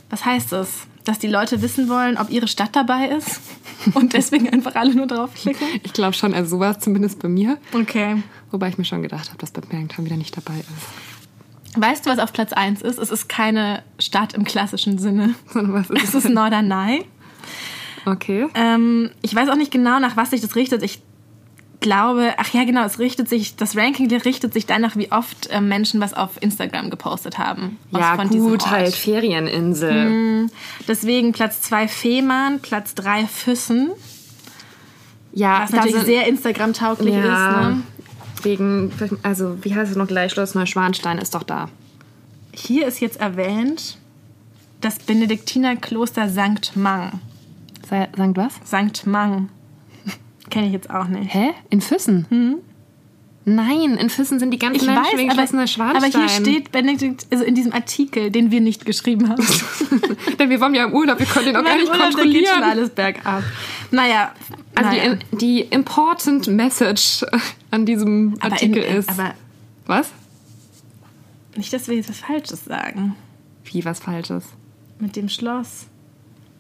was 0.09 0.25
heißt 0.25 0.53
das? 0.53 0.87
Dass 1.03 1.19
die 1.19 1.29
Leute 1.29 1.63
wissen 1.63 1.89
wollen, 1.89 2.17
ob 2.17 2.31
ihre 2.31 2.49
Stadt 2.49 2.75
dabei 2.75 3.09
ist 3.09 3.41
und 3.95 4.13
deswegen 4.13 4.49
einfach 4.49 4.77
alle 4.77 4.95
nur 4.95 5.07
draufklicken? 5.07 5.67
Ich 5.83 5.93
glaube 5.93 6.13
schon, 6.13 6.33
also 6.33 6.57
sowas 6.57 6.79
zumindest 6.79 7.21
bei 7.21 7.29
mir. 7.29 7.59
Okay. 7.73 8.23
Wobei 8.53 8.69
ich 8.69 8.79
mir 8.79 8.85
schon 8.85 9.03
gedacht 9.03 9.29
habe, 9.29 9.39
dass 9.39 9.51
Bad 9.51 9.73
Mergentheim 9.73 10.05
wieder 10.05 10.17
nicht 10.17 10.37
dabei 10.37 10.59
ist. 10.59 11.16
Weißt 11.77 12.07
du, 12.07 12.11
was 12.11 12.19
auf 12.19 12.33
Platz 12.33 12.53
1 12.53 12.83
ist? 12.83 12.99
Es 12.99 13.11
ist 13.11 13.29
keine 13.29 13.83
Stadt 13.99 14.35
im 14.35 14.45
klassischen 14.45 14.99
Sinne. 14.99 15.35
Was 15.53 15.91
ist 15.91 16.03
Es 16.03 16.15
ist 16.15 16.29
Norderney. 16.29 17.05
Okay. 18.07 18.47
Ähm, 18.55 19.11
ich 19.23 19.35
weiß 19.35 19.49
auch 19.49 19.57
nicht 19.57 19.73
genau, 19.73 19.99
nach 19.99 20.17
was 20.17 20.31
sich 20.31 20.41
das 20.41 20.55
richtet. 20.55 20.83
Ich 20.85 21.03
glaube, 21.81 22.35
ach 22.37 22.53
ja, 22.53 22.65
genau, 22.65 22.85
es 22.85 22.99
richtet 22.99 23.29
sich, 23.29 23.57
das 23.57 23.77
Ranking 23.77 24.11
richtet 24.13 24.53
sich 24.53 24.67
danach, 24.67 24.97
wie 24.97 25.11
oft 25.13 25.49
ähm, 25.51 25.69
Menschen 25.69 26.01
was 26.01 26.15
auf 26.15 26.41
Instagram 26.41 26.91
gepostet 26.91 27.39
haben. 27.39 27.79
Ja, 27.91 28.17
gut, 28.25 28.71
halt 28.71 28.95
Ferieninsel. 28.95 30.49
Deswegen 30.89 31.33
Platz 31.33 31.63
2 31.63 31.89
Fehmarn, 31.89 32.61
Platz 32.61 32.95
3 32.95 33.27
Füssen, 33.27 33.91
Ja, 35.33 35.63
was 35.63 35.73
natürlich 35.73 36.03
sehr 36.03 36.27
Instagram-tauglich 36.27 37.15
ja, 37.15 37.21
ist. 37.21 37.67
Ne? 37.67 37.83
Wegen, 38.47 38.93
also 39.23 39.59
wie 39.63 39.75
heißt 39.75 39.91
es 39.91 39.97
noch 39.97 40.07
gleich? 40.07 40.33
Schloss 40.33 40.55
Neuschwanstein 40.55 41.19
ist 41.19 41.35
doch 41.35 41.43
da. 41.43 41.69
Hier 42.55 42.87
ist 42.87 43.01
jetzt 43.01 43.21
erwähnt 43.21 43.99
das 44.81 44.99
Benediktinerkloster 45.01 46.29
St. 46.29 46.77
Mang. 46.77 47.21
Sa- 47.89 48.09
Sankt 48.17 48.39
was? 48.39 48.55
St. 48.65 49.07
Mang. 49.07 49.49
Kenne 50.49 50.67
ich 50.69 50.73
jetzt 50.73 50.91
auch 50.91 51.09
nicht. 51.09 51.35
Hä? 51.35 51.51
In 51.71 51.81
Füssen? 51.81 52.63
Nein, 53.45 53.97
in 53.97 54.11
Füssen 54.11 54.39
sind 54.41 54.51
die 54.51 54.59
ganzen 54.59 54.81
Ich 54.81 54.87
Menschen 54.87 55.05
weiß, 55.05 55.19
wegen 55.19 55.31
aber, 55.31 55.39
Schloss 55.41 55.53
Neuschwanstein. 55.53 56.13
aber 56.15 56.19
hier 56.21 56.29
steht 56.29 56.73
Benedikt, 56.73 57.27
also 57.31 57.45
in 57.45 57.55
diesem 57.55 57.73
Artikel, 57.73 58.31
den 58.33 58.51
wir 58.51 58.61
nicht 58.61 58.85
geschrieben 58.87 59.29
haben. 59.29 59.45
Denn 60.39 60.51
wir 60.51 60.61
waren 60.61 60.75
ja 60.75 60.85
im 60.85 60.93
Urlaub, 60.95 61.19
wir 61.21 61.27
konnten 61.27 61.49
den 61.51 61.57
auch 61.57 61.63
gar 61.63 61.71
Mein 61.73 61.81
nicht 61.81 61.91
Urlaub, 61.91 62.11
da 62.11 62.23
geht 62.25 62.47
schon 62.47 62.55
kontrollieren. 62.57 62.63
alles 62.65 62.91
bergab. 62.91 63.43
Naja, 63.93 64.33
Also 64.77 64.91
naja. 64.91 65.15
die, 65.33 65.37
die 65.37 65.61
important 65.63 66.47
message 66.49 67.25
an 67.71 67.87
diesem 67.87 68.35
aber 68.41 68.53
Artikel 68.53 68.83
in, 68.83 68.97
ist. 68.97 69.09
Aber 69.09 69.35
was? 69.87 70.11
nicht, 71.57 71.73
dass 71.73 71.89
wir 71.89 71.97
jetzt 71.97 72.09
was 72.09 72.21
Falsches 72.21 72.65
sagen. 72.65 73.17
Wie 73.65 73.85
was 73.85 74.01
Falsches? 74.01 74.45
Mit 74.99 75.17
dem 75.17 75.29
Schloss. 75.29 75.87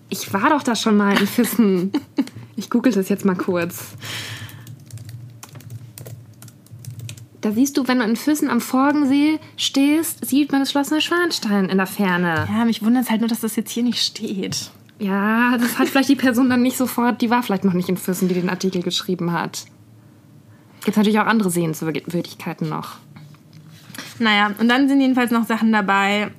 Ich 0.08 0.32
war 0.32 0.50
doch 0.50 0.62
da 0.62 0.74
schon 0.74 0.96
mal 0.96 1.18
in 1.18 1.26
Füssen. 1.26 1.92
ich 2.56 2.70
google 2.70 2.92
das 2.92 3.08
jetzt 3.08 3.24
mal 3.24 3.36
kurz. 3.36 3.96
Da 7.40 7.52
siehst 7.52 7.76
du, 7.76 7.86
wenn 7.86 7.98
du 7.98 8.04
in 8.04 8.16
Füssen 8.16 8.48
am 8.48 8.60
Forgensee 8.60 9.38
stehst, 9.56 10.24
sieht 10.24 10.50
man 10.50 10.62
das 10.62 10.70
Schloss 10.70 10.90
Neuschwanstein 10.90 11.68
in 11.68 11.76
der 11.76 11.86
Ferne. 11.86 12.48
Ja, 12.50 12.64
mich 12.64 12.82
wundert 12.82 13.04
es 13.04 13.10
halt 13.10 13.20
nur, 13.20 13.28
dass 13.28 13.40
das 13.40 13.56
jetzt 13.56 13.70
hier 13.70 13.82
nicht 13.82 14.02
steht. 14.02 14.70
Ja, 14.98 15.58
das 15.58 15.78
hat 15.78 15.88
vielleicht 15.88 16.08
die 16.08 16.16
Person 16.16 16.48
dann 16.48 16.62
nicht 16.62 16.76
sofort, 16.76 17.20
die 17.20 17.30
war 17.30 17.42
vielleicht 17.42 17.64
noch 17.64 17.74
nicht 17.74 17.88
in 17.88 17.96
Füssen, 17.96 18.28
die 18.28 18.34
den 18.34 18.48
Artikel 18.48 18.82
geschrieben 18.82 19.32
hat. 19.32 19.66
Gibt 20.84 20.96
natürlich 20.96 21.18
auch 21.20 21.26
andere 21.26 21.50
Sehenswürdigkeiten 21.50 22.68
noch. 22.68 22.96
Naja, 24.18 24.52
und 24.58 24.68
dann 24.68 24.88
sind 24.88 25.00
jedenfalls 25.00 25.30
noch 25.30 25.46
Sachen 25.46 25.72
dabei. 25.72 26.30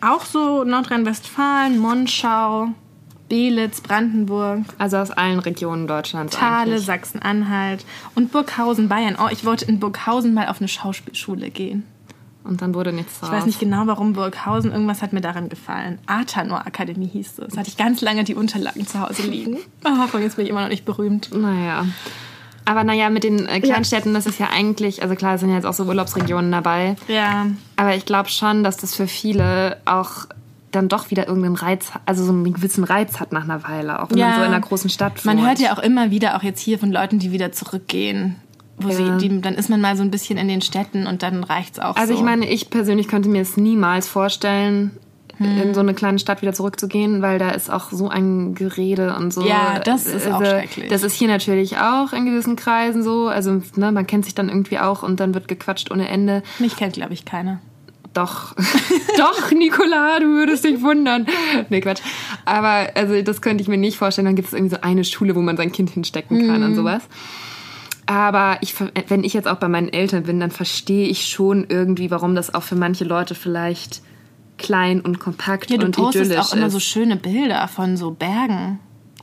Auch 0.00 0.24
so 0.24 0.64
Nordrhein-Westfalen, 0.64 1.78
Monschau, 1.78 2.68
Belitz, 3.28 3.80
Brandenburg, 3.80 4.60
Also 4.78 4.98
aus 4.98 5.10
allen 5.10 5.38
Regionen 5.38 5.86
Deutschlands 5.86 6.36
Thale. 6.36 6.78
Sachsen-Anhalt 6.78 7.84
und 8.14 8.32
Burghausen, 8.32 8.88
Bayern. 8.88 9.16
Oh, 9.20 9.28
ich 9.30 9.44
wollte 9.44 9.64
in 9.66 9.78
Burghausen 9.80 10.34
mal 10.34 10.48
auf 10.48 10.60
eine 10.60 10.68
Schauspielschule 10.68 11.50
gehen. 11.50 11.84
Und 12.46 12.62
dann 12.62 12.74
wurde 12.74 12.92
nichts 12.92 13.20
draus. 13.20 13.30
Ich 13.30 13.36
weiß 13.36 13.46
nicht 13.46 13.60
genau, 13.60 13.86
warum 13.86 14.12
Burghausen. 14.12 14.72
Irgendwas 14.72 15.02
hat 15.02 15.12
mir 15.12 15.20
daran 15.20 15.48
gefallen. 15.48 15.98
Atanor 16.06 16.66
Akademie 16.66 17.08
hieß 17.08 17.40
es. 17.40 17.56
Hatte 17.56 17.68
ich 17.68 17.76
ganz 17.76 18.00
lange 18.00 18.24
die 18.24 18.34
Unterlagen 18.34 18.86
zu 18.86 19.00
Hause 19.00 19.22
liegen. 19.22 19.58
Oh, 19.84 20.18
jetzt 20.18 20.36
bin 20.36 20.44
ich 20.44 20.50
immer 20.50 20.62
noch 20.62 20.68
nicht 20.68 20.84
berühmt. 20.84 21.30
Naja. 21.34 21.84
Aber 22.64 22.82
naja, 22.82 23.08
mit 23.10 23.22
den 23.22 23.46
äh, 23.46 23.60
Kleinstädten, 23.60 24.12
das 24.14 24.26
ist 24.26 24.38
ja 24.38 24.48
eigentlich, 24.52 25.02
also 25.02 25.14
klar, 25.14 25.34
es 25.34 25.40
sind 25.40 25.50
ja 25.50 25.56
jetzt 25.56 25.64
auch 25.64 25.72
so 25.72 25.84
Urlaubsregionen 25.84 26.50
dabei. 26.50 26.96
Ja, 27.06 27.46
Aber 27.76 27.94
ich 27.94 28.04
glaube 28.04 28.28
schon, 28.28 28.64
dass 28.64 28.76
das 28.76 28.94
für 28.94 29.06
viele 29.06 29.78
auch 29.84 30.26
dann 30.72 30.88
doch 30.88 31.10
wieder 31.10 31.28
irgendeinen 31.28 31.54
Reiz, 31.56 31.92
also 32.04 32.24
so 32.24 32.32
einen 32.32 32.52
gewissen 32.52 32.84
Reiz 32.84 33.20
hat 33.20 33.32
nach 33.32 33.44
einer 33.44 33.62
Weile, 33.62 34.02
auch 34.02 34.10
wenn 34.10 34.18
man 34.18 34.34
so 34.34 34.40
in 34.40 34.46
einer 34.46 34.60
großen 34.60 34.90
Stadt 34.90 35.24
wohnt. 35.24 35.36
Man 35.36 35.46
hört 35.46 35.60
ja 35.60 35.72
auch 35.72 35.78
immer 35.78 36.10
wieder, 36.10 36.36
auch 36.36 36.42
jetzt 36.42 36.60
hier 36.60 36.78
von 36.78 36.90
Leuten, 36.90 37.18
die 37.18 37.32
wieder 37.32 37.52
zurückgehen. 37.52 38.36
Wo 38.78 38.88
Ja. 38.88 39.18
sie, 39.18 39.28
die, 39.28 39.40
dann 39.40 39.54
ist 39.54 39.70
man 39.70 39.80
mal 39.80 39.96
so 39.96 40.02
ein 40.02 40.10
bisschen 40.10 40.36
in 40.38 40.48
den 40.48 40.60
Städten 40.60 41.06
und 41.06 41.22
dann 41.22 41.42
reicht's 41.44 41.78
auch 41.78 41.96
Also 41.96 42.12
so. 42.12 42.18
ich 42.18 42.24
meine, 42.24 42.46
ich 42.48 42.68
persönlich 42.70 43.08
könnte 43.08 43.28
mir 43.28 43.40
es 43.42 43.56
niemals 43.56 44.06
vorstellen, 44.08 44.90
Hm. 45.38 45.60
in 45.60 45.74
so 45.74 45.80
eine 45.80 45.92
kleine 45.92 46.18
Stadt 46.18 46.40
wieder 46.40 46.54
zurückzugehen, 46.54 47.20
weil 47.20 47.38
da 47.38 47.50
ist 47.50 47.70
auch 47.70 47.90
so 47.90 48.08
ein 48.08 48.54
Gerede 48.54 49.14
und 49.16 49.34
so. 49.34 49.46
Ja, 49.46 49.80
das 49.80 50.06
ist 50.06 50.26
auch 50.26 50.40
Also, 50.40 50.50
schrecklich. 50.50 50.88
Das 50.88 51.02
ist 51.02 51.12
hier 51.14 51.28
natürlich 51.28 51.76
auch 51.76 52.14
in 52.14 52.24
gewissen 52.24 52.56
Kreisen 52.56 53.02
so. 53.02 53.28
Also 53.28 53.60
ne, 53.76 53.92
man 53.92 54.06
kennt 54.06 54.24
sich 54.24 54.34
dann 54.34 54.48
irgendwie 54.48 54.78
auch 54.78 55.02
und 55.02 55.20
dann 55.20 55.34
wird 55.34 55.46
gequatscht 55.46 55.90
ohne 55.90 56.08
Ende. 56.08 56.42
Mich 56.58 56.76
kennt, 56.76 56.94
glaube 56.94 57.12
ich, 57.12 57.26
keiner. 57.26 57.60
Doch, 58.14 58.54
doch, 59.18 59.50
Nicola, 59.52 60.20
du 60.20 60.26
würdest 60.26 60.64
dich 60.64 60.80
wundern. 60.80 61.26
Nee, 61.68 61.82
Quatsch. 61.82 62.00
Aber 62.46 62.88
also 62.94 63.20
das 63.20 63.42
könnte 63.42 63.60
ich 63.60 63.68
mir 63.68 63.76
nicht 63.76 63.98
vorstellen. 63.98 64.24
Dann 64.24 64.36
gibt 64.36 64.48
es 64.48 64.54
irgendwie 64.54 64.74
so 64.74 64.80
eine 64.80 65.04
Schule, 65.04 65.34
wo 65.36 65.42
man 65.42 65.58
sein 65.58 65.70
Kind 65.70 65.90
hinstecken 65.90 66.46
kann 66.46 66.60
Mhm. 66.60 66.66
und 66.68 66.74
sowas. 66.76 67.02
Aber 68.06 68.58
ich, 68.60 68.74
wenn 69.08 69.24
ich 69.24 69.34
jetzt 69.34 69.48
auch 69.48 69.56
bei 69.56 69.68
meinen 69.68 69.88
Eltern 69.88 70.22
bin, 70.22 70.38
dann 70.38 70.52
verstehe 70.52 71.08
ich 71.08 71.26
schon 71.26 71.66
irgendwie, 71.68 72.10
warum 72.10 72.36
das 72.36 72.54
auch 72.54 72.62
für 72.62 72.76
manche 72.76 73.04
Leute 73.04 73.34
vielleicht 73.34 74.00
klein 74.58 75.00
und 75.00 75.18
kompakt 75.18 75.70
Ja, 75.70 75.76
du 75.76 75.86
und 75.86 75.96
postest 75.96 76.30
idyllisch 76.30 76.46
auch 76.46 76.54
immer 76.54 76.70
so 76.70 76.80
schöne 76.80 77.16
Bilder 77.16 77.66
von 77.68 77.96
so 77.96 78.12
Bergen. 78.12 78.78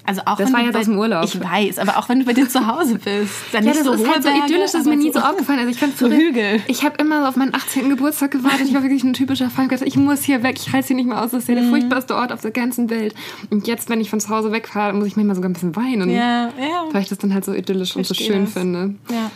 Also 0.05 0.21
auch 0.25 0.35
Das 0.35 0.47
wenn 0.47 0.53
war 0.53 0.59
du 0.59 0.65
jetzt 0.65 0.73
bei, 0.73 0.79
aus 0.81 0.85
dem 0.87 0.97
Urlaub. 0.97 1.23
Ich 1.23 1.39
weiß, 1.41 1.79
aber 1.79 1.97
auch 1.97 2.09
wenn 2.09 2.19
du 2.19 2.25
bei 2.25 2.33
dir 2.33 2.49
zu 2.49 2.67
Hause 2.67 2.95
bist. 2.95 3.31
Dann 3.53 3.63
ja, 3.63 3.69
nicht 3.69 3.79
das 3.79 3.85
so 3.87 3.93
ist 3.93 3.99
hohe 4.01 4.09
halt 4.09 4.23
so 4.23 4.29
idyllisch, 4.29 4.71
das 4.73 4.81
ist 4.81 4.85
mir 4.87 4.97
nie 4.97 5.11
so 5.13 5.19
aufgefallen. 5.19 5.59
Also 5.59 5.71
ich 5.71 5.77
fand 5.77 5.97
so 5.97 6.09
Hügel. 6.09 6.61
Ich 6.67 6.83
habe 6.83 6.97
immer 6.97 7.21
so 7.21 7.27
auf 7.29 7.35
meinen 7.37 7.55
18. 7.55 7.87
Geburtstag 7.89 8.31
gewartet. 8.31 8.67
Ich 8.67 8.73
war 8.73 8.83
wirklich 8.83 9.03
ein 9.05 9.13
typischer 9.13 9.49
Fall. 9.49 9.67
Ich 9.85 9.95
muss 9.95 10.23
hier 10.23 10.43
weg. 10.43 10.57
Ich 10.59 10.73
halte 10.73 10.87
hier 10.87 10.97
nicht 10.97 11.07
mehr 11.07 11.21
aus. 11.23 11.31
Das 11.31 11.43
ist 11.43 11.47
ja 11.47 11.55
Mhm. 11.55 11.59
der 11.61 11.69
furchtbarste 11.69 12.15
Ort 12.15 12.33
auf 12.33 12.41
der 12.41 12.51
ganzen 12.51 12.89
Welt. 12.89 13.15
Und 13.49 13.65
jetzt, 13.67 13.89
wenn 13.89 14.01
ich 14.01 14.09
von 14.09 14.19
zu 14.19 14.27
Hause 14.29 14.51
wegfahre, 14.51 14.93
muss 14.93 15.07
ich 15.07 15.15
manchmal 15.15 15.35
sogar 15.35 15.49
ein 15.49 15.53
bisschen 15.53 15.75
weinen. 15.77 16.09
Ja, 16.09 16.47
ja. 16.59 16.83
Weil 16.91 17.01
ich 17.03 17.07
das 17.09 17.17
dann 17.19 17.33
halt 17.33 17.45
so 17.45 17.53
idyllisch 17.53 17.95
und 17.95 18.05
so 18.05 18.13
schön 18.13 18.43
das. 18.43 18.53
finde. 18.53 18.95
ja. 19.09 19.31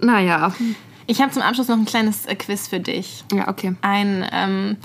Naja. 0.00 0.52
Ich 1.06 1.20
habe 1.20 1.30
zum 1.32 1.42
Abschluss 1.42 1.68
noch 1.68 1.76
ein 1.76 1.84
kleines 1.84 2.26
äh, 2.26 2.34
Quiz 2.34 2.68
für 2.68 2.80
dich. 2.80 3.24
Ja, 3.32 3.48
okay. 3.48 3.74
Ein, 3.82 4.26
ähm, 4.32 4.76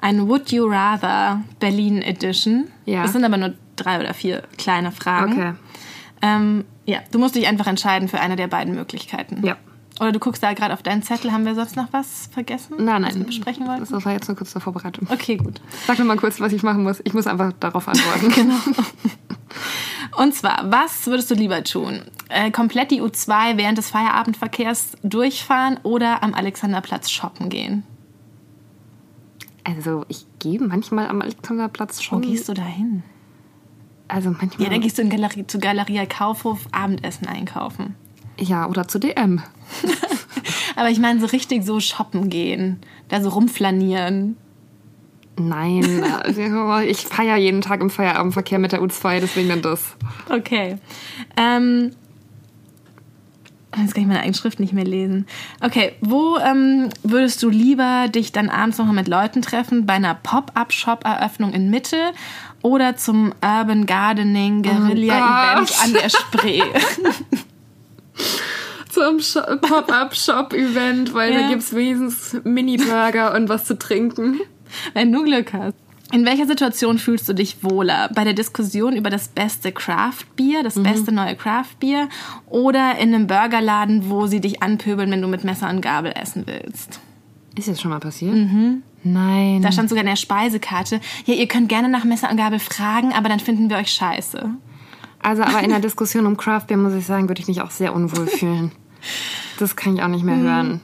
ein 0.00 0.28
Would 0.28 0.50
You 0.52 0.66
Rather 0.66 1.42
Berlin 1.60 2.02
Edition. 2.02 2.68
Ja. 2.86 3.02
Das 3.02 3.12
sind 3.12 3.24
aber 3.24 3.36
nur 3.36 3.54
drei 3.82 4.00
oder 4.00 4.14
vier 4.14 4.42
kleine 4.58 4.92
Fragen. 4.92 5.32
Okay. 5.32 5.52
Ähm, 6.22 6.64
ja, 6.86 6.98
du 7.10 7.18
musst 7.18 7.34
dich 7.34 7.46
einfach 7.46 7.66
entscheiden 7.66 8.08
für 8.08 8.20
eine 8.20 8.36
der 8.36 8.46
beiden 8.48 8.74
Möglichkeiten. 8.74 9.44
Ja. 9.44 9.56
Oder 10.00 10.12
du 10.12 10.18
guckst 10.18 10.42
da 10.42 10.52
gerade 10.54 10.72
auf 10.72 10.82
deinen 10.82 11.02
Zettel. 11.02 11.32
Haben 11.32 11.44
wir 11.44 11.54
sonst 11.54 11.76
noch 11.76 11.88
was 11.92 12.28
vergessen? 12.32 12.76
Nein, 12.78 13.02
Was 13.02 13.10
wir 13.12 13.18
nein. 13.18 13.26
besprechen 13.26 13.66
wollten? 13.66 13.86
Das 13.88 14.04
war 14.04 14.12
jetzt 14.12 14.26
nur 14.26 14.36
kurz 14.36 14.50
zur 14.50 14.60
Vorbereitung. 14.60 15.06
Okay, 15.10 15.36
gut. 15.36 15.60
Sag 15.86 15.98
nur 15.98 16.06
mal 16.06 16.16
kurz, 16.16 16.40
was 16.40 16.52
ich 16.52 16.62
machen 16.62 16.82
muss. 16.82 17.00
Ich 17.04 17.12
muss 17.14 17.26
einfach 17.26 17.52
darauf 17.60 17.88
antworten. 17.88 18.30
Genau. 18.34 18.56
Und 20.16 20.34
zwar, 20.34 20.70
was 20.70 21.06
würdest 21.06 21.30
du 21.30 21.34
lieber 21.34 21.62
tun? 21.64 22.02
Äh, 22.28 22.50
komplett 22.50 22.90
die 22.90 23.00
U2 23.02 23.56
während 23.56 23.78
des 23.78 23.90
Feierabendverkehrs 23.90 24.92
durchfahren 25.02 25.78
oder 25.84 26.22
am 26.22 26.34
Alexanderplatz 26.34 27.10
shoppen 27.10 27.48
gehen? 27.48 27.82
Also 29.64 30.04
ich 30.08 30.26
gehe 30.38 30.60
manchmal 30.60 31.08
am 31.08 31.22
Alexanderplatz 31.22 31.98
Wo 31.98 32.02
schon. 32.02 32.22
gehst 32.22 32.48
du 32.48 32.54
da 32.54 32.64
hin? 32.64 33.02
Also 34.12 34.30
manchmal. 34.30 34.66
Ja, 34.66 34.70
dann 34.70 34.82
gehst 34.82 34.98
du 34.98 35.02
in 35.02 35.08
Galerie, 35.08 35.46
zu 35.46 35.58
Galeria 35.58 36.04
Kaufhof 36.04 36.68
Abendessen 36.70 37.26
einkaufen. 37.26 37.94
ja, 38.38 38.68
oder 38.68 38.86
zu 38.86 38.98
DM. 38.98 39.40
Aber 40.76 40.90
ich 40.90 40.98
meine 40.98 41.18
so 41.20 41.26
richtig 41.26 41.64
so 41.64 41.80
shoppen 41.80 42.28
gehen, 42.28 42.80
da 43.08 43.22
so 43.22 43.30
rumflanieren. 43.30 44.36
Nein, 45.38 46.04
also 46.04 46.78
ich 46.86 47.06
feiere 47.06 47.36
jeden 47.36 47.62
Tag 47.62 47.80
im 47.80 47.88
Feierabendverkehr 47.88 48.58
mit 48.58 48.72
der 48.72 48.82
U2, 48.82 49.20
deswegen 49.20 49.48
dann 49.48 49.62
das. 49.62 49.96
Okay. 50.28 50.76
Ähm, 51.38 51.92
jetzt 53.78 53.94
kann 53.94 54.02
ich 54.02 54.08
meine 54.08 54.20
eigene 54.20 54.34
Schrift 54.34 54.60
nicht 54.60 54.74
mehr 54.74 54.84
lesen. 54.84 55.26
Okay, 55.62 55.92
wo 56.02 56.36
ähm, 56.36 56.90
würdest 57.02 57.42
du 57.42 57.48
lieber 57.48 58.08
dich 58.08 58.32
dann 58.32 58.50
abends 58.50 58.76
nochmal 58.76 58.94
mit 58.94 59.08
Leuten 59.08 59.40
treffen? 59.40 59.86
Bei 59.86 59.94
einer 59.94 60.14
Pop-Up-Shop-Eröffnung 60.14 61.54
in 61.54 61.70
Mitte 61.70 62.12
oder 62.62 62.96
zum 62.96 63.32
Urban 63.42 63.86
Gardening 63.86 64.62
Guerilla-Event 64.62 65.68
Gott. 65.68 65.84
an 65.84 65.92
der 65.92 66.08
Spree? 66.08 66.62
Zum 68.90 69.20
Sho- 69.20 69.56
Pop-Up-Shop-Event, 69.60 71.14
weil 71.14 71.32
Ja. 71.32 71.40
da 71.42 71.48
gibt 71.48 71.62
es 71.62 71.74
wenigstens 71.74 72.44
Mini-Burger 72.44 73.34
und 73.34 73.48
was 73.48 73.64
zu 73.64 73.78
trinken. 73.78 74.40
Wenn 74.92 75.10
du 75.12 75.24
Glück 75.24 75.52
hast. 75.54 75.74
In 76.12 76.26
welcher 76.26 76.46
Situation 76.46 76.98
fühlst 76.98 77.26
du 77.26 77.32
dich 77.32 77.64
wohler? 77.64 78.10
Bei 78.14 78.22
der 78.24 78.34
Diskussion 78.34 78.94
über 78.94 79.08
das 79.08 79.28
beste 79.28 79.72
Craft-Bier, 79.72 80.62
das 80.62 80.74
beste 80.82 81.10
neue 81.10 81.36
Craft-Bier 81.36 82.10
oder 82.50 82.98
in 82.98 83.14
einem 83.14 83.26
Burgerladen, 83.26 84.10
wo 84.10 84.26
sie 84.26 84.42
dich 84.42 84.62
anpöbeln, 84.62 85.10
wenn 85.10 85.22
du 85.22 85.28
mit 85.28 85.42
Messer 85.42 85.70
und 85.70 85.80
Gabel 85.80 86.12
essen 86.14 86.42
willst? 86.46 87.00
Ist 87.56 87.68
das 87.68 87.80
schon 87.80 87.90
mal 87.92 88.00
passiert? 88.00 88.34
Mhm. 88.34 88.82
Nein. 89.04 89.62
Da 89.62 89.72
stand 89.72 89.88
sogar 89.88 90.02
in 90.02 90.10
der 90.10 90.16
Speisekarte, 90.16 91.00
ja, 91.26 91.34
ihr 91.34 91.48
könnt 91.48 91.68
gerne 91.68 91.88
nach 91.88 92.04
Messer 92.04 92.30
und 92.30 92.36
Gabel 92.36 92.58
fragen, 92.58 93.12
aber 93.12 93.28
dann 93.28 93.40
finden 93.40 93.68
wir 93.68 93.76
euch 93.76 93.90
scheiße. 93.90 94.50
Also, 95.20 95.42
aber 95.42 95.62
in 95.62 95.70
der 95.70 95.80
Diskussion 95.80 96.26
um 96.26 96.36
Craft 96.36 96.66
Beer, 96.68 96.76
muss 96.76 96.94
ich 96.94 97.06
sagen, 97.06 97.28
würde 97.28 97.40
ich 97.40 97.48
mich 97.48 97.62
auch 97.62 97.70
sehr 97.70 97.94
unwohl 97.94 98.26
fühlen. 98.38 98.72
Das 99.58 99.76
kann 99.76 99.96
ich 99.96 100.02
auch 100.02 100.08
nicht 100.08 100.24
mehr 100.24 100.36
hören. 100.36 100.80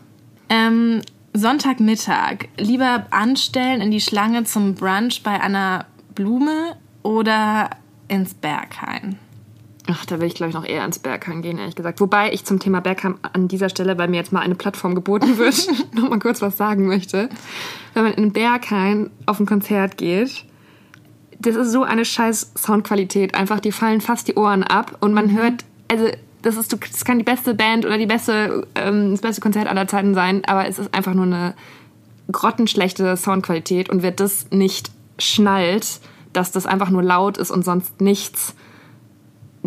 Ähm, 0.49 1.03
Sonntagmittag, 1.33 2.49
lieber 2.57 3.07
anstellen 3.11 3.81
in 3.81 3.91
die 3.91 4.01
Schlange 4.01 4.45
zum 4.45 4.75
Brunch 4.75 5.23
bei 5.23 5.41
einer 5.41 5.87
Blume 6.14 6.77
oder 7.03 7.71
ins 8.09 8.35
Berghain? 8.35 9.19
Ach, 9.91 10.05
da 10.05 10.20
will 10.20 10.26
ich, 10.26 10.34
glaube 10.34 10.51
ich, 10.51 10.55
noch 10.55 10.66
eher 10.66 10.84
ins 10.84 10.99
Berghain 10.99 11.41
gehen, 11.41 11.57
ehrlich 11.59 11.74
gesagt. 11.74 12.01
Wobei 12.01 12.30
ich 12.32 12.45
zum 12.45 12.59
Thema 12.59 12.80
Berghain 12.80 13.14
an 13.32 13.49
dieser 13.49 13.70
Stelle, 13.70 13.97
weil 13.97 14.09
mir 14.09 14.18
jetzt 14.18 14.32
mal 14.32 14.41
eine 14.41 14.55
Plattform 14.55 14.95
geboten 14.95 15.39
wird, 15.39 15.66
noch 15.95 16.11
mal 16.11 16.18
kurz 16.18 16.43
was 16.43 16.59
sagen 16.59 16.86
möchte. 16.86 17.30
Wenn 17.95 18.05
man 18.05 18.12
in 18.12 18.24
den 18.24 18.32
Berghain 18.32 19.11
auf 19.24 19.41
ein 19.41 19.47
Konzert 19.47 19.97
geht, 19.97 20.45
das 21.39 21.57
ist 21.57 21.72
so 21.72 21.84
eine 21.84 22.05
scheiß 22.05 22.53
Soundqualität. 22.55 23.34
Einfach, 23.34 23.61
die 23.61 23.72
fallen 23.72 24.03
fast 24.03 24.28
die 24.28 24.34
Ohren 24.34 24.62
ab 24.62 24.99
und 25.01 25.14
man 25.14 25.32
hört, 25.32 25.64
also 25.91 26.09
das 26.43 26.57
ist, 26.57 26.72
das 26.72 27.05
kann 27.07 27.18
die 27.18 27.24
beste 27.24 27.55
Band 27.55 27.86
oder 27.86 27.97
die 27.97 28.07
beste, 28.07 28.66
ähm, 28.74 29.12
das 29.12 29.22
beste 29.22 29.41
Konzert 29.41 29.68
aller 29.68 29.89
Zeiten 29.89 30.14
sein, 30.14 30.43
aber 30.47 30.68
es 30.68 30.78
ist 30.78 30.95
einfach 30.95 31.14
nur 31.14 31.24
eine 31.24 31.55
grottenschlechte 32.30 33.16
Soundqualität 33.16 33.89
und 33.89 34.03
wer 34.03 34.11
das 34.11 34.51
nicht 34.51 34.91
schnallt, 35.18 36.01
dass 36.34 36.53
das 36.53 36.66
einfach 36.66 36.91
nur 36.91 37.03
laut 37.03 37.39
ist 37.39 37.51
und 37.51 37.64
sonst 37.64 38.03
nichts, 38.03 38.55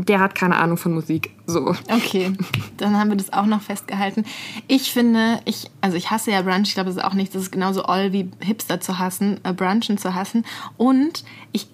der 0.07 0.19
hat 0.19 0.35
keine 0.35 0.57
Ahnung 0.57 0.77
von 0.77 0.93
Musik. 0.93 1.31
So. 1.45 1.75
Okay, 1.89 2.33
dann 2.77 2.97
haben 2.97 3.09
wir 3.09 3.17
das 3.17 3.33
auch 3.33 3.45
noch 3.45 3.61
festgehalten. 3.61 4.25
Ich 4.67 4.91
finde, 4.91 5.39
ich, 5.45 5.69
also 5.81 5.97
ich 5.97 6.11
hasse 6.11 6.31
ja 6.31 6.41
Brunch, 6.41 6.69
ich 6.69 6.73
glaube, 6.73 6.89
das 6.89 6.97
ist 6.97 7.03
auch 7.03 7.13
nicht, 7.13 7.35
das 7.35 7.43
ist 7.43 7.51
genauso 7.51 7.83
all 7.83 8.11
wie 8.13 8.29
Hipster 8.39 8.79
zu 8.79 8.99
hassen, 8.99 9.39
äh, 9.43 9.53
Brunchen 9.53 9.97
zu 9.97 10.15
hassen. 10.15 10.45
Und 10.77 11.23
ich, 11.51 11.67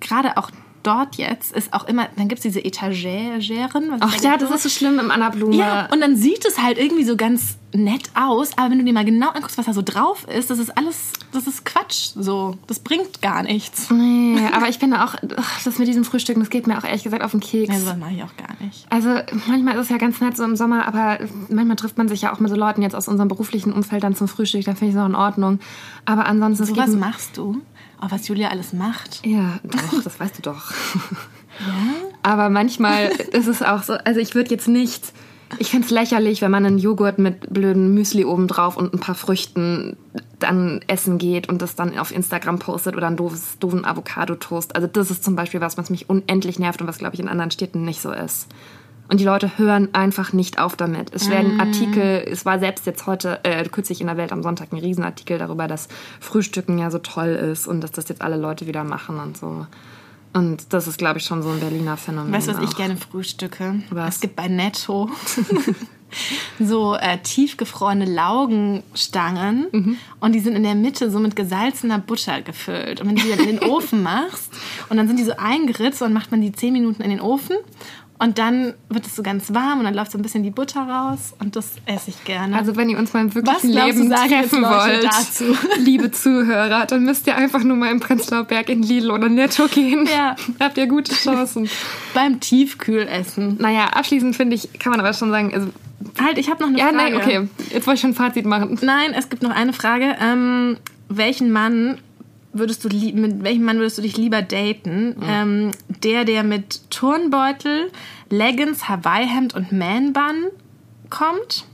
gerade 0.00 0.36
auch 0.36 0.50
dort 0.82 1.16
jetzt, 1.16 1.52
ist 1.52 1.72
auch 1.72 1.86
immer, 1.86 2.08
dann 2.16 2.28
gibt 2.28 2.38
es 2.38 2.42
diese 2.42 2.64
Etageren. 2.64 3.96
Ach 4.00 4.14
ja, 4.16 4.36
da 4.36 4.36
das 4.38 4.50
ist 4.50 4.62
so 4.62 4.68
schlimm 4.68 4.98
im 4.98 5.10
Anna 5.10 5.30
Blume. 5.30 5.56
Ja, 5.56 5.88
und 5.92 6.00
dann 6.00 6.16
sieht 6.16 6.44
es 6.44 6.58
halt 6.58 6.78
irgendwie 6.78 7.04
so 7.04 7.16
ganz 7.16 7.56
nett 7.72 8.10
aus, 8.14 8.56
aber 8.56 8.70
wenn 8.70 8.78
du 8.78 8.84
dir 8.84 8.94
mal 8.94 9.04
genau 9.04 9.28
anguckst, 9.28 9.58
was 9.58 9.66
da 9.66 9.74
so 9.74 9.82
drauf 9.82 10.26
ist, 10.28 10.48
das 10.50 10.58
ist 10.58 10.76
alles, 10.76 11.12
das 11.32 11.46
ist 11.46 11.64
Quatsch. 11.64 12.12
So, 12.14 12.56
das 12.66 12.80
bringt 12.80 13.20
gar 13.20 13.42
nichts. 13.42 13.90
Nee, 13.90 14.38
aber 14.52 14.68
ich 14.68 14.78
finde 14.78 15.04
auch, 15.04 15.14
ach, 15.36 15.64
das 15.64 15.78
mit 15.78 15.86
diesem 15.86 16.04
Frühstücken, 16.04 16.40
das 16.40 16.50
geht 16.50 16.66
mir 16.66 16.78
auch 16.78 16.84
ehrlich 16.84 17.02
gesagt 17.02 17.22
auf 17.22 17.32
den 17.32 17.40
Keks. 17.40 17.72
Also, 17.72 17.90
das 17.90 17.98
mache 17.98 18.14
ich 18.14 18.22
auch 18.22 18.36
gar 18.36 18.54
nicht. 18.64 18.86
Also 18.88 19.10
manchmal 19.46 19.74
ist 19.74 19.82
es 19.82 19.88
ja 19.90 19.98
ganz 19.98 20.20
nett 20.20 20.36
so 20.36 20.44
im 20.44 20.56
Sommer, 20.56 20.88
aber 20.88 21.18
manchmal 21.50 21.76
trifft 21.76 21.98
man 21.98 22.08
sich 22.08 22.22
ja 22.22 22.32
auch 22.32 22.40
mit 22.40 22.50
so 22.50 22.56
Leuten 22.56 22.80
jetzt 22.82 22.94
aus 22.94 23.08
unserem 23.08 23.28
beruflichen 23.28 23.72
Umfeld 23.72 24.02
dann 24.02 24.14
zum 24.14 24.28
Frühstück, 24.28 24.64
dann 24.64 24.76
finde 24.76 24.90
ich 24.90 24.96
es 24.96 25.02
auch 25.02 25.08
in 25.08 25.14
Ordnung. 25.14 25.60
Aber 26.06 26.26
ansonsten... 26.26 26.64
So 26.64 26.76
was 26.76 26.94
machst 26.94 27.36
du? 27.36 27.60
Oh, 28.00 28.06
was 28.08 28.28
Julia 28.28 28.48
alles 28.48 28.72
macht. 28.72 29.24
Ja, 29.26 29.58
doch, 29.64 30.02
das 30.02 30.18
weißt 30.20 30.38
du 30.38 30.42
doch. 30.42 30.72
Ja? 31.60 31.94
Aber 32.22 32.50
manchmal 32.50 33.06
ist 33.32 33.48
es 33.48 33.62
auch 33.62 33.82
so, 33.82 33.94
also 33.94 34.20
ich 34.20 34.36
würde 34.36 34.50
jetzt 34.50 34.68
nicht, 34.68 35.12
ich 35.58 35.70
finde 35.70 35.86
es 35.86 35.90
lächerlich, 35.90 36.42
wenn 36.42 36.50
man 36.50 36.64
einen 36.64 36.78
Joghurt 36.78 37.18
mit 37.18 37.52
blöden 37.52 37.94
Müsli 37.94 38.24
oben 38.24 38.48
drauf 38.48 38.76
und 38.76 38.94
ein 38.94 39.00
paar 39.00 39.14
Früchten 39.14 39.96
dann 40.38 40.80
essen 40.86 41.18
geht 41.18 41.48
und 41.48 41.62
das 41.62 41.74
dann 41.74 41.98
auf 41.98 42.12
Instagram 42.12 42.58
postet 42.58 42.96
oder 42.96 43.06
einen 43.06 43.16
doofes, 43.16 43.58
doofen 43.58 43.84
Avocado-Toast. 43.84 44.76
Also 44.76 44.86
das 44.86 45.10
ist 45.10 45.24
zum 45.24 45.36
Beispiel 45.36 45.60
was, 45.60 45.76
was 45.76 45.90
mich 45.90 46.08
unendlich 46.08 46.58
nervt 46.58 46.80
und 46.80 46.86
was, 46.86 46.98
glaube 46.98 47.14
ich, 47.14 47.20
in 47.20 47.28
anderen 47.28 47.50
Städten 47.50 47.84
nicht 47.84 48.00
so 48.00 48.12
ist. 48.12 48.46
Und 49.08 49.20
die 49.20 49.24
Leute 49.24 49.56
hören 49.56 49.88
einfach 49.94 50.34
nicht 50.34 50.58
auf 50.58 50.76
damit. 50.76 51.14
Es 51.14 51.30
werden 51.30 51.60
Artikel, 51.60 52.24
es 52.30 52.44
war 52.44 52.58
selbst 52.58 52.84
jetzt 52.84 53.06
heute, 53.06 53.40
äh, 53.42 53.64
kürzlich 53.64 54.02
in 54.02 54.06
der 54.06 54.18
Welt 54.18 54.32
am 54.32 54.42
Sonntag 54.42 54.72
ein 54.72 54.78
Riesenartikel 54.78 55.38
darüber, 55.38 55.66
dass 55.66 55.88
Frühstücken 56.20 56.78
ja 56.78 56.90
so 56.90 56.98
toll 56.98 57.28
ist 57.28 57.66
und 57.66 57.80
dass 57.80 57.90
das 57.90 58.08
jetzt 58.08 58.20
alle 58.20 58.36
Leute 58.36 58.66
wieder 58.66 58.84
machen 58.84 59.18
und 59.18 59.38
so. 59.38 59.66
Und 60.34 60.74
das 60.74 60.86
ist, 60.86 60.98
glaube 60.98 61.18
ich, 61.18 61.24
schon 61.24 61.42
so 61.42 61.48
ein 61.48 61.60
Berliner 61.60 61.96
Phänomen. 61.96 62.32
Weißt 62.32 62.48
du, 62.48 62.54
was 62.54 62.62
ich 62.62 62.70
auch. 62.70 62.76
gerne 62.76 62.96
frühstücke? 62.98 63.82
Was? 63.90 64.16
Es 64.16 64.20
gibt 64.20 64.36
bei 64.36 64.46
Netto 64.46 65.08
so 66.60 66.94
äh, 66.94 67.18
tiefgefrorene 67.18 68.04
Laugenstangen 68.04 69.96
und 70.20 70.32
die 70.32 70.40
sind 70.40 70.54
in 70.54 70.64
der 70.64 70.74
Mitte 70.74 71.10
so 71.10 71.18
mit 71.18 71.34
gesalzener 71.34 71.98
Butter 71.98 72.42
gefüllt. 72.42 73.00
Und 73.00 73.08
wenn 73.08 73.16
du 73.16 73.22
die 73.22 73.30
dann 73.30 73.48
in 73.48 73.58
den 73.58 73.68
Ofen 73.70 74.02
machst 74.02 74.52
und 74.90 74.98
dann 74.98 75.08
sind 75.08 75.18
die 75.18 75.24
so 75.24 75.32
eingeritzt 75.38 76.02
und 76.02 76.08
dann 76.08 76.14
macht 76.14 76.30
man 76.30 76.42
die 76.42 76.52
10 76.52 76.74
Minuten 76.74 77.02
in 77.02 77.10
den 77.10 77.20
Ofen 77.20 77.56
und 78.18 78.38
dann 78.38 78.74
wird 78.88 79.06
es 79.06 79.14
so 79.14 79.22
ganz 79.22 79.54
warm 79.54 79.78
und 79.78 79.84
dann 79.84 79.94
läuft 79.94 80.10
so 80.10 80.18
ein 80.18 80.22
bisschen 80.22 80.42
die 80.42 80.50
Butter 80.50 80.80
raus 80.80 81.34
und 81.38 81.54
das 81.54 81.72
esse 81.86 82.10
ich 82.10 82.24
gerne. 82.24 82.56
Also 82.56 82.76
wenn 82.76 82.88
ihr 82.88 82.98
uns 82.98 83.12
mal 83.12 83.20
im 83.20 83.28
Was 83.28 83.36
wirklichen 83.36 83.72
du, 83.72 83.84
Leben 83.84 84.08
sagen 84.08 84.28
treffen 84.28 84.62
wollt, 84.62 85.04
dazu? 85.04 85.44
liebe 85.78 86.10
Zuhörer, 86.10 86.86
dann 86.86 87.04
müsst 87.04 87.26
ihr 87.26 87.36
einfach 87.36 87.62
nur 87.62 87.76
mal 87.76 87.90
im 87.90 88.00
Prenzlauer 88.00 88.44
Berg 88.44 88.68
in 88.70 88.82
Lidl 88.82 89.10
oder 89.10 89.28
Netto 89.28 89.66
gehen. 89.68 90.08
Ja. 90.12 90.34
Habt 90.60 90.78
ihr 90.78 90.86
gute 90.86 91.14
Chancen. 91.14 91.68
beim 92.14 92.40
Tiefkühlessen. 92.40 93.56
naja, 93.60 93.86
abschließend 93.88 94.34
finde 94.34 94.56
ich, 94.56 94.72
kann 94.78 94.90
man 94.90 95.00
aber 95.00 95.12
schon 95.12 95.30
sagen, 95.30 95.54
also, 95.54 95.68
Halt, 96.20 96.38
ich 96.38 96.48
habe 96.48 96.62
noch 96.62 96.68
eine 96.68 96.78
ja, 96.78 96.88
Frage. 96.90 96.96
nein, 96.96 97.16
okay, 97.16 97.48
jetzt 97.70 97.86
wollte 97.86 97.96
ich 97.96 98.00
schon 98.00 98.10
ein 98.10 98.14
Fazit 98.14 98.46
machen. 98.46 98.78
Nein, 98.82 99.14
es 99.14 99.28
gibt 99.28 99.42
noch 99.42 99.50
eine 99.50 99.72
Frage. 99.72 100.16
Ähm, 100.20 100.76
welchen 101.08 101.50
Mann 101.50 101.98
würdest 102.52 102.84
du 102.84 102.88
mit 102.88 103.42
welchem 103.42 103.64
Mann 103.64 103.78
würdest 103.78 103.98
du 103.98 104.02
dich 104.02 104.16
lieber 104.16 104.42
daten? 104.42 105.16
Ähm, 105.26 105.70
der, 106.02 106.24
der 106.24 106.42
mit 106.42 106.90
Turnbeutel, 106.90 107.90
Leggings, 108.30 108.88
Hawaii-Hemd 108.88 109.54
und 109.54 109.72
Man-Bun 109.72 110.50
kommt? 111.10 111.64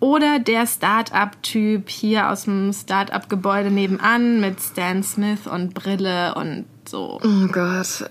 Oder 0.00 0.38
der 0.38 0.66
Start-up-Typ 0.66 1.88
hier 1.88 2.30
aus 2.30 2.44
dem 2.44 2.72
Start-up-Gebäude 2.72 3.70
nebenan 3.70 4.40
mit 4.40 4.60
Stan 4.60 5.02
Smith 5.02 5.46
und 5.46 5.74
Brille 5.74 6.34
und 6.36 6.66
so? 6.88 7.20
Oh 7.22 7.46
Gott, 7.48 8.08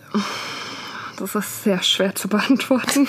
das 1.17 1.35
ist 1.35 1.63
sehr 1.63 1.81
schwer 1.81 2.13
zu 2.13 2.27
beantworten. 2.27 3.07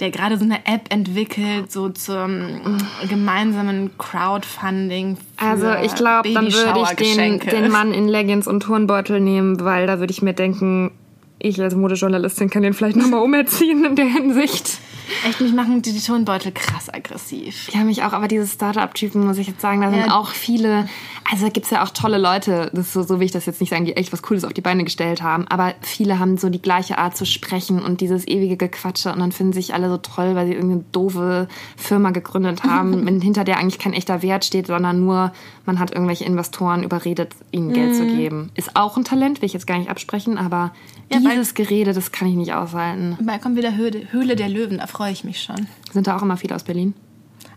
Der 0.00 0.10
gerade 0.10 0.38
so 0.38 0.44
eine 0.44 0.66
App 0.66 0.86
entwickelt, 0.88 1.70
so 1.70 1.90
zum 1.90 2.78
gemeinsamen 3.08 3.90
Crowdfunding. 3.98 5.18
Also 5.36 5.70
ich 5.84 5.94
glaube, 5.94 6.32
dann 6.32 6.52
würde 6.52 6.80
ich 6.82 7.16
den, 7.16 7.38
den 7.38 7.70
Mann 7.70 7.92
in 7.92 8.08
Leggings 8.08 8.46
und 8.46 8.60
Turnbeutel 8.60 9.20
nehmen, 9.20 9.60
weil 9.60 9.86
da 9.86 10.00
würde 10.00 10.10
ich 10.10 10.22
mir 10.22 10.32
denken, 10.32 10.90
ich 11.38 11.60
als 11.60 11.74
Modejournalistin 11.74 12.50
kann 12.50 12.62
den 12.62 12.74
vielleicht 12.74 12.96
nochmal 12.96 13.22
umerziehen 13.22 13.84
in 13.84 13.96
der 13.96 14.06
Hinsicht. 14.06 14.79
Echt, 15.26 15.40
mich 15.40 15.52
machen 15.52 15.82
die, 15.82 15.92
die 15.92 16.00
Turnbeutel 16.00 16.52
krass 16.52 16.88
aggressiv. 16.92 17.68
Ja, 17.72 17.84
mich 17.84 18.02
auch, 18.02 18.12
aber 18.12 18.28
diese 18.28 18.46
Startup-Typen, 18.46 19.26
muss 19.26 19.38
ich 19.38 19.46
jetzt 19.48 19.60
sagen, 19.60 19.80
da 19.80 19.90
sind 19.90 20.06
Ja. 20.06 20.14
auch 20.18 20.30
viele, 20.30 20.88
also 21.30 21.44
da 21.46 21.50
gibt's 21.50 21.70
ja 21.70 21.82
auch 21.84 21.90
tolle 21.90 22.18
Leute, 22.18 22.70
das 22.74 22.92
so, 22.92 23.02
so 23.02 23.18
will 23.18 23.26
ich 23.26 23.32
das 23.32 23.46
jetzt 23.46 23.60
nicht 23.60 23.70
sagen, 23.70 23.84
die 23.84 23.96
echt 23.96 24.12
was 24.12 24.22
Cooles 24.22 24.44
auf 24.44 24.52
die 24.52 24.60
Beine 24.60 24.84
gestellt 24.84 25.22
haben, 25.22 25.46
aber 25.48 25.74
viele 25.82 26.18
haben 26.18 26.36
so 26.38 26.48
die 26.48 26.62
gleiche 26.62 26.98
Art 26.98 27.16
zu 27.16 27.24
sprechen 27.26 27.82
und 27.82 28.00
dieses 28.00 28.26
ewige 28.26 28.56
Gequatsche 28.56 29.12
und 29.12 29.18
dann 29.20 29.32
finden 29.32 29.52
sich 29.52 29.74
alle 29.74 29.88
so 29.88 29.96
toll, 29.98 30.34
weil 30.34 30.46
sie 30.46 30.52
irgendeine 30.54 30.84
doofe 30.92 31.48
Firma 31.76 32.10
gegründet 32.10 32.62
haben, 32.64 33.06
hinter 33.20 33.44
der 33.44 33.58
eigentlich 33.58 33.78
kein 33.78 33.92
echter 33.92 34.22
Wert 34.22 34.44
steht, 34.44 34.66
sondern 34.68 35.00
nur, 35.00 35.32
man 35.66 35.78
hat 35.78 35.92
irgendwelche 35.92 36.24
Investoren 36.24 36.82
überredet, 36.82 37.32
ihnen 37.52 37.72
Geld 37.72 37.94
zu 37.94 38.06
geben. 38.06 38.50
Ist 38.54 38.76
auch 38.76 38.96
ein 38.96 39.04
Talent, 39.04 39.40
will 39.40 39.46
ich 39.46 39.52
jetzt 39.52 39.66
gar 39.66 39.78
nicht 39.78 39.90
absprechen, 39.90 40.38
aber 40.38 40.72
Ja, 41.12 41.18
dieses 41.18 41.54
Gerede, 41.54 41.92
das 41.92 42.12
kann 42.12 42.28
ich 42.28 42.34
nicht 42.34 42.54
aushalten. 42.54 43.16
Bald 43.20 43.42
kommt 43.42 43.56
wieder 43.56 43.76
Höhle, 43.76 44.02
Höhle 44.12 44.36
der 44.36 44.48
Löwen, 44.48 44.78
da 44.78 44.86
freue 45.00 45.12
ich 45.12 45.24
mich 45.24 45.42
schon. 45.42 45.66
Sind 45.92 46.06
da 46.06 46.18
auch 46.18 46.20
immer 46.20 46.36
viele 46.36 46.54
aus 46.54 46.62
Berlin? 46.62 46.92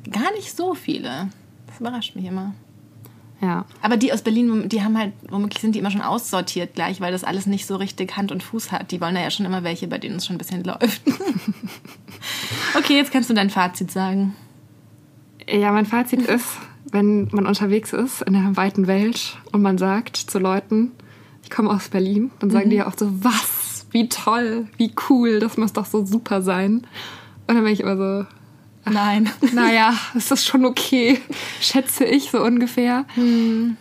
Gar 0.10 0.32
nicht 0.32 0.56
so 0.56 0.76
viele. 0.76 1.28
Das 1.68 1.82
überrascht 1.82 2.16
mich 2.16 2.24
immer. 2.24 2.54
Ja. 3.42 3.66
Aber 3.82 3.98
die 3.98 4.14
aus 4.14 4.22
Berlin, 4.22 4.70
die 4.70 4.82
haben 4.82 4.98
halt, 4.98 5.12
womöglich 5.30 5.60
sind 5.60 5.76
die 5.76 5.80
immer 5.80 5.92
schon 5.92 6.02
aussortiert 6.02 6.74
gleich, 6.74 7.02
weil 7.02 7.12
das 7.12 7.26
alles 7.26 7.46
nicht 7.46 7.66
so 7.66 7.76
richtig 7.76 8.16
Hand 8.16 8.32
und 8.32 8.44
Fuß 8.44 8.72
hat. 8.72 8.92
Die 8.92 9.02
wollen 9.02 9.18
ja 9.18 9.30
schon 9.30 9.46
immer 9.46 9.62
welche, 9.66 9.90
bei 9.90 9.98
denen 9.98 10.16
es 10.16 10.26
schon 10.26 10.38
ein 10.38 10.38
bisschen 10.38 10.64
läuft. 10.64 11.02
okay, 12.78 12.96
jetzt 12.96 13.12
kannst 13.12 13.30
du 13.30 13.34
dein 13.34 13.50
Fazit 13.50 13.92
sagen. 13.92 14.34
Ja, 15.46 15.74
mein 15.74 15.86
Fazit 15.86 16.22
ist, 16.26 16.48
wenn 16.92 17.28
man 17.34 17.46
unterwegs 17.46 17.92
ist 17.92 18.22
in 18.22 18.32
der 18.32 18.56
weiten 18.56 18.88
Welt 18.88 19.38
und 19.52 19.62
man 19.62 19.78
sagt 19.78 20.16
zu 20.16 20.40
Leuten, 20.40 20.94
ich 21.44 21.50
komme 21.50 21.72
aus 21.72 21.90
Berlin, 21.90 22.32
dann 22.40 22.52
sagen 22.52 22.70
die 22.70 22.78
ja 22.78 22.88
auch 22.88 22.98
so, 22.98 23.10
was? 23.22 23.86
Wie 23.92 24.08
toll, 24.08 24.70
wie 24.78 24.94
cool, 25.10 25.40
das 25.42 25.58
muss 25.58 25.74
doch 25.74 25.86
so 25.86 26.06
super 26.06 26.42
sein. 26.42 26.88
Und 27.48 27.56
dann 27.56 27.64
bin 27.64 27.74
ich 27.74 27.82
immer 27.82 27.98
so, 27.98 28.26
Nein. 28.86 29.30
naja, 29.54 29.94
es 30.16 30.32
ist 30.32 30.46
schon 30.46 30.66
okay, 30.66 31.20
schätze 31.62 32.06
ich 32.06 32.32
so 32.32 32.42
ungefähr. 32.44 33.06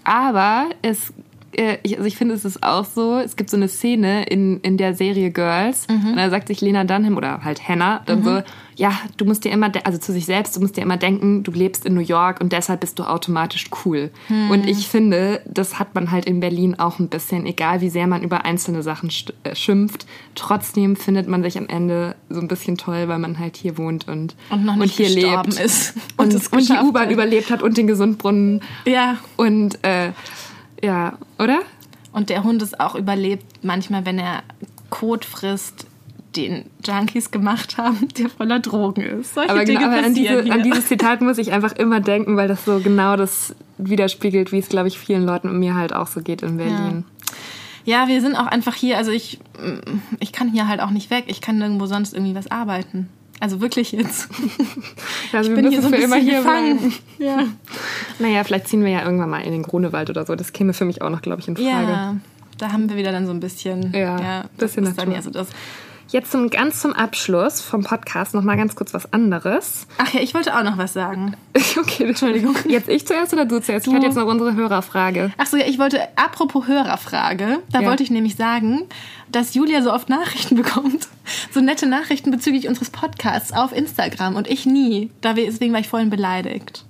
Aber 0.05 0.71
es, 0.83 1.13
äh, 1.53 1.79
ich, 1.83 1.97
also 1.97 2.07
ich 2.07 2.17
finde, 2.17 2.35
es 2.35 2.45
ist 2.45 2.63
auch 2.63 2.85
so, 2.85 3.19
es 3.19 3.37
gibt 3.37 3.51
so 3.51 3.57
eine 3.57 3.69
Szene 3.69 4.25
in, 4.25 4.61
in 4.61 4.77
der 4.77 4.95
Serie 4.95 5.31
Girls, 5.31 5.87
und 5.89 6.17
da 6.17 6.31
sagt 6.31 6.49
sich 6.49 6.61
Lena 6.61 6.85
Dunham 6.85 7.17
oder 7.17 7.43
halt 7.45 7.69
Hannah 7.69 8.03
dann 8.07 8.23
so, 8.23 8.43
ja, 8.77 8.93
du 9.17 9.25
musst 9.25 9.45
dir 9.45 9.53
immer, 9.53 9.71
also 9.85 9.99
zu 9.99 10.13
sich 10.13 10.25
selbst, 10.25 10.57
du 10.57 10.61
musst 10.61 10.77
dir 10.77 10.83
immer 10.83 10.97
denken, 10.97 11.43
du 11.43 11.53
lebst 11.53 11.85
in 11.85 11.95
New 11.95 12.01
York 12.01 12.41
und 12.41 12.53
deshalb 12.53 12.81
bist 12.81 12.99
du 12.99 13.05
automatisch 13.05 13.67
cool. 13.85 14.11
Und 14.51 14.67
ich 14.67 14.89
finde, 14.89 15.43
das 15.47 15.79
hat 15.79 15.95
man 15.95 16.11
halt 16.11 16.25
in 16.25 16.41
Berlin 16.41 16.79
auch 16.79 16.99
ein 16.99 17.09
bisschen, 17.09 17.47
egal 17.47 17.81
wie 17.81 17.91
sehr 17.91 18.07
man 18.07 18.23
über 18.23 18.45
einzelne 18.45 18.83
Sachen 18.83 19.11
äh, 19.45 19.55
schimpft, 19.55 20.07
trotzdem 20.35 20.97
findet 20.97 21.29
man 21.29 21.43
sich 21.43 21.59
am 21.59 21.69
Ende 21.69 22.17
so 22.31 22.41
ein 22.41 22.49
bisschen 22.49 22.77
toll, 22.77 23.09
weil 23.09 23.19
man 23.19 23.39
halt 23.39 23.57
hier 23.57 23.77
wohnt 23.77 24.09
und, 24.09 24.35
Und 24.51 24.79
nicht 24.79 24.97
hier 24.97 25.09
lebt. 25.11 25.61
ist. 25.61 25.95
Und, 26.17 26.33
es 26.33 26.49
und, 26.49 26.69
die 26.69 26.73
U-Bahn 26.73 27.11
überlebt 27.11 27.51
hat 27.51 27.63
und 27.63 27.77
den 27.77 27.87
Gesundbrunnen. 27.87 28.61
Ja. 28.87 29.19
Und 29.37 29.79
äh, 29.83 30.13
ja, 30.83 31.19
oder? 31.39 31.61
Und 32.13 32.29
der 32.29 32.45
Hund 32.45 32.63
ist 32.63 32.79
auch 32.81 32.95
überlebt, 32.95 33.45
manchmal, 33.63 34.05
wenn 34.05 34.19
er 34.19 34.43
Kot 34.91 35.25
frisst, 35.25 35.87
den 36.37 36.65
Junkies 36.85 37.31
gemacht 37.31 37.79
haben, 37.79 38.09
der 38.19 38.29
voller 38.29 38.61
Drogen 38.61 39.03
ist. 39.03 39.35
Solche 39.35 39.51
Aber, 39.51 39.65
Dinge 39.65 39.81
genau, 39.81 39.93
aber 39.93 40.07
an, 40.07 40.15
diese, 40.15 40.53
an 40.53 40.63
dieses 40.63 40.87
Zitat 40.87 41.21
muss 41.21 41.39
ich 41.39 41.53
einfach 41.53 41.73
immer 41.73 42.01
denken, 42.01 42.37
weil 42.37 42.49
das 42.49 42.65
so 42.65 42.81
genau 42.81 43.17
das 43.17 43.55
widerspiegelt, 43.79 44.53
wie 44.53 44.59
es, 44.59 44.69
glaube 44.69 44.89
ich, 44.89 44.99
vielen 44.99 45.25
Leuten 45.25 45.49
und 45.49 45.59
mir 45.59 45.75
halt 45.75 45.93
auch 45.93 46.07
so 46.07 46.21
geht 46.21 46.43
in 46.43 46.57
Berlin. 46.57 47.05
Ja, 47.85 48.07
wir 48.07 48.21
sind 48.21 48.37
auch 48.37 48.47
einfach 48.47 48.75
hier, 48.75 48.97
also 48.97 49.11
ich, 49.11 49.41
ich 50.21 50.33
kann 50.33 50.49
hier 50.49 50.69
halt 50.69 50.81
auch 50.81 50.91
nicht 50.91 51.11
weg. 51.11 51.25
Ich 51.27 51.41
kann 51.41 51.59
nirgendwo 51.59 51.87
sonst 51.87 52.15
irgendwie 52.15 52.35
was 52.35 52.51
arbeiten. 52.51 53.09
Also 53.43 53.61
wirklich 53.61 53.91
jetzt. 53.91 54.29
Also 55.33 55.51
Ich 55.51 55.57
wir 55.57 55.63
bin 55.63 55.71
hier 55.73 55.81
müssen 55.81 55.91
so 55.91 55.97
ein 55.97 56.01
bisschen 56.11 56.21
hier 56.21 56.39
gefangen. 56.43 56.79
bleiben. 56.79 56.95
Ja. 57.19 57.47
Naja, 58.19 58.45
vielleicht 58.45 58.69
ziehen 58.69 58.85
wir 58.85 58.91
ja 58.91 59.03
irgendwann 59.03 59.31
mal 59.31 59.41
in 59.41 59.51
den 59.51 59.63
Grunewald 59.63 60.11
oder 60.11 60.25
so. 60.27 60.37
Das 60.37 60.53
käme 60.53 60.75
für 60.75 60.85
mich 60.85 61.01
auch 61.03 61.09
noch, 61.11 61.23
glaube 61.23 61.41
ich, 61.41 61.49
in 61.49 61.57
Frage. 61.57 61.69
ja, 61.69 62.17
da 62.59 62.71
haben 62.73 62.89
wir 62.91 62.97
wieder 62.97 63.11
dann 63.13 63.27
so 63.27 63.33
ein 63.33 63.41
bisschen. 63.41 63.93
Ja, 63.95 64.43
das 64.59 64.73
bisschen 64.75 64.85
ist 64.85 64.99
dann 64.99 65.11
ja 65.11 65.23
so 65.23 65.31
das. 65.31 65.49
Jetzt 66.09 66.31
zum 66.31 66.51
ganz 66.51 66.81
zum 66.81 66.93
Abschluss 66.93 67.63
vom 67.63 67.85
Podcast 67.85 68.35
noch 68.35 68.43
mal 68.43 68.57
ganz 68.57 68.75
kurz 68.77 68.93
was 68.93 69.13
anderes. 69.15 69.87
Ach 69.99 70.13
ja, 70.13 70.21
ich 70.21 70.35
wollte 70.35 70.55
auch 70.57 70.63
noch 70.63 70.77
was 70.79 70.93
sagen. 70.93 71.37
Okay, 71.75 72.05
Entschuldigung. 72.05 72.55
Jetzt 72.69 72.89
ich 72.89 73.07
zuerst 73.07 73.33
oder 73.33 73.45
du 73.47 73.61
zuerst? 73.61 73.87
Ich 73.87 73.95
hatte 73.95 74.05
jetzt 74.07 74.17
noch 74.17 74.27
unsere 74.27 74.55
Hörerfrage. 74.55 75.33
Ach 75.39 75.47
so, 75.47 75.57
ja, 75.57 75.65
ich 75.67 75.79
wollte, 75.79 76.01
apropos 76.17 76.67
Hörerfrage, 76.67 77.59
da 77.73 77.81
Ja. 77.81 77.89
wollte 77.89 78.03
ich 78.03 78.11
nämlich 78.11 78.37
sagen, 78.37 78.83
dass 79.31 79.55
Julia 79.55 79.81
so 79.83 79.91
oft 79.93 80.09
Nachrichten 80.11 80.55
bekommt. 80.63 81.09
So 81.53 81.61
nette 81.61 81.87
Nachrichten 81.87 82.31
bezüglich 82.31 82.69
unseres 82.69 82.91
Podcasts 82.91 83.53
auf 83.53 83.73
Instagram 83.75 84.37
und 84.37 84.49
ich 84.49 84.67
nie. 84.67 85.11
Da 85.23 85.35
wir- 85.37 85.47
Deswegen 85.47 85.73
war 85.73 85.81
ich 85.81 85.89
vorhin 85.89 86.11
beleidigt. 86.11 86.85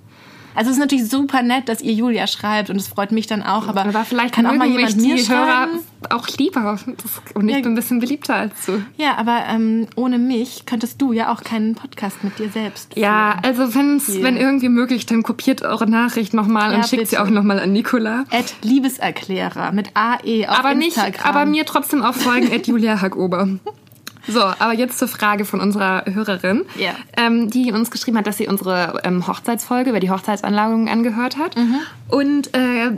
Also 0.55 0.69
es 0.69 0.77
ist 0.77 0.79
natürlich 0.81 1.09
super 1.09 1.41
nett, 1.41 1.67
dass 1.69 1.81
ihr 1.81 1.93
Julia 1.93 2.27
schreibt 2.27 2.69
und 2.69 2.75
es 2.75 2.87
freut 2.87 3.11
mich 3.11 3.27
dann 3.27 3.41
auch, 3.43 3.67
aber, 3.67 3.85
Aber 3.85 4.03
vielleicht 4.05 4.33
kann 4.35 4.45
auch 4.45 4.53
mal 4.53 4.67
jemand 4.67 4.95
mir 4.97 5.15
die 5.15 5.27
Hörer 5.27 5.67
schreiben. 5.67 5.79
auch 6.09 6.27
lieber. 6.37 6.77
Das, 6.85 7.21
und 7.33 7.49
ich 7.49 7.55
Ja. 7.55 7.61
bin 7.61 7.71
ein 7.71 7.75
bisschen 7.75 7.99
beliebter 7.99 8.35
als 8.35 8.65
du. 8.65 8.81
Ja, 8.97 9.15
aber 9.17 9.43
ähm, 9.49 9.87
ohne 9.95 10.17
mich 10.19 10.65
könntest 10.65 11.01
du 11.01 11.11
ja 11.13 11.31
auch 11.33 11.43
keinen 11.43 11.75
Podcast 11.75 12.23
mit 12.23 12.37
dir 12.39 12.49
selbst 12.49 12.95
Ja, 12.97 13.31
führen. 13.41 13.43
also 13.45 13.75
wenn's, 13.75 14.05
Hier. 14.07 14.23
wenn 14.23 14.37
irgendwie 14.37 14.69
möglich, 14.69 15.05
dann 15.05 15.23
kopiert 15.23 15.61
eure 15.63 15.89
Nachricht 15.89 16.33
nochmal 16.33 16.71
Ja, 16.71 16.77
und 16.77 16.83
schickt 16.87 17.07
sie 17.07 17.15
bitte. 17.15 17.23
auch 17.23 17.29
nochmal 17.29 17.59
an 17.59 17.71
Nicola. 17.73 18.25
At 18.31 18.53
Liebeserklärer 18.61 19.71
mit 19.71 19.89
AE 19.95 20.47
auf 20.49 20.59
Aber 20.59 20.75
nicht, 20.75 20.97
Instagram. 20.97 21.25
aber 21.35 21.45
mir 21.45 21.65
trotzdem 21.65 22.03
auch 22.03 22.13
folgen, 22.13 22.51
at 22.53 22.67
Julia 22.67 23.01
Hackober. 23.01 23.47
So, 24.27 24.41
aber 24.41 24.73
jetzt 24.73 24.97
zur 24.99 25.07
Frage 25.07 25.45
von 25.45 25.59
unserer 25.59 26.03
Hörerin, 26.05 26.63
Ja. 26.77 26.91
ähm, 27.17 27.49
die 27.49 27.71
uns 27.71 27.91
geschrieben 27.91 28.17
hat, 28.17 28.27
dass 28.27 28.37
sie 28.37 28.47
unsere 28.47 29.01
ähm, 29.03 29.27
Hochzeitsfolge 29.27 29.89
über 29.89 29.99
die 29.99 30.09
Hochzeitsanlagung 30.09 30.87
angehört 30.89 31.37
hat 31.37 31.55
Mhm. 31.57 31.75
und 32.09 32.55
äh, 32.55 32.91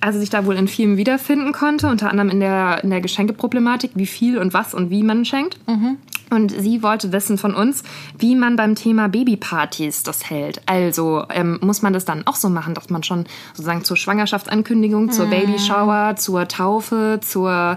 also 0.00 0.18
sich 0.18 0.30
da 0.30 0.44
wohl 0.46 0.56
in 0.56 0.68
vielem 0.68 0.96
wiederfinden 0.96 1.52
konnte, 1.52 1.88
unter 1.88 2.10
anderem 2.10 2.30
in 2.30 2.40
der, 2.40 2.82
in 2.82 2.90
der 2.90 3.00
Geschenkeproblematik, 3.00 3.92
wie 3.94 4.06
viel 4.06 4.38
und 4.38 4.52
was 4.54 4.74
und 4.74 4.90
wie 4.90 5.02
man 5.02 5.24
schenkt. 5.24 5.58
Mhm. 5.68 5.98
Und 6.32 6.50
sie 6.50 6.82
wollte 6.82 7.12
wissen 7.12 7.36
von 7.36 7.54
uns, 7.54 7.82
wie 8.18 8.34
man 8.34 8.56
beim 8.56 8.74
Thema 8.74 9.08
Babypartys 9.08 10.02
das 10.02 10.30
hält. 10.30 10.62
Also 10.64 11.24
ähm, 11.28 11.58
muss 11.60 11.82
man 11.82 11.92
das 11.92 12.06
dann 12.06 12.26
auch 12.26 12.36
so 12.36 12.48
machen, 12.48 12.72
dass 12.72 12.88
man 12.88 13.02
schon 13.02 13.26
sozusagen 13.52 13.84
zur 13.84 13.98
Schwangerschaftsankündigung, 13.98 15.10
zur 15.10 15.26
Babyshower, 15.26 16.16
zur 16.16 16.48
Taufe, 16.48 17.20
zur, 17.22 17.76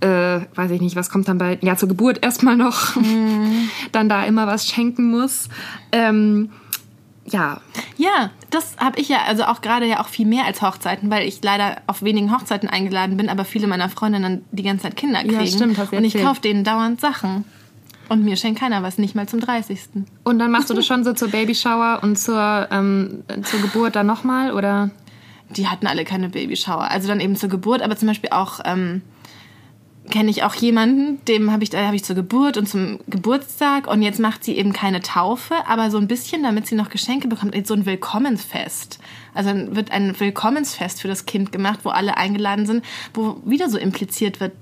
äh, 0.00 0.06
weiß 0.54 0.70
ich 0.70 0.80
nicht, 0.80 0.94
was 0.94 1.10
kommt 1.10 1.26
dann 1.26 1.38
bei, 1.38 1.58
ja, 1.62 1.76
zur 1.76 1.88
Geburt 1.88 2.22
erstmal 2.24 2.56
noch, 2.56 2.96
dann 3.92 4.08
da 4.08 4.24
immer 4.24 4.46
was 4.46 4.68
schenken 4.68 5.10
muss. 5.10 5.48
Ähm, 5.90 6.50
ja, 7.28 7.60
Ja, 7.96 8.30
das 8.50 8.76
habe 8.78 9.00
ich 9.00 9.08
ja, 9.08 9.18
also 9.26 9.42
auch 9.44 9.60
gerade 9.62 9.84
ja 9.86 10.00
auch 10.00 10.06
viel 10.06 10.26
mehr 10.26 10.44
als 10.44 10.62
Hochzeiten, 10.62 11.10
weil 11.10 11.26
ich 11.26 11.42
leider 11.42 11.78
auf 11.88 12.02
wenigen 12.02 12.32
Hochzeiten 12.32 12.68
eingeladen 12.68 13.16
bin, 13.16 13.28
aber 13.28 13.44
viele 13.44 13.66
meiner 13.66 13.88
Freundinnen 13.88 14.44
die 14.52 14.62
ganze 14.62 14.84
Zeit 14.84 14.96
Kinder 14.96 15.24
Ja, 15.26 15.38
kriegen. 15.40 15.56
stimmt, 15.56 15.76
hast 15.78 15.92
du 15.92 15.96
Und 15.96 16.04
ich 16.04 16.16
kaufe 16.22 16.40
denen 16.40 16.62
dauernd 16.62 17.00
Sachen. 17.00 17.44
Und 18.08 18.24
mir 18.24 18.36
schenkt 18.36 18.60
keiner 18.60 18.82
was, 18.82 18.98
nicht 18.98 19.14
mal 19.14 19.28
zum 19.28 19.40
30. 19.40 19.78
und 20.22 20.38
dann 20.38 20.50
machst 20.52 20.70
du 20.70 20.74
das 20.74 20.86
schon 20.86 21.04
so 21.04 21.12
zur 21.12 21.28
Babyshower 21.28 22.00
und 22.02 22.16
zur, 22.16 22.68
ähm, 22.70 23.24
zur 23.42 23.60
Geburt 23.60 23.96
dann 23.96 24.06
nochmal, 24.06 24.52
oder? 24.52 24.90
Die 25.50 25.68
hatten 25.68 25.86
alle 25.86 26.04
keine 26.04 26.28
Babyshower. 26.28 26.90
Also 26.90 27.08
dann 27.08 27.20
eben 27.20 27.36
zur 27.36 27.48
Geburt, 27.48 27.82
aber 27.82 27.96
zum 27.96 28.08
Beispiel 28.08 28.30
auch 28.30 28.60
ähm, 28.64 29.02
kenne 30.10 30.30
ich 30.30 30.42
auch 30.42 30.54
jemanden, 30.54 31.24
dem 31.26 31.50
habe 31.50 31.64
ich, 31.64 31.70
da 31.70 31.84
habe 31.84 31.96
ich 31.96 32.04
zur 32.04 32.16
Geburt 32.16 32.56
und 32.56 32.68
zum 32.68 33.00
Geburtstag 33.08 33.86
und 33.86 34.02
jetzt 34.02 34.20
macht 34.20 34.44
sie 34.44 34.56
eben 34.56 34.72
keine 34.72 35.00
Taufe, 35.00 35.54
aber 35.66 35.90
so 35.90 35.98
ein 35.98 36.08
bisschen, 36.08 36.42
damit 36.42 36.66
sie 36.66 36.74
noch 36.74 36.90
Geschenke 36.90 37.28
bekommt, 37.28 37.54
so 37.66 37.74
ein 37.74 37.86
Willkommensfest. 37.86 38.98
Also 39.34 39.50
dann 39.50 39.76
wird 39.76 39.90
ein 39.90 40.18
Willkommensfest 40.18 41.02
für 41.02 41.08
das 41.08 41.26
Kind 41.26 41.52
gemacht, 41.52 41.80
wo 41.82 41.90
alle 41.90 42.16
eingeladen 42.16 42.66
sind, 42.66 42.84
wo 43.14 43.40
wieder 43.44 43.68
so 43.68 43.78
impliziert 43.78 44.40
wird, 44.40 44.52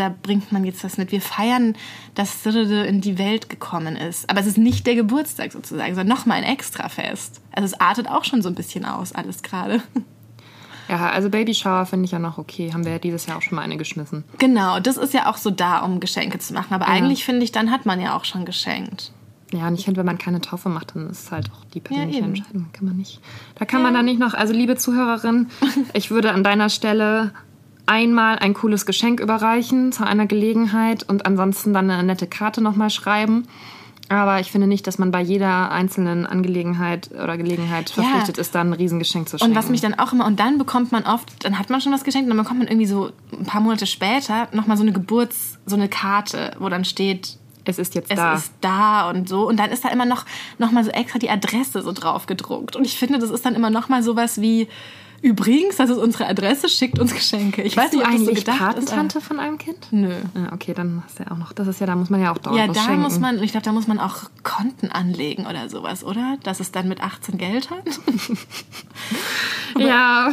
da 0.00 0.14
bringt 0.22 0.50
man 0.50 0.64
jetzt 0.64 0.82
das 0.82 0.96
mit. 0.96 1.12
Wir 1.12 1.20
feiern, 1.20 1.76
dass 2.14 2.42
Sirde 2.42 2.84
in 2.84 3.00
die 3.00 3.18
Welt 3.18 3.48
gekommen 3.48 3.96
ist. 3.96 4.28
Aber 4.30 4.40
es 4.40 4.46
ist 4.46 4.58
nicht 4.58 4.86
der 4.86 4.94
Geburtstag 4.94 5.52
sozusagen, 5.52 5.94
sondern 5.94 6.16
nochmal 6.16 6.38
ein 6.38 6.44
Extrafest. 6.44 7.40
Also 7.52 7.66
es 7.66 7.80
artet 7.80 8.08
auch 8.08 8.24
schon 8.24 8.42
so 8.42 8.48
ein 8.48 8.54
bisschen 8.54 8.84
aus, 8.84 9.12
alles 9.12 9.42
gerade. 9.42 9.82
Ja, 10.88 11.10
also 11.10 11.30
Babyshower 11.30 11.86
finde 11.86 12.06
ich 12.06 12.10
ja 12.10 12.18
noch 12.18 12.38
okay. 12.38 12.72
Haben 12.72 12.84
wir 12.84 12.92
ja 12.92 12.98
dieses 12.98 13.26
Jahr 13.26 13.36
auch 13.36 13.42
schon 13.42 13.54
mal 13.56 13.62
eine 13.62 13.76
geschmissen. 13.76 14.24
Genau, 14.38 14.80
das 14.80 14.96
ist 14.96 15.14
ja 15.14 15.30
auch 15.30 15.36
so 15.36 15.50
da, 15.50 15.80
um 15.80 16.00
Geschenke 16.00 16.38
zu 16.38 16.52
machen. 16.52 16.74
Aber 16.74 16.88
eigentlich 16.88 17.24
finde 17.24 17.44
ich, 17.44 17.52
dann 17.52 17.70
hat 17.70 17.86
man 17.86 18.00
ja 18.00 18.16
auch 18.16 18.24
schon 18.24 18.44
geschenkt. 18.44 19.12
Ja, 19.52 19.68
und 19.68 19.74
ich 19.74 19.84
finde, 19.84 19.98
wenn 19.98 20.06
man 20.06 20.18
keine 20.18 20.40
Taufe 20.40 20.68
macht, 20.68 20.94
dann 20.94 21.10
ist 21.10 21.24
es 21.24 21.32
halt 21.32 21.50
auch 21.50 21.64
die 21.74 21.80
persönliche 21.80 22.18
eben. 22.18 22.28
Entscheidung. 22.28 22.68
Kann 22.72 22.86
man 22.86 22.96
nicht. 22.96 23.20
Da 23.56 23.64
kann 23.64 23.82
man 23.82 23.94
dann 23.94 24.04
nicht 24.04 24.18
noch, 24.18 24.34
also 24.34 24.52
liebe 24.52 24.76
Zuhörerin, 24.76 25.48
ich 25.92 26.10
würde 26.10 26.32
an 26.32 26.44
deiner 26.44 26.68
Stelle 26.68 27.32
einmal 27.90 28.38
ein 28.38 28.54
cooles 28.54 28.86
Geschenk 28.86 29.18
überreichen 29.20 29.90
zu 29.90 30.06
einer 30.06 30.26
Gelegenheit 30.26 31.04
und 31.08 31.26
ansonsten 31.26 31.74
dann 31.74 31.90
eine 31.90 32.04
nette 32.04 32.28
Karte 32.28 32.62
nochmal 32.62 32.88
schreiben. 32.88 33.48
Aber 34.08 34.40
ich 34.40 34.50
finde 34.50 34.66
nicht, 34.66 34.86
dass 34.86 34.98
man 34.98 35.10
bei 35.10 35.20
jeder 35.20 35.70
einzelnen 35.70 36.26
Angelegenheit 36.26 37.10
oder 37.12 37.36
Gelegenheit 37.36 37.90
Ja. 37.90 38.02
verpflichtet 38.02 38.38
ist, 38.38 38.54
dann 38.54 38.68
ein 38.68 38.72
Riesengeschenk 38.72 39.28
zu 39.28 39.38
schenken. 39.38 39.52
Und 39.52 39.58
was 39.58 39.70
mich 39.70 39.80
dann 39.80 39.98
auch 39.98 40.12
immer, 40.12 40.26
und 40.26 40.40
dann 40.40 40.58
bekommt 40.58 40.92
man 40.92 41.04
oft, 41.04 41.44
dann 41.44 41.58
hat 41.58 41.70
man 41.70 41.80
schon 41.80 41.92
was 41.92 42.02
geschenkt, 42.04 42.28
und 42.30 42.36
dann 42.36 42.44
bekommt 42.44 42.60
man 42.60 42.68
irgendwie 42.68 42.86
so 42.86 43.10
ein 43.32 43.44
paar 43.44 43.60
Monate 43.60 43.86
später 43.86 44.48
nochmal 44.52 44.76
so 44.76 44.82
eine 44.82 44.92
Geburts-, 44.92 45.58
so 45.66 45.76
eine 45.76 45.88
Karte, 45.88 46.56
wo 46.58 46.68
dann 46.68 46.84
steht, 46.84 47.38
es 47.64 47.78
ist 47.78 47.94
jetzt 47.94 48.10
es 48.10 48.16
da. 48.16 48.34
ist 48.34 48.52
da 48.60 49.10
und 49.10 49.28
so. 49.28 49.46
Und 49.46 49.58
dann 49.58 49.70
ist 49.70 49.84
da 49.84 49.90
immer 49.90 50.06
noch, 50.06 50.24
noch 50.58 50.72
mal 50.72 50.82
so 50.82 50.90
extra 50.90 51.18
die 51.20 51.30
Adresse 51.30 51.82
so 51.82 51.92
drauf 51.92 52.26
gedruckt. 52.26 52.74
Und 52.74 52.84
ich 52.84 52.96
finde, 52.96 53.18
das 53.20 53.30
ist 53.30 53.44
dann 53.46 53.54
immer 53.54 53.70
noch 53.70 53.88
mal 53.88 54.02
sowas 54.02 54.40
wie, 54.40 54.66
übrigens, 55.22 55.76
das 55.76 55.90
ist 55.90 55.98
unsere 55.98 56.26
Adresse, 56.26 56.68
schickt 56.68 56.98
uns 56.98 57.14
Geschenke. 57.14 57.62
Ich 57.62 57.76
weiß 57.76 57.90
Bist 57.90 57.94
du 57.94 57.98
nicht, 57.98 58.06
ob 58.06 58.12
das 58.12 58.20
so 58.20 58.26
eigentlich 58.30 58.44
gedacht 58.44 58.58
Patentante 58.58 59.20
von 59.20 59.38
einem 59.40 59.58
Kind? 59.58 59.78
ist. 59.84 59.92
Nö. 59.92 60.14
Ah, 60.34 60.52
okay, 60.54 60.72
dann 60.74 61.02
hast 61.04 61.18
du 61.18 61.24
ja 61.24 61.30
auch 61.32 61.36
noch. 61.36 61.52
Das 61.52 61.66
ist 61.68 61.80
ja, 61.80 61.86
da 61.86 61.94
muss 61.96 62.10
man 62.10 62.20
ja 62.22 62.32
auch 62.32 62.38
dauernd 62.38 62.58
Ja, 62.58 62.66
da 62.66 62.74
schenken. 62.82 63.02
muss 63.02 63.18
man, 63.18 63.42
ich 63.42 63.50
glaube, 63.52 63.64
da 63.64 63.72
muss 63.72 63.86
man 63.86 63.98
auch 63.98 64.30
Konten 64.42 64.90
anlegen 64.90 65.46
oder 65.46 65.68
sowas, 65.68 66.04
oder? 66.04 66.36
Dass 66.42 66.60
es 66.60 66.72
dann 66.72 66.88
mit 66.88 67.02
18 67.02 67.38
Geld 67.38 67.70
hat. 67.70 67.84
Ja, 69.78 70.30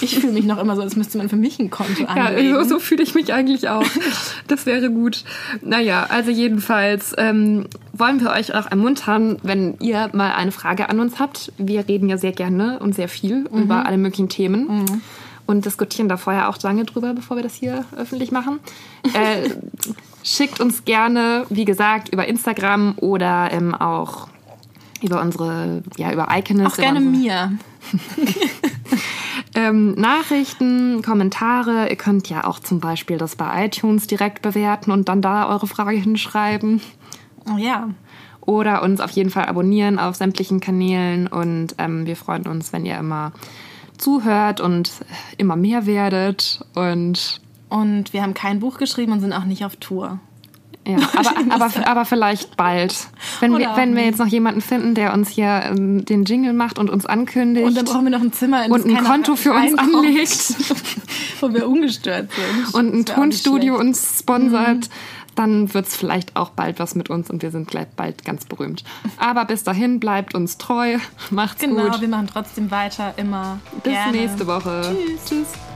Ich 0.00 0.18
fühle 0.18 0.32
mich 0.32 0.44
noch 0.44 0.58
immer 0.58 0.74
so, 0.74 0.82
als 0.82 0.96
müsste 0.96 1.18
man 1.18 1.28
für 1.28 1.36
mich 1.36 1.58
ein 1.58 1.70
Konto 1.70 2.02
Ja, 2.02 2.08
anlegen. 2.08 2.54
so, 2.54 2.64
so 2.64 2.78
fühle 2.78 3.02
ich 3.02 3.14
mich 3.14 3.32
eigentlich 3.32 3.68
auch. 3.68 3.84
Das 4.48 4.64
wäre 4.66 4.90
gut. 4.90 5.24
Naja, 5.62 6.06
also 6.08 6.30
jedenfalls, 6.30 7.14
ähm, 7.18 7.66
wollen 7.98 8.20
wir 8.20 8.30
euch 8.30 8.54
auch 8.54 8.66
ermuntern, 8.66 9.38
wenn 9.42 9.76
ihr 9.80 10.10
mal 10.12 10.32
eine 10.32 10.52
Frage 10.52 10.88
an 10.88 11.00
uns 11.00 11.18
habt. 11.18 11.52
Wir 11.58 11.86
reden 11.88 12.08
ja 12.08 12.18
sehr 12.18 12.32
gerne 12.32 12.78
und 12.78 12.94
sehr 12.94 13.08
viel 13.08 13.46
Mhm. 13.50 13.62
über 13.62 13.86
alle 13.86 13.98
möglichen 13.98 14.28
Themen. 14.28 14.84
Und 15.46 15.64
diskutieren 15.64 16.08
da 16.10 16.18
vorher 16.18 16.50
auch 16.50 16.60
lange 16.62 16.84
drüber, 16.84 17.14
bevor 17.14 17.36
wir 17.36 17.42
das 17.42 17.54
hier 17.54 17.84
öffentlich 17.96 18.30
machen. 18.32 18.60
Äh, 19.14 19.50
schickt 20.22 20.60
uns 20.60 20.84
gerne, 20.84 21.46
wie 21.48 21.64
gesagt, 21.64 22.10
über 22.10 22.26
Instagram 22.26 22.94
oder 22.98 23.48
ähm, 23.52 23.74
auch 23.74 24.28
über 25.00 25.22
unsere, 25.22 25.82
ja, 25.96 26.12
über 26.12 26.28
Iconus. 26.30 26.74
Auch 26.74 26.76
gerne 26.76 27.00
mir. 27.00 27.52
ähm, 29.54 29.92
Nachrichten, 29.94 31.00
Kommentare. 31.02 31.88
Ihr 31.88 31.96
könnt 31.96 32.28
ja 32.28 32.44
auch 32.44 32.58
zum 32.58 32.80
Beispiel 32.80 33.16
das 33.16 33.36
bei 33.36 33.64
iTunes 33.66 34.06
direkt 34.06 34.42
bewerten 34.42 34.90
und 34.90 35.08
dann 35.08 35.22
da 35.22 35.48
eure 35.48 35.66
Frage 35.66 35.96
hinschreiben. 35.96 36.82
Oh 37.52 37.58
ja. 37.58 37.88
Oder 38.40 38.82
uns 38.82 39.00
auf 39.00 39.10
jeden 39.10 39.30
Fall 39.30 39.44
abonnieren 39.44 39.98
auf 39.98 40.16
sämtlichen 40.16 40.60
Kanälen. 40.60 41.26
Und 41.26 41.74
ähm, 41.78 42.06
wir 42.06 42.16
freuen 42.16 42.46
uns, 42.46 42.72
wenn 42.72 42.86
ihr 42.86 42.98
immer 42.98 43.32
zuhört 43.98 44.60
und 44.60 44.90
immer 45.36 45.56
mehr 45.56 45.86
werdet. 45.86 46.60
Und 46.74 47.40
Und 47.68 48.12
wir 48.12 48.22
haben 48.22 48.34
kein 48.34 48.60
Buch 48.60 48.78
geschrieben 48.78 49.12
und 49.12 49.20
sind 49.20 49.32
auch 49.32 49.44
nicht 49.44 49.64
auf 49.64 49.76
Tour. 49.76 50.18
ja, 50.86 50.96
aber, 51.16 51.54
aber, 51.54 51.86
aber 51.86 52.04
vielleicht 52.06 52.56
bald. 52.56 53.08
Wenn 53.40 53.52
wir, 53.52 53.66
Oder 53.68 53.76
wenn 53.76 53.94
wir 53.94 54.04
jetzt 54.04 54.18
noch 54.18 54.26
jemanden 54.26 54.62
finden, 54.62 54.94
der 54.94 55.12
uns 55.12 55.28
hier 55.28 55.64
ähm, 55.66 56.04
den 56.06 56.24
Jingle 56.24 56.54
macht 56.54 56.78
und 56.78 56.88
uns 56.88 57.04
ankündigt. 57.04 57.66
Und 57.66 57.76
dann 57.76 57.84
brauchen 57.84 58.04
wir 58.04 58.10
noch 58.10 58.22
ein 58.22 58.32
Zimmer, 58.32 58.64
in 58.64 58.72
Und 58.72 58.86
ein 58.86 59.04
Konto 59.04 59.36
für 59.36 59.52
uns 59.52 59.76
reinkommt, 59.76 59.94
anlegt. 59.94 60.54
wo 61.40 61.52
wir 61.52 61.68
ungestört 61.68 62.30
sind. 62.32 62.74
und 62.74 62.94
ein 62.94 63.04
Tonstudio. 63.04 63.74
Mhm. 63.74 63.80
uns 63.80 64.20
sponsert, 64.20 64.88
dann 65.38 65.72
wird 65.72 65.86
es 65.86 65.96
vielleicht 65.96 66.36
auch 66.36 66.50
bald 66.50 66.78
was 66.78 66.94
mit 66.94 67.10
uns 67.10 67.30
und 67.30 67.42
wir 67.42 67.50
sind 67.50 67.68
gleich 67.68 67.86
bald 67.96 68.24
ganz 68.24 68.44
berühmt. 68.44 68.82
Aber 69.18 69.44
bis 69.44 69.62
dahin 69.64 70.00
bleibt 70.00 70.34
uns 70.34 70.58
treu, 70.58 70.98
macht's 71.30 71.60
Genau, 71.60 71.88
gut. 71.90 72.00
wir 72.00 72.08
machen 72.08 72.28
trotzdem 72.32 72.70
weiter, 72.70 73.14
immer. 73.16 73.60
Bis 73.82 73.92
gerne. 73.92 74.12
nächste 74.16 74.46
Woche. 74.46 74.82
Tschüss. 74.82 75.24
Tschüss. 75.28 75.67